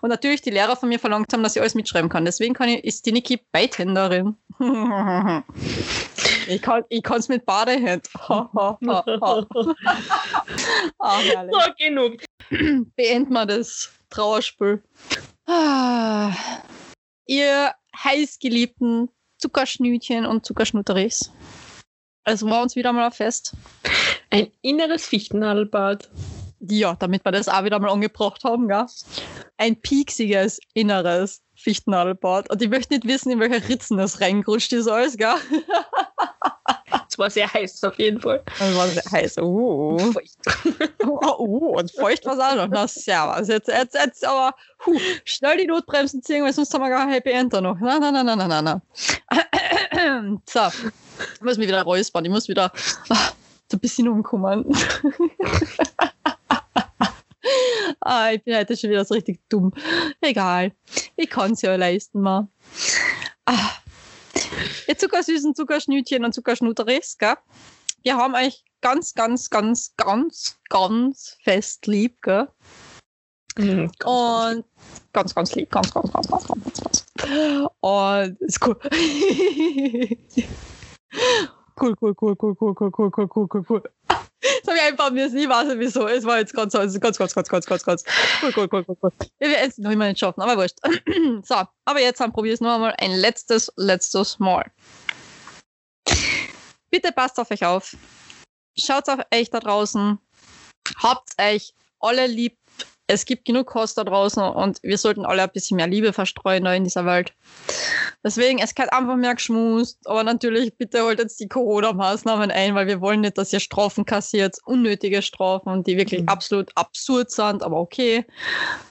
[0.00, 2.24] Und natürlich die Lehrer von mir verlangt haben, dass sie alles mitschreiben kann.
[2.24, 4.36] Deswegen kann ich, ist die Niki Beithänderin.
[6.48, 6.62] ich
[7.02, 7.42] kann es mit.
[7.48, 9.46] Ha, ha, ha, ha.
[10.98, 12.22] ah, So, genug.
[12.96, 14.82] beenden wir das Trauerspiel.
[15.46, 16.32] Ah,
[17.26, 19.08] ihr heißgeliebten
[19.38, 21.32] Zuckerschnütchen und Zuckerschnutteris.
[22.24, 23.54] Es war uns wieder mal ein Fest.
[24.30, 26.10] Ein inneres Fichtennadelbad.
[26.60, 28.86] Ja, damit wir das auch wieder mal angebracht haben, gell?
[29.56, 32.50] Ein pieksiges inneres Fichtennadelbad.
[32.50, 35.34] Und ich möchte nicht wissen, in welche Ritzen das reingerutscht ist alles, gell?
[37.08, 38.42] Es war sehr heiß auf jeden Fall.
[38.58, 39.38] Das war sehr heiß.
[39.38, 40.12] Uh.
[41.06, 42.68] Oh, oh, und feucht war es auch noch.
[42.68, 43.48] Na, servus.
[43.48, 47.08] Jetzt, jetzt, jetzt aber puh, schnell die Notbremsen ziehen, weil sonst haben wir gar ein
[47.10, 47.76] Happy End da noch.
[47.80, 48.82] Na, na, na, na, na, na, na.
[50.46, 50.60] So,
[51.34, 52.24] ich muss mich wieder räuspern.
[52.24, 52.70] Ich muss wieder
[53.08, 53.30] ah,
[53.68, 54.64] zur Besinnung kommen.
[58.00, 59.72] ah, ich bin heute schon wieder so richtig dumm.
[60.20, 60.72] Egal.
[61.16, 62.48] Ich kann es ja leisten, mal.
[63.46, 63.70] Ah.
[64.86, 67.36] Ihr zuckersüßen Zuckerschnütchen und Zuckerschnutteris, gell?
[68.02, 72.48] Wir haben euch ganz, ganz, ganz, ganz, ganz fest lieb, gell?
[73.58, 74.64] Mhm, Und
[75.12, 77.06] ganz, ganz lieb, ganz, ganz, ganz, ganz, ganz, ganz, ganz.
[77.80, 78.78] Und ist cool,
[81.80, 83.82] cool, cool, cool, cool, cool, cool, cool, cool, cool, cool.
[84.40, 86.06] Das habe ich einfach mir nie weiß nicht wieso.
[86.06, 88.04] Es war jetzt ganz, ganz, ganz, ganz, ganz, ganz, ganz, ganz.
[88.42, 89.12] Cool, cool, cool, cool, cool.
[89.38, 90.78] Wir werden es noch immer nicht schaffen, aber wurscht.
[91.42, 91.54] so,
[91.84, 94.70] aber jetzt haben probier es noch einmal ein letztes, letztes Mal.
[96.90, 97.96] Bitte passt auf euch auf.
[98.78, 100.18] Schaut auf euch da draußen.
[101.02, 102.57] Habt euch alle lieb.
[103.10, 106.64] Es gibt genug Kost da draußen und wir sollten alle ein bisschen mehr Liebe verstreuen
[106.64, 107.32] da in dieser Welt.
[108.22, 112.86] Deswegen, es kann einfach mehr geschmust, aber natürlich bitte holt jetzt die Corona-Maßnahmen ein, weil
[112.86, 116.28] wir wollen nicht, dass ihr Strafen kassiert, unnötige Strafen, die wirklich Mhm.
[116.28, 118.26] absolut absurd sind, aber okay.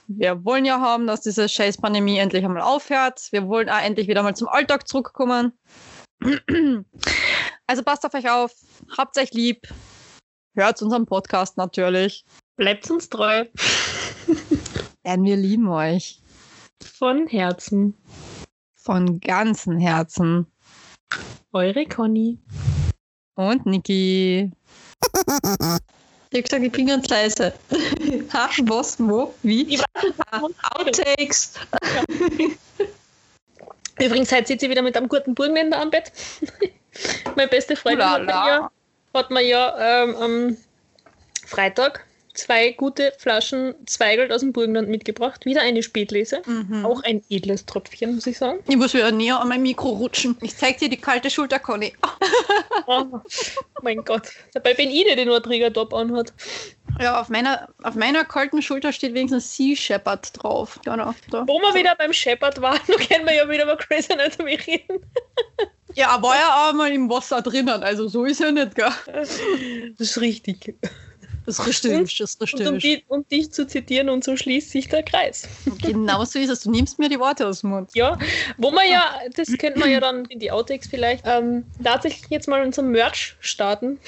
[0.08, 3.28] Wir wollen ja haben, dass diese scheiß Pandemie endlich einmal aufhört.
[3.30, 5.52] Wir wollen auch endlich wieder mal zum Alltag zurückkommen.
[7.68, 8.52] Also passt auf euch auf,
[8.96, 9.68] habt euch lieb,
[10.56, 12.24] hört unseren Podcast natürlich,
[12.56, 13.44] Bleibt uns treu.
[15.08, 16.20] Denn wir lieben euch
[16.84, 17.94] Von Herzen.
[18.76, 20.46] von ganzem Herzen.
[21.52, 22.38] Eure Conny.
[23.34, 24.50] Und Niki.
[26.30, 27.54] Ich hab gesagt, ich bin ganz leise.
[28.32, 29.80] ha, was, wo, wie?
[30.72, 31.54] Outtakes.
[33.98, 36.12] Übrigens, heute sitze ich wieder mit einem guten Burgenländer am Bett.
[37.36, 38.70] Meine beste Freundin hat ja,
[39.14, 40.56] hat mir ja ähm, am
[41.46, 42.07] Freitag
[42.38, 45.44] zwei gute Flaschen Zweigelt aus dem Burgenland mitgebracht.
[45.44, 46.42] Wieder eine Spätlese.
[46.46, 46.86] Mhm.
[46.86, 48.60] Auch ein edles Tröpfchen, muss ich sagen.
[48.68, 50.36] Ich muss wieder näher an mein Mikro rutschen.
[50.40, 51.92] Ich zeig dir die kalte Schulter, Conny.
[52.90, 53.20] Oh,
[53.82, 54.30] mein Gott.
[54.54, 56.32] Dabei bin ich die, die nur einen Trägertop anhat.
[56.98, 60.80] Ja, auf meiner, auf meiner kalten Schulter steht wenigstens Sea Shepherd drauf.
[60.86, 61.44] Genau, da.
[61.46, 65.00] Wo wir wieder beim Shepard waren, da können wir ja wieder über Grey's Anatomy reden.
[65.94, 68.88] Ja, war ja auch mal im Wasser drinnen, also so ist ja nicht, gell?
[69.06, 69.38] Das
[69.98, 70.74] ist richtig.
[71.48, 74.86] Das richtig, das ist Und um, die, um dich zu zitieren, und so schließt sich
[74.88, 75.48] der Kreis.
[75.80, 76.60] Genau so ist es.
[76.60, 77.90] Du nimmst mir die Worte aus dem Mund.
[77.94, 78.18] Ja,
[78.58, 82.48] wo man ja, das könnte man ja dann in die Outtakes vielleicht, ähm, tatsächlich jetzt
[82.48, 83.98] mal unser Merch starten.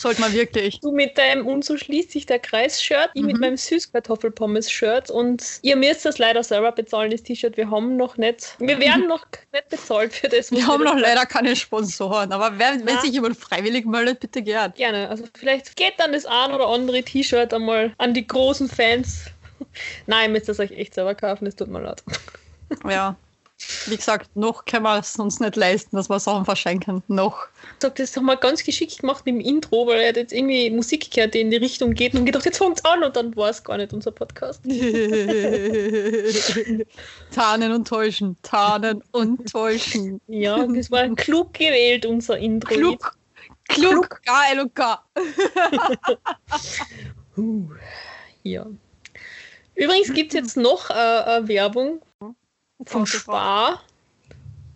[0.00, 0.80] Sollte man wirklich.
[0.80, 3.40] Du mit deinem Und so schließt sich der Kreis-Shirt, ich mit Mhm.
[3.40, 7.56] meinem Süßkartoffelpommes-Shirt und ihr müsst das leider selber bezahlen, das T-Shirt.
[7.56, 10.50] Wir haben noch nicht, wir werden noch nicht bezahlt für das.
[10.52, 13.00] Wir haben noch leider keine Sponsoren, aber wer, wenn Ja.
[13.00, 14.72] sich jemand freiwillig meldet, bitte gern.
[14.74, 19.26] Gerne, also vielleicht geht dann das ein oder andere T-Shirt einmal an die großen Fans
[20.06, 22.02] Nein, ihr müsst das euch echt selber kaufen, das tut mir leid.
[22.88, 23.16] Ja.
[23.86, 27.02] Wie gesagt, noch können wir es uns nicht leisten, dass wir Sachen verschenken.
[27.08, 27.46] Noch.
[27.78, 30.70] Ich hab das doch mal ganz geschickt gemacht im Intro, weil er hat jetzt irgendwie
[30.70, 33.50] Musik gehört, die in die Richtung geht und gedacht, jetzt fängt's an und dann war
[33.50, 34.62] es gar nicht unser Podcast.
[37.30, 40.20] Tarnen und täuschen, tarnen und täuschen.
[40.26, 42.74] Ja, das war klug gewählt, unser Intro.
[42.74, 43.16] Klug,
[43.68, 45.04] klug, geil und K.
[47.36, 47.68] Uh,
[48.42, 48.66] ja.
[49.76, 52.02] Übrigens gibt es jetzt noch äh, Werbung
[52.86, 53.82] vom Spar.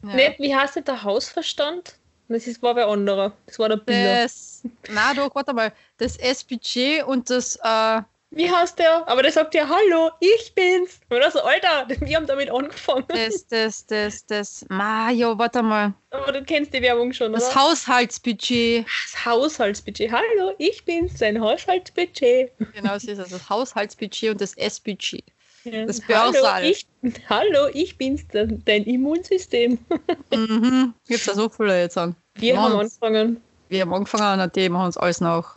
[0.03, 0.15] Ja.
[0.15, 1.95] Nicht, wie heißt das, der Hausverstand?
[2.29, 3.33] Das ist, war bei anderer.
[3.47, 4.23] Das war der Biller.
[4.23, 5.73] Das, na doch, warte mal.
[5.99, 8.01] Das SPG und das, äh,
[8.31, 9.07] Wie heißt der?
[9.07, 11.01] Aber der sagt ja, hallo, ich bin's.
[11.11, 13.05] Oder so, Alter, wir haben damit angefangen.
[13.09, 15.93] das, das, das, das, Mario, warte mal.
[16.11, 17.63] Aber du kennst die Werbung schon, Das oder?
[17.63, 18.87] Haushaltsbudget.
[18.87, 20.11] Das Haushaltsbudget.
[20.11, 22.53] Hallo, ich bin's, sein Haushaltsbudget.
[22.75, 23.29] Genau, so ist es.
[23.31, 25.25] Das Haushaltsbudget und das S-Budget.
[25.65, 25.87] Ja.
[25.87, 26.65] Das hallo, Börsal.
[26.65, 26.87] ich,
[27.29, 29.79] hallo, ich bin's, dein, Immunsystem.
[30.35, 30.95] Mhm.
[31.07, 32.17] Gibt's da so viele jetzt an.
[32.35, 32.81] Wir haben Mann.
[32.81, 33.41] angefangen.
[33.69, 35.55] Wir haben angefangen und die machen uns alles noch.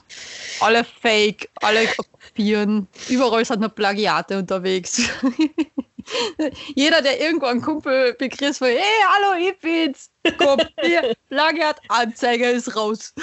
[0.60, 2.88] Alle fake, alle kopieren.
[3.10, 5.02] Überall sind noch Plagiate unterwegs.
[6.76, 10.10] Jeder, der irgendwo einen Kumpel begrüßt, von, hey, hallo, ich bin's.
[10.38, 13.14] Kopier, Plagiat, Anzeige ist raus.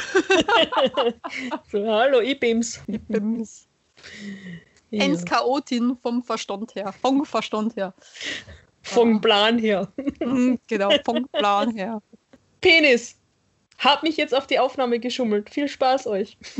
[1.70, 2.80] So, hallo, ich bin's.
[3.08, 3.66] Bims.
[4.98, 5.24] Ja.
[5.24, 6.92] Chaotin vom Verstand her.
[7.00, 7.94] Vom Verstand her.
[8.82, 9.88] Vom Plan her.
[10.20, 12.02] Mhm, genau, vom Plan her.
[12.60, 13.16] Penis.
[13.78, 15.50] Hab mich jetzt auf die Aufnahme geschummelt.
[15.50, 16.38] Viel Spaß euch.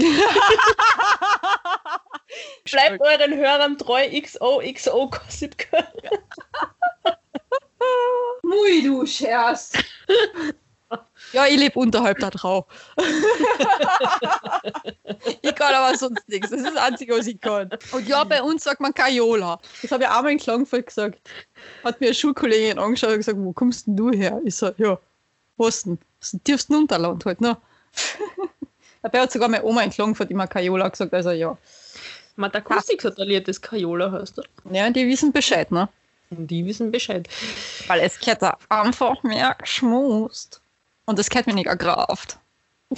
[2.65, 4.03] Bleibt euren Hörern treu.
[4.11, 5.87] XOXO Gossip Girl.
[8.43, 9.73] Mui, du Scherz.
[11.33, 12.67] Ja, ich lebe unterhalb da drauf.
[15.43, 16.51] ich kann aber sonst nichts.
[16.51, 17.71] Das ist das Einzige, was ich kann.
[17.93, 19.61] Und ja, bei uns sagt man Kajola.
[19.83, 21.19] Das habe ich einmal in Klangfeld gesagt.
[21.83, 24.41] Hat mir eine Schulkollegin angeschaut und gesagt, wo kommst denn du her?
[24.45, 24.99] Ich so, ja,
[25.57, 25.99] was denn?
[26.21, 27.57] Das ist im tiefsten Unterland halt, ne?
[29.03, 31.57] Dabei hat sogar meine Oma in Klangfeld immer Kajola gesagt, also ja.
[32.37, 34.45] Matakustik satelliert das Kajola heißt er.
[34.73, 35.89] Ja, die wissen Bescheid, ne?
[36.31, 37.29] Die wissen Bescheid.
[37.87, 40.61] Weil es gehört einfach mehr geschmust.
[41.07, 42.39] Und das gehört mir nicht ergraft.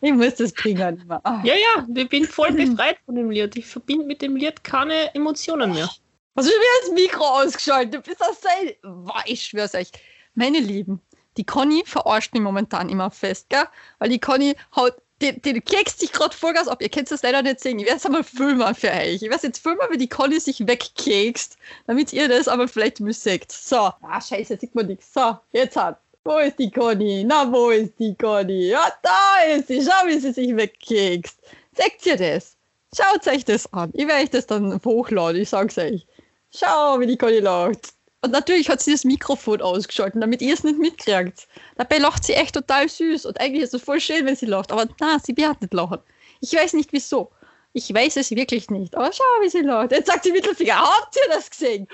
[0.00, 1.00] ich muss das bringen.
[1.02, 1.20] immer.
[1.24, 1.42] Ah.
[1.44, 3.56] Ja, ja, ich bin voll befreit von dem Lied.
[3.56, 5.90] Ich verbinde mit dem Lied keine Emotionen mehr.
[6.34, 7.94] Was ist mir das Mikro ausgeschaltet?
[7.94, 8.72] Du bist das sein.
[8.82, 9.90] Boah, ich schwör's euch.
[10.34, 11.00] Meine Lieben,
[11.36, 13.64] die Conny verarscht mich momentan immer fest, gell?
[13.98, 14.94] Weil die Conny haut.
[15.20, 16.80] Die, die kekst sich gerade Vollgas ab.
[16.80, 17.78] Ihr könnt das leider nicht sehen.
[17.78, 19.22] Ich werde es einmal filmen für euch.
[19.22, 23.26] Ich werde jetzt filmen, wie die Conny sich wegkekst, damit ihr das aber vielleicht müsst.
[23.50, 23.76] So.
[23.76, 25.12] Ah, scheiße, sieht man nichts.
[25.12, 25.98] So, jetzt hat.
[26.24, 27.24] Wo ist die Conny?
[27.26, 28.68] Na, wo ist die Conny?
[28.68, 29.82] Ja, da ist sie.
[29.82, 31.38] Schau, wie sie sich wegkekst.
[31.72, 32.56] Seht ihr das?
[32.96, 33.90] Schaut euch das an.
[33.94, 35.40] Ich werde euch das dann hochladen.
[35.40, 36.06] Ich sag's euch.
[36.54, 37.94] Schau, wie die Conny lacht.
[38.20, 41.46] Und natürlich hat sie das Mikrofon ausgeschaltet, damit ihr es nicht mitkriegt.
[41.76, 43.26] Dabei lacht sie echt total süß.
[43.26, 44.72] Und eigentlich ist es voll schön, wenn sie lacht.
[44.72, 45.98] Aber na, sie wird nicht lachen.
[46.40, 47.30] Ich weiß nicht wieso.
[47.74, 48.96] Ich weiß es wirklich nicht.
[48.96, 49.92] Aber schau, wie sie lacht.
[49.92, 50.78] Jetzt sagt sie Mittelfinger.
[50.78, 51.86] Habt ihr das gesehen?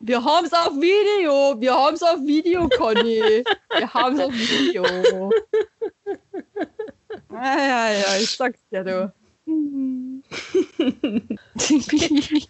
[0.00, 1.60] Wir haben es auf Video.
[1.60, 3.44] Wir haben es auf Video, Conny.
[3.76, 5.30] Wir haben es auf Video.
[7.30, 9.12] Ja, ja, ja, ich sag's dir, du.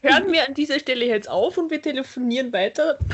[0.02, 2.98] Hören wir an dieser Stelle jetzt auf und wir telefonieren weiter.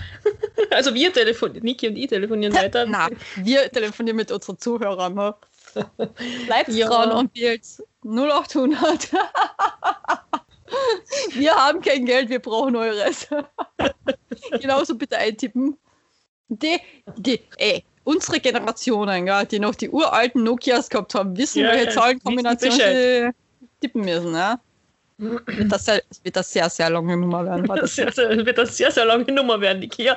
[0.70, 2.86] Also wir telefonieren, Niki und ich telefonieren weiter.
[2.86, 5.14] Na, wir telefonieren mit unseren Zuhörern.
[5.14, 5.34] Ne?
[6.46, 6.86] Bleibt Ja.
[6.88, 7.62] dran und wählt
[8.04, 9.10] 0800.
[11.34, 13.26] wir haben kein Geld, wir brauchen eures.
[14.60, 15.76] Genauso bitte eintippen.
[16.48, 16.78] Die,
[17.16, 21.90] die, ey, unsere Generationen, ja, die noch die uralten Nokias gehabt haben, wissen, Ja, welche
[21.90, 23.32] Zahlenkombinationen
[23.80, 24.34] tippen müssen.
[24.34, 24.60] Ja?
[25.18, 27.68] Wird das, sehr, wird das sehr, sehr lange Nummer werden.
[27.68, 30.04] Warte, Das sehr, sehr, wird das sehr, sehr lange Nummer werden, Niki.
[30.04, 30.16] Ja.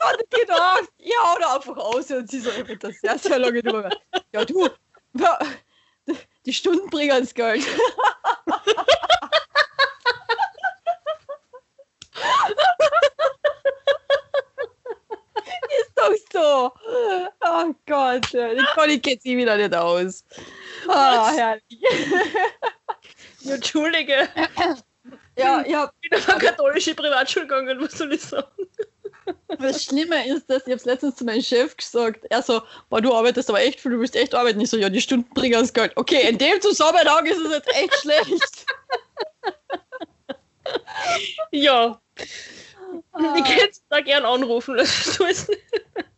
[0.00, 0.88] gar nicht gedacht.
[0.98, 3.84] Ich hau da einfach aus und sie so, ich wird das sehr, sehr lange Nummer
[3.84, 3.98] werden.
[4.32, 4.68] Ja, du,
[6.46, 7.64] die Stunden bringen uns Geld.
[15.78, 16.72] Ist doch so.
[17.46, 20.24] Oh Gott, die Conny geht sie wieder nicht aus.
[20.88, 21.62] Ah, herrlich.
[23.40, 24.28] Ja, Entschuldige,
[25.36, 28.46] Ja, ja, ich bin auf eine katholische Privatschule gegangen, was soll ich sagen?
[29.58, 33.14] Das Schlimme ist, dass ich hab's letztens zu meinem Chef gesagt, er so, boah, du
[33.14, 34.60] arbeitest aber echt viel, du willst echt arbeiten.
[34.60, 35.92] Ich so, ja, die Stunden bringen uns Geld.
[35.96, 38.66] Okay, in dem Zusammenhang ist es jetzt echt schlecht.
[41.50, 42.00] Ja,
[43.12, 43.34] Ah.
[43.36, 44.76] ich könnte da gern anrufen.
[44.76, 45.50] Das ist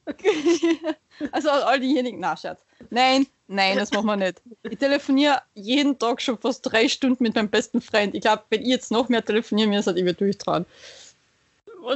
[1.33, 2.65] Also an all diejenigen, na Scherz.
[2.91, 4.43] Nein, nein, das machen wir nicht.
[4.63, 8.15] Ich telefoniere jeden Tag schon fast drei Stunden mit meinem besten Freund.
[8.15, 10.67] Ich glaube, wenn ich jetzt noch mehr telefonieren müsste, ich würde durchtrauen.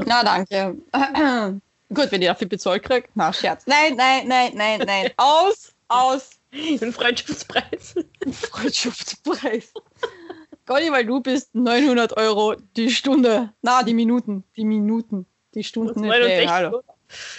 [0.04, 0.76] Na, danke.
[1.94, 3.08] Gut, wenn ich dafür bezahlt kriege.
[3.14, 3.64] Na, Scherz.
[3.66, 5.10] Nein, nein, nein, nein, nein.
[5.16, 6.30] Aus, aus.
[6.52, 7.94] Ein Freundschaftspreis.
[8.32, 9.72] Freundschaftspreis.
[10.66, 13.52] Conny, weil du bist 900 Euro die Stunde.
[13.62, 14.44] Na, die Minuten.
[14.56, 15.26] Die Minuten.
[15.54, 16.12] Die Stunden nicht.
[16.12, 16.82] Ey, 69 hallo.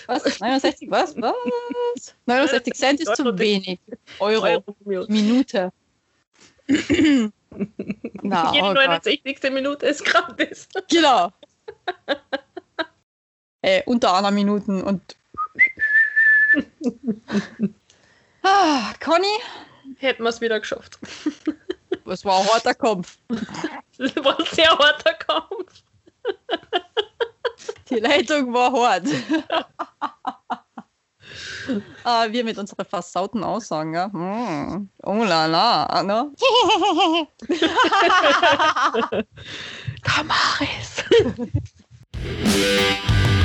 [0.08, 0.40] Was?
[0.40, 0.90] 69?
[0.90, 1.16] Was?
[1.22, 2.16] Was?
[2.26, 3.80] 69 Cent ist zu wenig.
[4.20, 4.64] Euro.
[5.08, 5.72] Minute.
[8.22, 9.06] Na, Jede oh Gott.
[9.06, 9.52] 69.
[9.52, 10.68] Minute ist gratis.
[10.90, 11.32] Genau.
[13.62, 15.18] Ey, unter einer Minuten und.
[18.44, 19.26] ah, Conny,
[19.98, 21.00] Hätten wir es wieder geschafft.
[22.08, 23.20] Es war ein harter Kampf.
[24.00, 25.84] Das war ein sehr harter Kampf.
[27.90, 29.08] Die Leitung war hart.
[32.04, 34.12] ah, wir mit unseren versauten Aussagen, ja.
[34.12, 34.88] Hm.
[35.04, 36.32] Oh la la, ne?
[40.04, 41.04] Damaris.